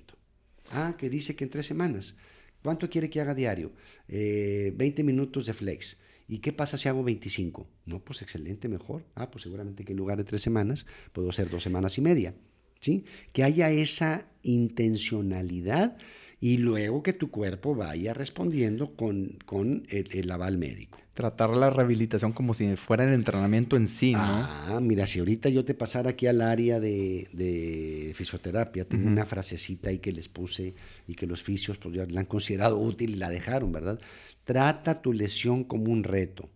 [0.72, 2.16] Ah, que dice que en tres semanas.
[2.62, 3.72] ¿Cuánto quiere que haga diario?
[4.08, 5.98] 20 eh, minutos de flex.
[6.28, 7.68] ¿Y qué pasa si hago 25?
[7.86, 9.06] No, pues excelente, mejor.
[9.16, 12.34] Ah, pues seguramente que en lugar de tres semanas puedo hacer dos semanas y media.
[12.80, 13.06] ¿Sí?
[13.34, 15.98] Que haya esa intencionalidad
[16.40, 22.34] y luego que tu cuerpo vaya respondiendo con, con el aval médico tratar la rehabilitación
[22.34, 24.20] como si fuera el entrenamiento en sí, ¿no?
[24.20, 29.90] Ah, mira, si ahorita yo te pasara aquí al área de, fisioterapia, tengo una frasecita
[29.90, 30.76] ahí que les puse
[31.08, 33.98] y que los fisios pues, ya la han considerado útil y la dejaron, ¿verdad?
[34.46, 36.50] Trata tu lesión como un reto.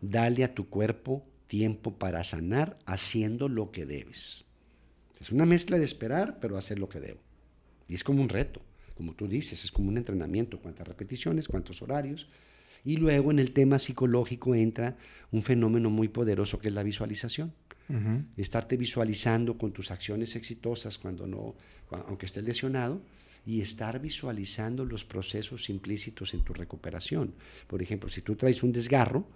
[0.00, 4.44] Dale a tu cuerpo tiempo para sanar haciendo lo que debes.
[5.20, 7.20] Es una mezcla de esperar, pero hacer lo que debo.
[7.88, 8.60] Y es como un reto,
[8.96, 12.28] como tú dices, es como un entrenamiento, cuántas repeticiones, cuántos horarios
[12.84, 14.96] y luego en el tema psicológico entra
[15.30, 17.52] un fenómeno muy poderoso que es la visualización.
[18.36, 21.56] Estarte visualizando con tus acciones exitosas cuando no,
[21.90, 23.02] aunque estés lesionado,
[23.46, 27.34] y estar visualizando los procesos implícitos en tu recuperación.
[27.66, 29.26] Por ejemplo, si tú traes un desgarro,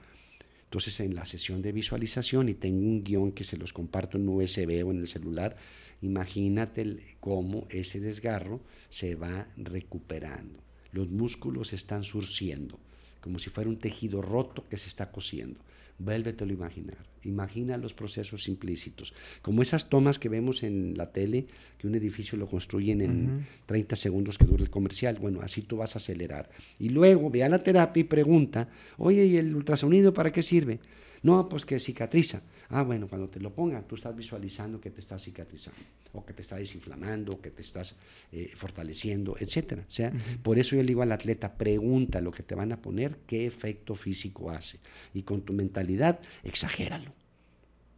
[0.65, 4.29] entonces en la sesión de visualización, y tengo un guion que se los comparto en
[4.29, 5.57] USB o en el celular,
[6.03, 10.59] imagínate cómo ese desgarro se va recuperando.
[10.93, 12.79] Los músculos están surciendo
[13.25, 15.59] como si fuera un tejido roto que se está cosiendo.
[15.99, 16.99] Vuélvetelo a imaginar.
[17.23, 19.15] Imagina los procesos implícitos.
[19.43, 21.47] Como esas tomas que vemos en la tele,
[21.79, 25.19] que un edificio lo construyen en 30 segundos que dura el comercial.
[25.21, 26.51] Bueno, así tú vas a acelerar.
[26.79, 28.69] Y luego ve a la terapia y pregunta,
[28.99, 30.81] oye, ¿y el ultrasonido para qué sirve?
[31.23, 32.43] No, pues que cicatriza.
[32.69, 35.81] Ah, bueno, cuando te lo ponga, tú estás visualizando que te estás cicatrizando,
[36.13, 37.97] o que te está desinflamando, o que te estás
[38.33, 39.85] eh, fortaleciendo, etcétera.
[39.87, 40.13] O sea,
[40.43, 43.47] por eso yo le digo al atleta, pregunta lo que te van a poner, qué
[43.47, 44.79] efecto físico hace.
[45.13, 47.13] Y con tu mentalidad, exagéralo.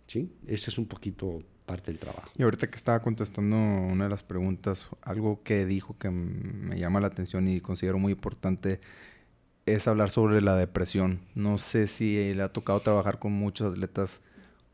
[0.07, 0.31] ¿Sí?
[0.47, 2.31] Ese es un poquito parte del trabajo.
[2.39, 7.01] Y ahorita que estaba contestando una de las preguntas, algo que dijo que me llama
[7.01, 8.81] la atención y considero muy importante
[9.67, 11.21] es hablar sobre la depresión.
[11.35, 14.21] No sé si le ha tocado trabajar con muchos atletas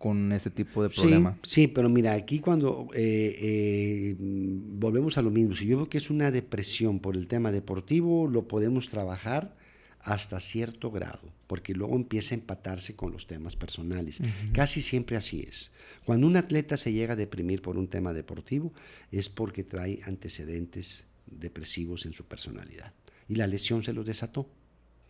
[0.02, 1.38] con ese tipo de problema.
[1.44, 5.98] Sí, pero mira, aquí cuando eh, eh, volvemos a lo mismo, si yo veo que
[5.98, 9.56] es una depresión por el tema deportivo, lo podemos trabajar
[10.00, 14.20] hasta cierto grado, porque luego empieza a empatarse con los temas personales.
[14.52, 15.70] Casi siempre así es.
[16.04, 18.72] Cuando un atleta se llega a deprimir por un tema deportivo,
[19.12, 22.92] es porque trae antecedentes depresivos en su personalidad.
[23.28, 24.48] Y la lesión se los desató.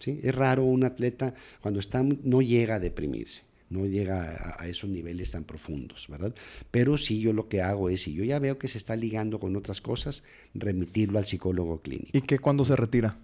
[0.05, 1.32] Es raro un atleta
[1.62, 6.35] cuando está, no llega a deprimirse, no llega a, esos niveles tan profundos, ¿verdad?
[6.70, 9.40] Pero sí yo lo que hago es, si yo ya veo que se está ligando
[9.40, 10.24] con otras cosas,
[10.55, 12.11] remitirlo al psicólogo clínico.
[12.12, 13.16] ¿Y qué cuando se retira?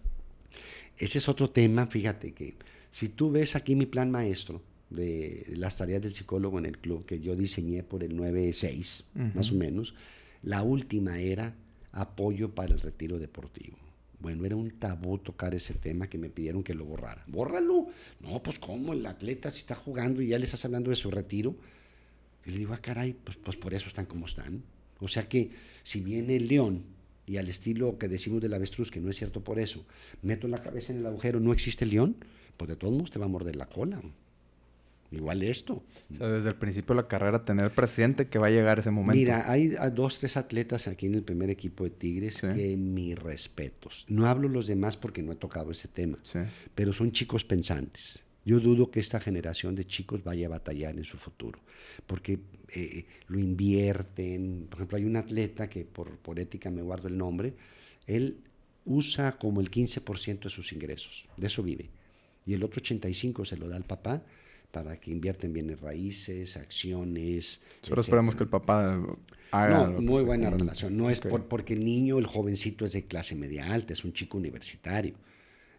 [0.97, 2.55] Ese es otro tema, fíjate que
[2.91, 4.61] si tú ves aquí mi plan maestro
[4.91, 9.05] de las tareas del psicólogo en el club que yo diseñé por el 9-6,
[9.35, 9.95] más o menos,
[10.43, 11.55] la última era
[11.93, 13.77] apoyo para el retiro deportivo.
[14.21, 17.23] Bueno, era un tabú tocar ese tema que me pidieron que lo borrara.
[17.27, 17.87] Bórralo.
[18.21, 21.11] No, pues cómo el atleta si está jugando y ya le estás hablando de su
[21.11, 21.55] retiro.
[22.45, 24.63] Y le digo, ah, caray, pues, pues por eso están como están.
[25.01, 25.51] O sea que
[25.83, 26.83] si viene el león
[27.27, 29.85] y al estilo que decimos del avestruz, que no es cierto por eso,
[30.23, 32.17] meto la cabeza en el agujero, no existe león,
[32.57, 34.01] pues de todos modos te va a morder la cola.
[35.11, 35.83] Igual esto.
[36.13, 38.91] O sea, desde el principio de la carrera tener presente que va a llegar ese
[38.91, 39.19] momento.
[39.19, 44.05] Mira, hay dos, tres atletas aquí en el primer equipo de Tigres que mis respetos.
[44.09, 46.19] No hablo los demás porque no he tocado ese tema,
[46.75, 48.25] pero son chicos pensantes.
[48.45, 51.59] Yo dudo que esta generación de chicos vaya a batallar en su futuro,
[52.07, 52.39] porque
[52.75, 54.69] eh, lo invierten.
[54.71, 57.55] Por ejemplo, hay un atleta que por, por ética me guardo el nombre,
[58.07, 58.39] él
[58.87, 61.91] usa como el 15% de sus ingresos, de eso vive.
[62.47, 64.23] Y el otro 85% se lo da al papá
[64.71, 67.61] para que invierten bienes raíces, acciones.
[67.83, 69.01] Solo esperamos que el papá
[69.51, 69.89] haga.
[69.89, 70.97] No, muy buena relación.
[70.97, 74.37] No es porque el niño, el jovencito es de clase media alta, es un chico
[74.37, 75.15] universitario.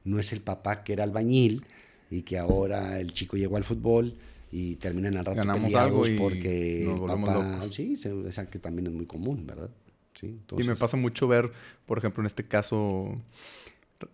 [0.03, 1.63] No es el papá que era albañil
[2.09, 4.17] y que ahora el chico llegó al fútbol
[4.51, 8.93] y terminan al rato Ganamos algo y porque el papá, sí, es que también es
[8.93, 9.69] muy común, ¿verdad?
[10.15, 11.51] Sí, Y me pasa mucho ver,
[11.85, 13.21] por ejemplo, en este caso,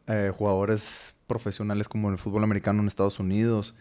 [0.08, 3.74] eh, jugadores profesionales como en el fútbol americano en Estados Unidos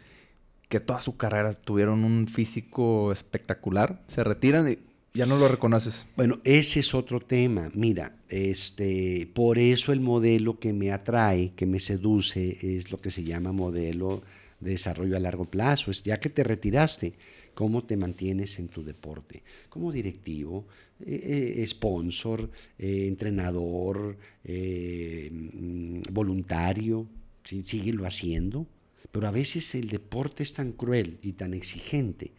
[0.75, 4.79] que toda su carrera tuvieron un físico espectacular, se retiran y
[5.15, 6.05] Ya no lo reconoces.
[6.17, 7.71] Bueno, ese es otro tema.
[7.75, 13.13] Mira, este, por eso el modelo que me atrae, que me seduce, es lo que
[13.13, 14.25] se llama modelo
[14.59, 15.93] de desarrollo a largo plazo.
[15.93, 17.13] Es ya que te retiraste,
[17.55, 19.45] ¿cómo te mantienes en tu deporte?
[19.69, 20.67] Como directivo,
[21.07, 27.07] eh, eh, sponsor, eh, entrenador, mm, voluntario,
[27.45, 27.63] ¿sí?
[27.63, 28.67] síguelo haciendo.
[29.15, 32.33] Pero a veces el deporte es tan cruel y tan exigente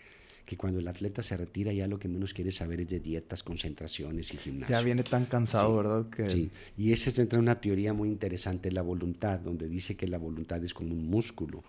[0.46, 3.44] que cuando el atleta se retira ya lo que menos quiere saber es de dietas,
[3.44, 4.76] concentraciones y gimnasio.
[4.76, 6.10] Ya viene tan cansado, ¿verdad?
[6.10, 6.30] Que...
[6.30, 10.62] Sí, y esa es una teoría muy interesante, la voluntad, donde dice que la voluntad
[10.66, 11.64] es como un músculo,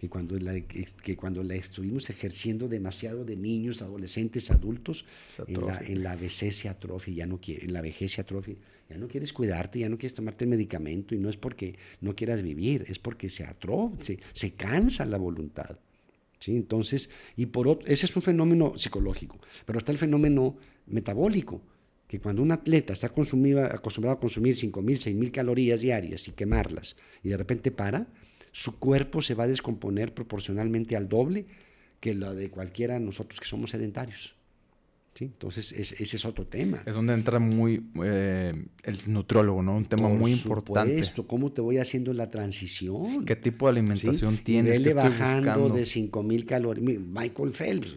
[0.00, 5.04] que cuando la, que cuando la estuvimos ejerciendo demasiado de niños, adolescentes, adultos,
[5.46, 8.56] en la, en la, vejez se atrofia, ya no quiere, en la vejez se atrofia,
[8.88, 12.14] ya no quieres cuidarte, ya no quieres tomarte el medicamento, y no es porque no
[12.14, 15.78] quieras vivir, es porque se atrofia, se, cansa la voluntad.
[16.38, 16.56] ¿sí?
[16.56, 20.56] Entonces, y por otro, ese es un fenómeno psicológico, pero está el fenómeno
[20.86, 21.62] metabólico,
[22.06, 27.30] que cuando un atleta está acostumbrado a consumir 5.000, 6.000 calorías diarias y quemarlas, y
[27.30, 28.06] de repente para,
[28.52, 31.46] su cuerpo se va a descomponer proporcionalmente al doble
[32.00, 34.36] que la de cualquiera nosotros que somos sedentarios.
[35.24, 36.82] Entonces, ese es otro tema.
[36.84, 39.76] Es donde entra muy eh, el nutriólogo, ¿no?
[39.76, 40.98] Un tema muy importante.
[40.98, 43.24] Esto, ¿cómo te voy haciendo la transición?
[43.24, 44.78] ¿Qué tipo de alimentación tienes?
[44.80, 47.00] Y bajando de 5.000 calorías.
[47.00, 47.96] Michael Phelps,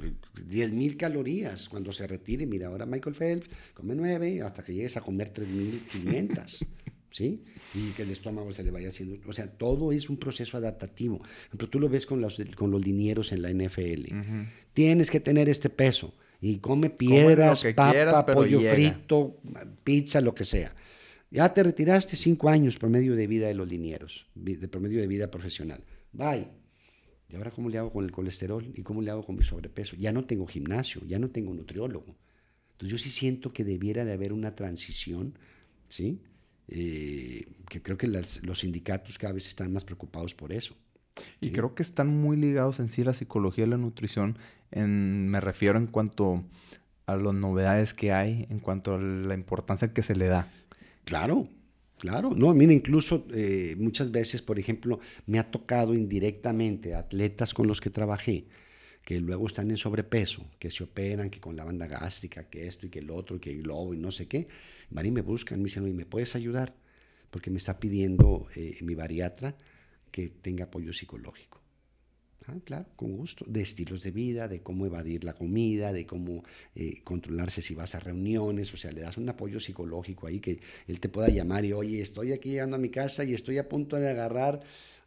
[0.50, 2.46] 10.000 calorías cuando se retire.
[2.46, 6.66] Mira, ahora Michael Phelps come 9 hasta que llegues a comer 3.500.
[7.12, 7.44] ¿sí?
[7.74, 9.18] Y que el estómago se le vaya haciendo.
[9.28, 11.22] O sea, todo es un proceso adaptativo.
[11.52, 14.14] Pero tú lo ves con los, con los linieros en la NFL.
[14.74, 19.38] Tienes que tener este peso y come piedras, papa, pollo frito,
[19.84, 20.74] pizza, lo que sea.
[21.32, 25.30] Ya te retiraste cinco años promedio de vida de los linieros, de promedio de vida
[25.30, 25.84] profesional.
[26.12, 26.48] Bye.
[27.30, 28.66] ¿Y ahora cómo le hago con el colesterol?
[28.76, 29.96] ¿Y cómo le hago con mi sobrepeso?
[29.98, 32.16] Ya no tengo gimnasio, ya no tengo nutriólogo.
[32.72, 35.38] Entonces yo sí siento que debiera de haber una transición,
[35.90, 36.22] ¿sí?
[36.68, 40.76] Eh, que creo que los sindicatos cada vez están más preocupados por eso.
[41.42, 44.38] Y creo que están muy ligados en sí la psicología y la nutrición.
[44.72, 46.44] En, me refiero en cuanto
[47.06, 50.52] a las novedades que hay, en cuanto a la importancia que se le da.
[51.06, 51.48] Claro,
[51.98, 52.32] claro.
[52.36, 57.82] No, mira, incluso eh, muchas veces, por ejemplo, me ha tocado indirectamente atletas con los
[57.82, 58.46] que trabajé
[59.10, 62.86] que luego están en sobrepeso, que se operan, que con la banda gástrica, que esto
[62.86, 64.48] y que el otro, que el globo y no sé qué.
[64.92, 66.76] Van y me buscan, me dicen, ¿y me puedes ayudar?
[67.32, 69.56] Porque me está pidiendo eh, mi bariatra
[70.12, 71.59] que tenga apoyo psicológico.
[72.50, 73.46] Ah, claro, con gusto.
[73.48, 76.44] De estilos de vida, de cómo evadir la comida, de cómo
[76.76, 80.60] eh, controlarse si vas a reuniones, o sea, le das un apoyo psicológico ahí que
[80.88, 83.70] él te pueda llamar y, oye, estoy aquí llegando a mi casa y estoy a
[83.70, 84.62] punto de agarrar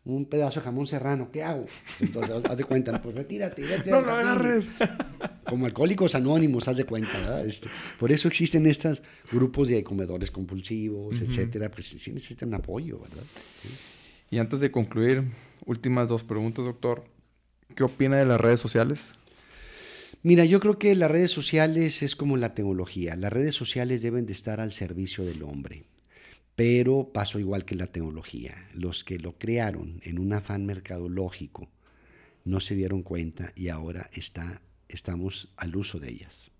[0.05, 1.65] un pedazo de jamón serrano, ¿qué hago?
[2.01, 3.91] Entonces, haz de cuenta, pues retírate, vete.
[3.91, 4.69] No lo agarres.
[5.49, 7.47] Como alcohólicos anónimos, haz de cuenta, ¿verdad?
[7.47, 13.23] Este, por eso existen estos grupos de comedores compulsivos, etcétera, pues sí necesitan apoyo, ¿verdad?
[14.31, 15.25] Y antes de concluir,
[15.67, 17.05] últimas dos preguntas, doctor.
[17.75, 19.17] ¿Qué opina de las redes sociales?
[20.23, 23.17] Mira, yo creo que las redes sociales es como la tecnología.
[23.17, 25.85] Las redes sociales deben de estar al servicio del hombre.
[26.55, 28.55] Pero pasó igual que la tecnología.
[28.73, 31.69] Los que lo crearon en un afán mercadológico
[32.45, 36.52] no se dieron cuenta y ahora está, estamos al uso de ellas.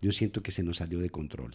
[0.00, 1.54] Yo siento que se nos salió de control.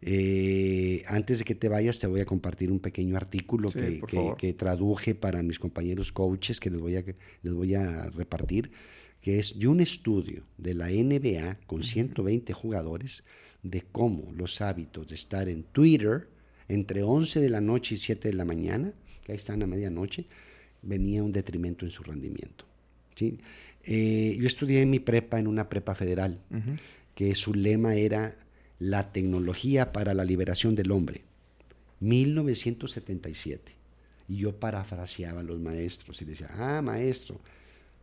[0.00, 5.14] Eh, antes de que te vayas, te voy a compartir un pequeño artículo que, traduje
[5.14, 7.04] para mis compañeros coaches que les voy, a,
[7.42, 8.70] les voy a repartir,
[9.20, 13.24] que es de un estudio de la NBA con 120 jugadores
[13.62, 16.28] de cómo los hábitos de estar en Twitter
[16.68, 18.92] entre 11 de la noche y 7 de la mañana,
[19.24, 20.26] que ahí están a medianoche,
[20.82, 22.66] venía un detrimento en su rendimiento.
[23.14, 23.38] ¿sí?
[23.84, 26.38] Eh, yo estudié en mi prepa, en una prepa federal
[27.14, 28.36] que su lema era
[28.78, 31.22] la tecnología para la liberación del hombre.
[32.00, 33.72] 1977.
[34.28, 37.40] Y yo parafraseaba a los maestros y decía, ah, maestro,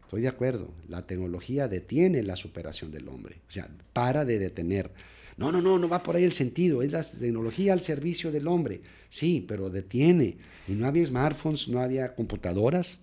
[0.04, 3.38] estoy de acuerdo, la tecnología detiene la superación del hombre.
[3.48, 4.92] O sea, para de detener.
[5.38, 8.48] No, no, no, no va por ahí el sentido, es la tecnología al servicio del
[8.48, 8.82] hombre.
[9.10, 10.38] Sí, pero detiene.
[10.68, 13.02] Y no había smartphones, no había computadoras,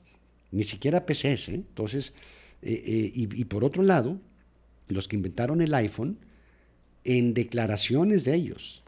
[0.51, 1.49] ni siquiera PCs.
[1.49, 1.55] ¿eh?
[1.55, 2.15] Entonces,
[2.63, 4.21] eh, eh, y por otro lado,
[4.89, 6.19] los que inventaron el iPhone,
[7.05, 8.83] en declaraciones de ellos,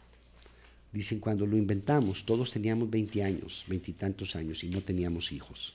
[0.93, 5.75] dicen cuando lo inventamos, todos teníamos 20 años, veintitantos años y no teníamos hijos.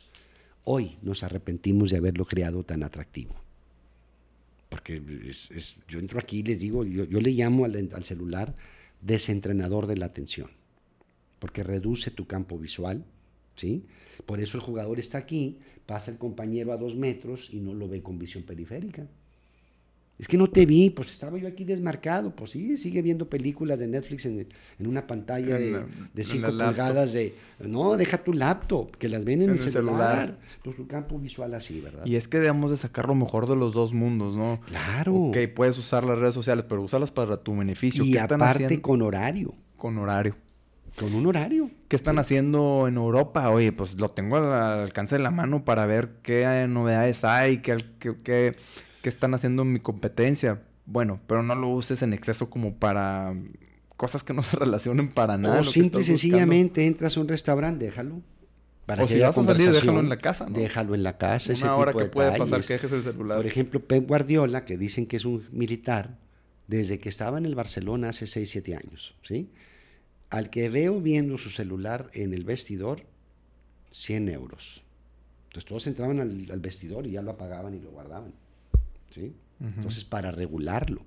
[0.63, 3.35] Hoy nos arrepentimos de haberlo creado tan atractivo.
[4.69, 5.01] Porque
[5.87, 8.55] yo entro aquí y les digo, yo, le llamo al, al celular
[9.01, 10.49] desentrenador de la atención,
[11.39, 13.05] porque reduce tu campo visual,
[13.55, 13.85] ¿sí?
[14.25, 17.87] Por eso el jugador está aquí, pasa el compañero a dos metros y no lo
[17.87, 19.07] ve con visión periférica.
[20.17, 22.33] Es que no te vi, pues estaba yo aquí desmarcado.
[22.33, 24.47] Pues sí, sigue viendo películas de Netflix en,
[24.79, 25.79] en una pantalla En de, la-
[26.13, 26.67] de en 5 la laptop.
[26.67, 27.35] pulgadas de...
[27.59, 29.97] No, deja tu laptop, que las ven en, En el el celular.
[30.27, 30.37] celular.
[30.63, 32.05] Pues su campo visual así, ¿verdad?
[32.05, 34.61] Y es que debemos de sacar lo mejor de los dos mundos, ¿no?
[34.67, 35.13] Claro.
[35.15, 38.05] Ok, puedes usar las redes sociales, pero usarlas para tu beneficio.
[38.05, 38.81] y ¿Qué están aparte haciendo?
[38.87, 40.37] con horario, con horario.
[40.97, 41.69] con un horario.
[41.89, 43.49] ¿Qué están haciendo en Europa?
[43.49, 44.45] Oye, pues lo tengo al
[44.79, 48.55] alcance de la mano para ver qué novedades hay, qué, qué, qué-
[49.05, 50.63] qué están haciendo en mi competencia.
[50.87, 53.35] Bueno, pero no lo uses en exceso como para
[53.97, 55.61] cosas que no se relacionen para nada.
[55.61, 56.17] o que simple y buscando.
[56.17, 58.23] sencillamente entras a un restaurante, déjalo.
[58.87, 60.57] Para O que si vas a salir, déjalo en la casa, ¿no?
[60.57, 63.37] Déjalo en la casa, ese Una tipo de que puede pasar que dejes el celular.
[63.37, 66.17] Por ejemplo, Pep Guardiola, que dicen que es un militar,
[66.65, 69.51] desde que estaba en el Barcelona hace 6, 7 años, ¿sí?
[70.31, 73.03] Al que veo viendo su celular en el vestidor,
[73.91, 74.81] 100 euros.
[75.49, 78.33] Entonces todos entraban al, al vestidor y ya lo apagaban y lo guardaban,
[79.09, 79.33] ¿sí?
[79.59, 81.05] Entonces, para regularlo.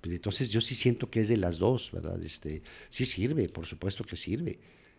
[0.00, 2.22] Pues entonces yo sí siento que es de las dos, ¿verdad?
[2.22, 4.58] Este, sí sirve, por supuesto que sirve.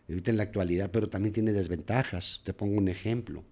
[0.09, 2.41] Ahorita en la actualidad, pero también tiene desventajas.
[2.43, 3.43] Te pongo un ejemplo.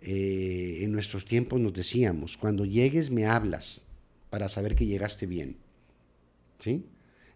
[0.00, 3.84] Eh, en nuestros tiempos nos decíamos, cuando llegues me hablas
[4.30, 5.56] para saber que llegaste bien.
[6.58, 6.84] ¿Sí?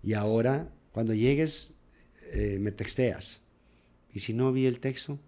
[0.02, 1.74] Y ahora, cuando llegues,
[2.32, 3.40] eh, me texteas.
[4.12, 5.19] ¿Y si no vi el texto?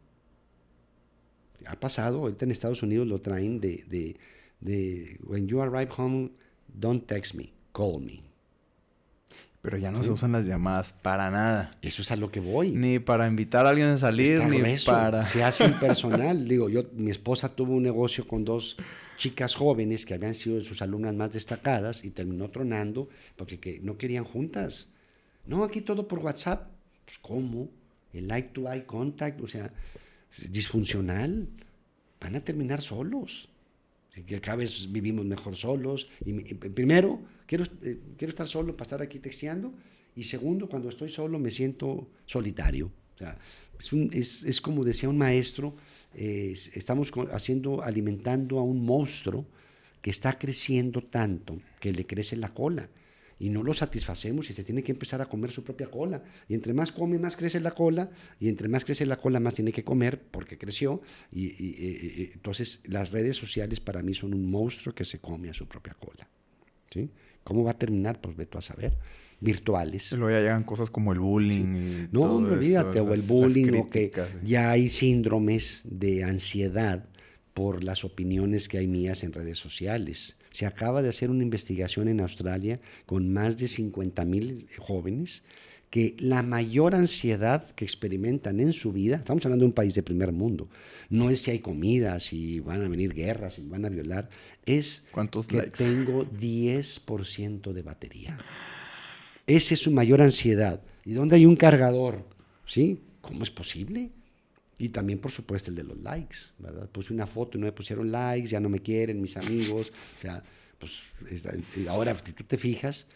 [1.66, 4.16] Ha pasado, ahorita en Estados Unidos lo traen de, de,
[4.60, 6.30] de when you arrive home,
[6.68, 8.22] don't text me, call me.
[9.62, 10.04] Pero ya no Sí.
[10.04, 11.70] se usan las llamadas para nada.
[11.80, 12.72] Eso es a lo que voy.
[12.72, 15.22] Ni para invitar a alguien a salir, Está ni grueso, para...
[15.22, 16.46] Se hace impersonal.
[16.48, 18.76] Digo, yo, mi esposa tuvo un negocio con dos
[19.16, 23.96] chicas jóvenes que habían sido sus alumnas más destacadas y terminó tronando porque que no
[23.96, 24.90] querían juntas.
[25.46, 26.68] No, aquí todo por WhatsApp.
[27.06, 27.70] Pues, ¿cómo?
[28.12, 29.72] El eye to eye contact, o sea,
[30.50, 31.48] disfuncional.
[32.20, 33.48] Van a terminar solos.
[34.26, 36.06] Que cada vez vivimos mejor solos.
[36.24, 39.74] Y, y primero, quiero, eh, quiero estar solo para estar aquí texteando.
[40.16, 42.92] Y segundo, cuando estoy solo me siento solitario.
[43.14, 43.38] O sea,
[44.12, 45.74] es, es- como decía un maestro,
[46.14, 49.46] eh, es- estamos haciendo, alimentando a un monstruo
[50.00, 52.88] que está creciendo tanto que le crece la cola.
[53.38, 56.22] Y no lo satisfacemos y se tiene que empezar a comer su propia cola.
[56.48, 58.10] Y entre más come, más crece la cola.
[58.38, 61.02] Y entre más crece la cola, más tiene que comer porque creció.
[61.32, 65.18] Y, y- y- y- entonces las redes sociales para mí son un monstruo que se
[65.18, 66.28] come a su propia cola.
[66.90, 67.10] ¿sí?
[67.42, 68.20] ¿Cómo va a terminar?
[68.20, 68.96] Pues ve tú a saber.
[69.40, 70.12] Virtuales.
[70.12, 73.08] Luego ya llegan cosas como el bullying y No, todo no eso, olvídate, o el
[73.10, 74.46] las- las bullying, o que sí.
[74.46, 77.04] ya hay síndromes de ansiedad
[77.52, 80.38] por las opiniones que hay mías en redes sociales.
[80.54, 85.42] Se acaba de hacer una investigación en Australia con más de 50 mil jóvenes
[85.90, 90.04] que la mayor ansiedad que experimentan en su vida, estamos hablando de un país de
[90.04, 90.68] primer mundo,
[91.10, 94.28] no es si hay comida, si van a venir guerras, si van a violar,
[94.64, 95.76] es ¿Cuántos que likes?
[95.76, 98.38] tengo 10% de batería.
[99.48, 100.80] Esa es su mayor ansiedad.
[101.04, 102.28] ¿Y dónde hay un cargador?
[102.64, 103.00] ¿Sí?
[103.20, 104.12] ¿Cómo es posible?
[104.78, 106.88] Y también, por supuesto, el de los likes, ¿verdad?
[106.90, 109.92] Puse una foto y no me pusieron likes, ya no me quieren mis amigos.
[110.18, 110.42] O sea,
[110.78, 111.00] pues
[111.88, 113.06] ahora, si tú te fijas,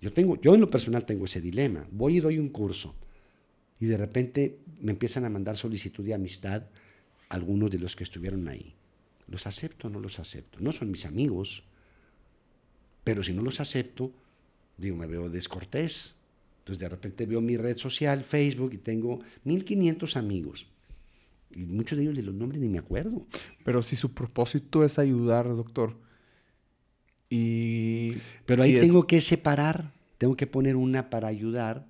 [0.00, 1.86] yo, tengo, yo en lo personal tengo ese dilema.
[1.90, 2.94] Voy y doy un curso
[3.80, 6.64] y de repente me empiezan a mandar solicitud de amistad
[7.28, 8.74] algunos de los que estuvieron ahí.
[9.26, 10.58] ¿Los acepto o no los acepto?
[10.60, 11.62] No son mis amigos,
[13.04, 14.12] pero si no los acepto,
[14.76, 16.16] digo, me veo descortés.
[16.60, 20.66] Entonces de repente veo mi red social, Facebook, y tengo 1500 amigos.
[21.50, 23.26] Y muchos de ellos de los nombres ni me acuerdo.
[23.64, 25.96] Pero si su propósito es ayudar, doctor,
[27.30, 28.16] y...
[28.46, 31.86] Pero ahí si es- tengo que separar, tengo que poner una para ayudar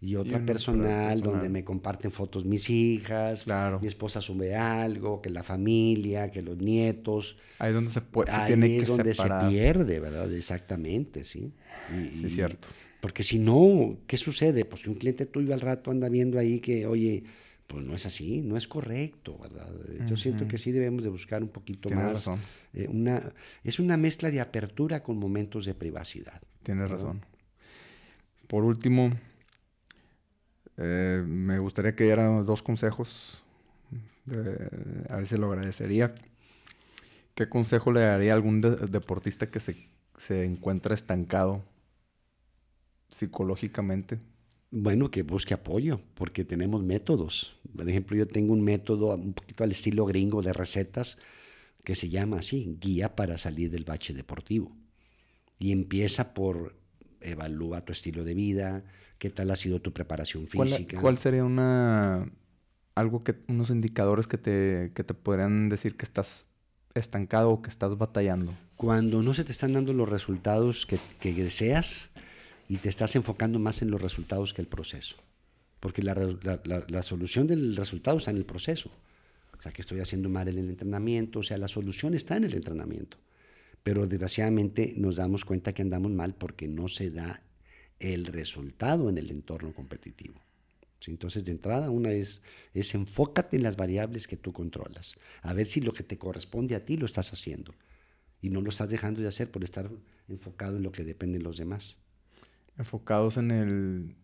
[0.00, 3.78] y otra personal, donde me comparten fotos mis hijas, Claro.
[3.80, 7.36] mi esposa sube algo, que la familia, que los nietos.
[7.60, 9.48] Ahí es donde se, puede, se ahí tiene es que donde separar.
[9.48, 10.32] se pierde, ¿verdad?
[10.32, 11.52] Exactamente, sí.
[11.96, 12.68] Y- Sí, es cierto.
[13.00, 14.64] Porque si no, ¿qué sucede?
[14.64, 17.22] Pues que un cliente tuyo al rato anda viendo ahí que, oye,
[17.66, 19.70] pues no es así, no es correcto, ¿verdad?
[20.06, 22.14] Yo siento que sí debemos de buscar un poquito Tienes más.
[22.14, 22.40] razón.
[22.74, 23.32] eh, una,
[23.64, 26.40] es una mezcla de apertura con momentos de privacidad.
[26.62, 27.24] Tienes razón.
[28.46, 29.10] Por último,
[30.76, 33.38] eh, me gustaría que dieran dos consejos.
[34.24, 36.14] de- a ver si lo agradecería.
[37.34, 41.64] ¿Qué consejo le daría a algún de- deportista que se, se encuentra estancado
[43.08, 44.18] psicológicamente?
[44.74, 47.60] Bueno, que busque apoyo, porque tenemos métodos.
[47.76, 51.18] Por ejemplo, yo tengo un método un poquito al estilo gringo de recetas
[51.84, 54.74] que se llama así, guía para salir del bache deportivo.
[55.58, 56.74] Y empieza por
[57.20, 58.84] evalúa tu estilo de vida,
[59.18, 61.00] qué tal ha sido tu preparación ¿Cuál, física.
[61.02, 62.32] cuál sería una
[62.94, 66.46] algo que unos indicadores que te, que te podrían decir que estás
[66.94, 68.54] estancado o que estás batallando?
[68.76, 72.10] Cuando no se te están dando los resultados que, que deseas
[72.72, 75.16] y te estás enfocando más en los resultados que el proceso.
[75.78, 78.90] Porque la, solución del resultado está en el proceso.
[79.58, 81.40] O sea, que estoy haciendo mal en el entrenamiento.
[81.40, 83.18] O sea, la solución está en el entrenamiento.
[83.82, 87.42] Pero desgraciadamente nos damos cuenta que andamos mal porque no se da
[87.98, 90.40] el resultado en el entorno competitivo.
[91.06, 92.40] Entonces, de entrada, una es,
[92.72, 95.16] es enfócate en las variables que tú controlas.
[95.42, 97.74] A ver si lo que te corresponde a ti lo estás haciendo.
[98.40, 99.90] Y no lo estás dejando de hacer por estar
[100.26, 101.98] enfocado en lo que dependen los demás.
[102.78, 104.14] Enfocados en el,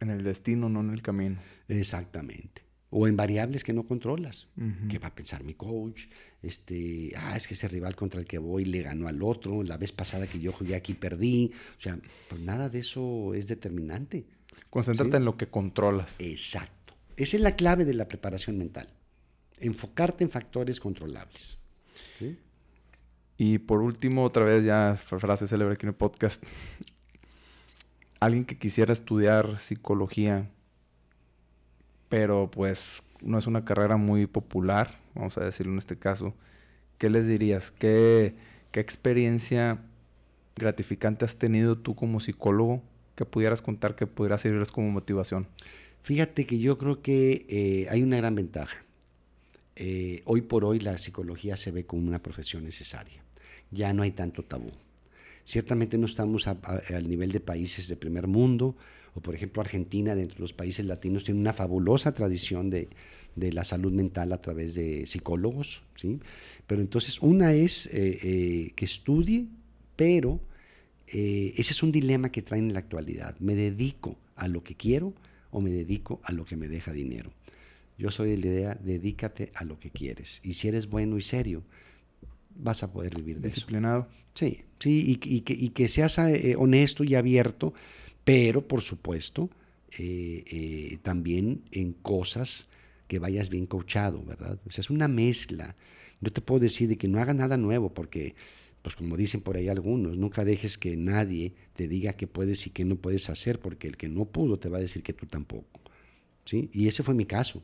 [0.00, 1.38] en el destino, no en el camino.
[1.68, 2.62] Exactamente.
[2.90, 4.48] O en variables que no controlas.
[4.88, 6.06] ¿Qué va a pensar mi coach?
[6.42, 9.64] Este, ah, es que ese rival contra el que voy le ganó al otro.
[9.64, 11.50] La vez pasada que yo jugué aquí perdí.
[11.78, 11.98] O sea,
[12.28, 14.26] pues nada de eso es determinante.
[14.70, 15.16] Concéntrate Sí.
[15.16, 16.14] en lo que controlas.
[16.20, 16.94] Exacto.
[17.16, 18.88] Esa es la clave de la preparación mental.
[19.58, 21.58] Enfocarte en factores controlables.
[22.16, 22.38] ¿Sí?
[23.38, 26.44] Y por último, otra vez ya frase célebre aquí en el podcast.
[28.20, 30.48] Alguien que quisiera estudiar psicología,
[32.08, 36.34] pero pues no es una carrera muy popular, vamos a decirlo en este caso,
[36.98, 37.70] ¿qué les dirías?
[37.70, 38.34] ¿Qué,
[38.72, 39.78] experiencia
[40.56, 42.82] gratificante has tenido tú como psicólogo
[43.14, 45.46] que pudieras contar que pudiera servirles como motivación?
[46.02, 48.84] Fíjate que yo creo que eh, hay una gran ventaja.
[49.76, 53.22] Eh, hoy por hoy la psicología se ve como una profesión necesaria.
[53.70, 54.72] Ya no hay tanto tabú.
[55.44, 58.76] Ciertamente no estamos al nivel de países de primer mundo,
[59.14, 62.88] o por ejemplo Argentina, dentro de los países latinos, tiene una fabulosa tradición de,
[63.36, 66.20] de la salud mental a través de psicólogos, ¿sí?
[66.66, 69.46] Pero entonces una es eh, eh, que estudie,
[69.96, 70.40] pero
[71.08, 73.36] eh, ese es un dilema que traen en la actualidad.
[73.40, 75.14] ¿Me dedico a lo que quiero
[75.50, 77.30] o me dedico a lo que me deja dinero?
[77.98, 80.40] Yo soy de la idea, dedícate a lo que quieres.
[80.42, 81.62] Y si eres bueno y serio,
[82.56, 83.56] vas a poder vivir de eso.
[83.56, 84.08] Disciplinado.
[84.34, 87.74] Sí, sí, y, y que, y que seas eh, honesto y abierto,
[88.24, 89.50] pero por supuesto,
[89.98, 92.68] eh, eh, también en cosas
[93.06, 94.58] que vayas bien coachado, ¿verdad?
[94.66, 95.76] O sea, es una mezcla.
[96.20, 98.34] No te puedo decir de que no haga nada nuevo, porque,
[98.82, 102.70] pues como dicen por ahí algunos, nunca dejes que nadie te diga qué puedes y
[102.70, 105.26] qué no puedes hacer, porque el que no pudo te va a decir que tú
[105.26, 105.80] tampoco.
[106.44, 106.70] ¿sí?
[106.72, 107.62] Y ese fue mi caso.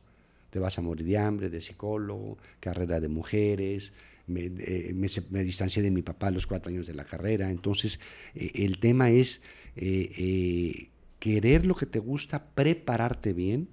[0.50, 3.92] Te vas a morir de hambre, de psicólogo, carrera de mujeres,
[4.31, 4.94] me, eh,
[5.31, 7.51] me distancié de mi papá a los cuatro años de la carrera.
[7.51, 8.01] Entonces,
[8.35, 9.43] eh, el tema es
[9.77, 10.89] eh, eh,
[11.19, 13.69] querer lo que te gusta, prepararte bien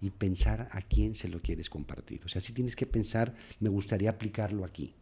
[0.00, 2.20] y pensar a quién se lo quieres compartir.
[2.24, 4.94] O sea, si tienes que pensar, me gustaría aplicarlo aquí.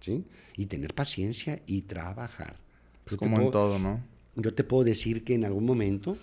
[0.00, 0.24] ¿sí?
[0.56, 2.56] Y tener paciencia y trabajar.
[3.04, 4.02] Pues como en todo, ¿no?
[4.36, 6.18] yo te puedo decir que en algún momento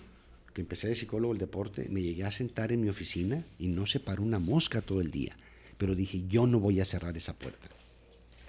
[0.52, 3.86] que empecé de psicólogo del deporte, me llegué a sentar en mi oficina y no
[3.86, 5.36] se paró una mosca todo el día.
[5.78, 7.68] Pero dije, yo no voy a cerrar esa puerta.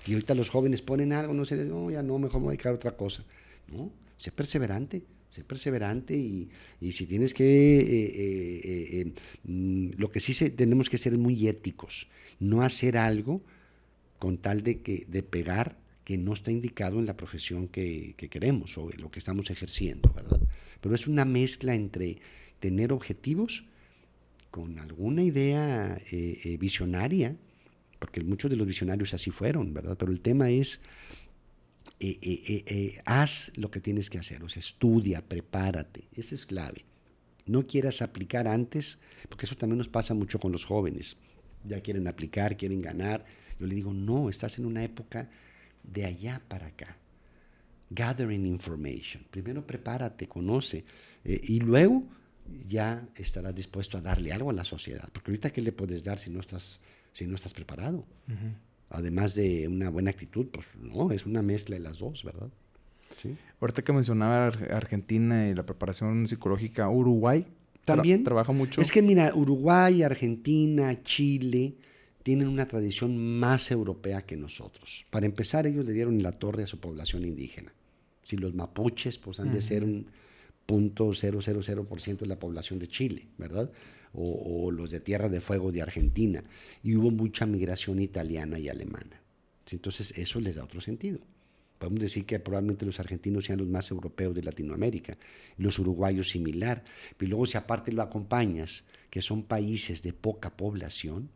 [0.08, 2.56] Y ahorita los jóvenes ponen algo, no sé, no, ya no, mejor me voy a
[2.56, 3.24] dedicar a otra cosa.
[3.68, 6.50] No, sé perseverante, sé perseverante y,
[6.80, 9.14] y si tienes que, eh, eh, eh,
[9.46, 12.08] mm, lo que sí se- tenemos que ser muy éticos,
[12.40, 13.42] no hacer algo
[14.20, 18.30] con tal de, que, de pegar que no está indicado en la profesión que, que
[18.30, 20.40] queremos o en lo que estamos ejerciendo, ¿verdad?
[20.82, 22.20] Pero es una mezcla entre
[22.60, 23.66] tener objetivos
[24.52, 26.00] con alguna idea
[26.60, 27.36] visionaria,
[28.06, 29.98] porque muchos de los visionarios así fueron, ¿verdad?
[29.98, 30.80] Pero el tema es,
[32.00, 36.36] eh, eh, eh, eh, haz lo que tienes que hacer, o sea, estudia, prepárate, esa
[36.36, 36.86] es clave.
[37.48, 41.18] No quieras aplicar antes, porque eso también nos pasa mucho con los jóvenes.
[41.68, 43.26] Ya quieren aplicar, quieren ganar.
[43.60, 45.32] Yo le digo, no, estás en una época
[45.84, 46.98] de allá para acá.
[47.90, 49.24] Gathering information.
[49.32, 50.86] Primero prepárate, conoce.
[51.24, 52.04] eh, y luego
[52.68, 55.10] ya estarás dispuesto a darle algo a la sociedad.
[55.12, 56.82] Porque ahorita, ¿qué le puedes dar si no estás,
[57.16, 58.06] si no estás preparado?
[58.90, 62.50] Además de una buena actitud, pues no, es una mezcla de las dos, ¿verdad?
[63.18, 63.36] Sí.
[63.62, 67.42] Ahorita que mencionaba Ar- Argentina y la preparación psicológica, Uruguay
[67.86, 68.24] tra- También.
[68.24, 68.82] trabaja mucho.
[68.82, 71.76] Es que mira, Uruguay, Argentina, Chile
[72.24, 75.06] tienen una tradición más europea que nosotros.
[75.10, 77.72] Para empezar, ellos le dieron la torre a su población indígena.
[78.24, 80.08] Si los mapuches, pues han de ser un
[80.66, 83.70] punto .000% de la población de Chile, ¿verdad?
[84.16, 86.44] O, o los de Tierra de Fuego de Argentina.
[86.84, 89.22] Y hubo mucha migración italiana y alemana.
[89.72, 91.20] Entonces, eso les da otro sentido.
[91.78, 95.18] Podemos decir que probablemente los argentinos sean los más europeos de Latinoamérica,
[95.58, 96.84] los uruguayos similar,
[97.18, 101.30] pero luego si aparte lo acompañas, que son países de poca población,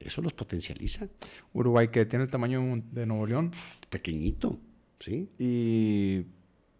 [0.00, 1.08] eso los potencializa.
[1.52, 3.52] Uruguay que tiene el tamaño de Nuevo León
[3.90, 4.58] Pequeñito,
[4.98, 5.28] ¿sí?
[5.38, 6.26] y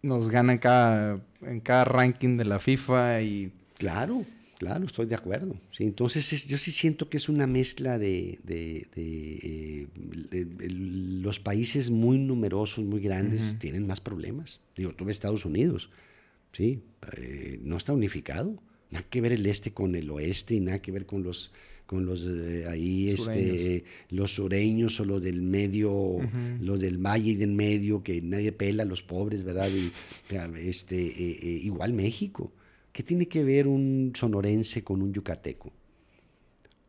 [0.01, 4.25] nos gana en cada, en cada ranking de la FIFA y Claro.
[4.57, 5.53] Claro, estoy de acuerdo.
[5.71, 9.87] Sí, entonces yo sí siento que es una mezcla de, eh,
[10.31, 14.61] los países muy numerosos, muy grandes, tienen más problemas.
[14.75, 15.89] Digo, tú ves Estados Unidos,
[16.53, 16.81] sí,
[17.17, 18.57] eh, no está unificado.
[18.91, 21.51] Nada que ver el este con el oeste y nada que ver con los
[21.85, 26.17] con los eh, ahí este los sureños o los del medio
[26.59, 29.91] los del valle y del medio que nadie pela a los pobres verdad y
[30.57, 30.97] este
[31.63, 32.51] igual México
[32.95, 35.69] ¿Qué tiene que ver un sonorense con un yucateco?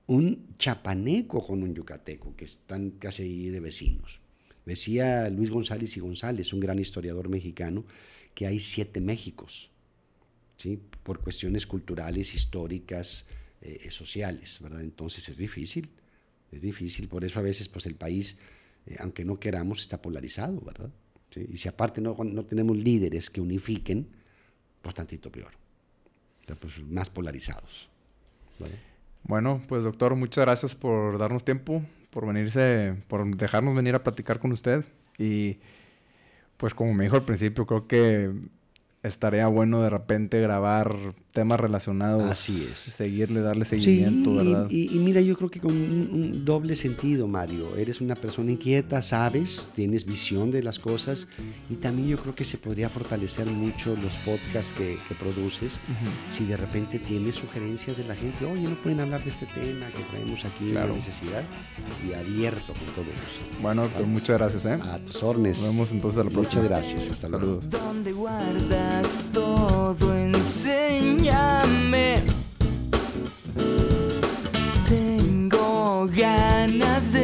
[0.07, 4.21] Un chapaneco con un yucateco, que están casi de vecinos.
[4.65, 7.85] Decía Luis González y González, un gran historiador mexicano,
[8.35, 9.69] que hay siete Méxicos,
[10.57, 10.79] ¿sí?
[11.03, 13.27] por cuestiones culturales, históricas,
[13.61, 14.83] eh, sociales, ¿verdad?
[14.83, 15.89] Entonces es difícil,
[16.53, 18.37] es difícil, por eso a veces pues el país,
[18.87, 20.93] eh, aunque no queramos, está polarizado, ¿verdad?
[21.35, 24.07] Y si aparte no, no tenemos líderes que unifiquen,
[24.83, 25.66] pues tantito peor.
[26.55, 27.89] Pues, más polarizados.
[29.25, 34.39] Bueno, pues doctor, muchas gracias por darnos tiempo, por venirse, por dejarnos venir a platicar
[34.39, 34.85] con usted.
[35.19, 35.59] Y
[36.57, 38.33] pues como me dijo al principio, creo que
[39.07, 40.95] estaría bueno de repente grabar
[41.37, 42.23] temas relacionados.
[42.25, 42.95] Así es.
[42.97, 44.71] Seguirle, darle seguimiento, ¿verdad?
[44.71, 47.77] Y, mira, yo creo que con un, doble sentido, Mario.
[47.77, 51.29] Eres una persona inquieta, sabes, tienes visión de las cosas
[51.69, 55.81] y también yo creo que se podría fortalecer mucho los podcasts que, produces
[56.29, 58.45] si de repente tienes sugerencias de la gente.
[58.45, 61.45] Oye, no pueden hablar de este tema que traemos aquí, la necesidad.
[62.09, 63.61] Y abierto con todo gusto.
[63.61, 64.79] Bueno, pues muchas gracias, ¿eh?
[64.83, 65.59] A tus órdenes.
[65.59, 66.63] Nos vemos entonces a la próxima.
[66.63, 67.11] Muchas gracias.
[67.11, 67.61] Hasta luego.
[67.63, 68.13] ¿Dónde
[69.33, 72.23] todo, enséñame.
[74.87, 77.16] Tengo ganas de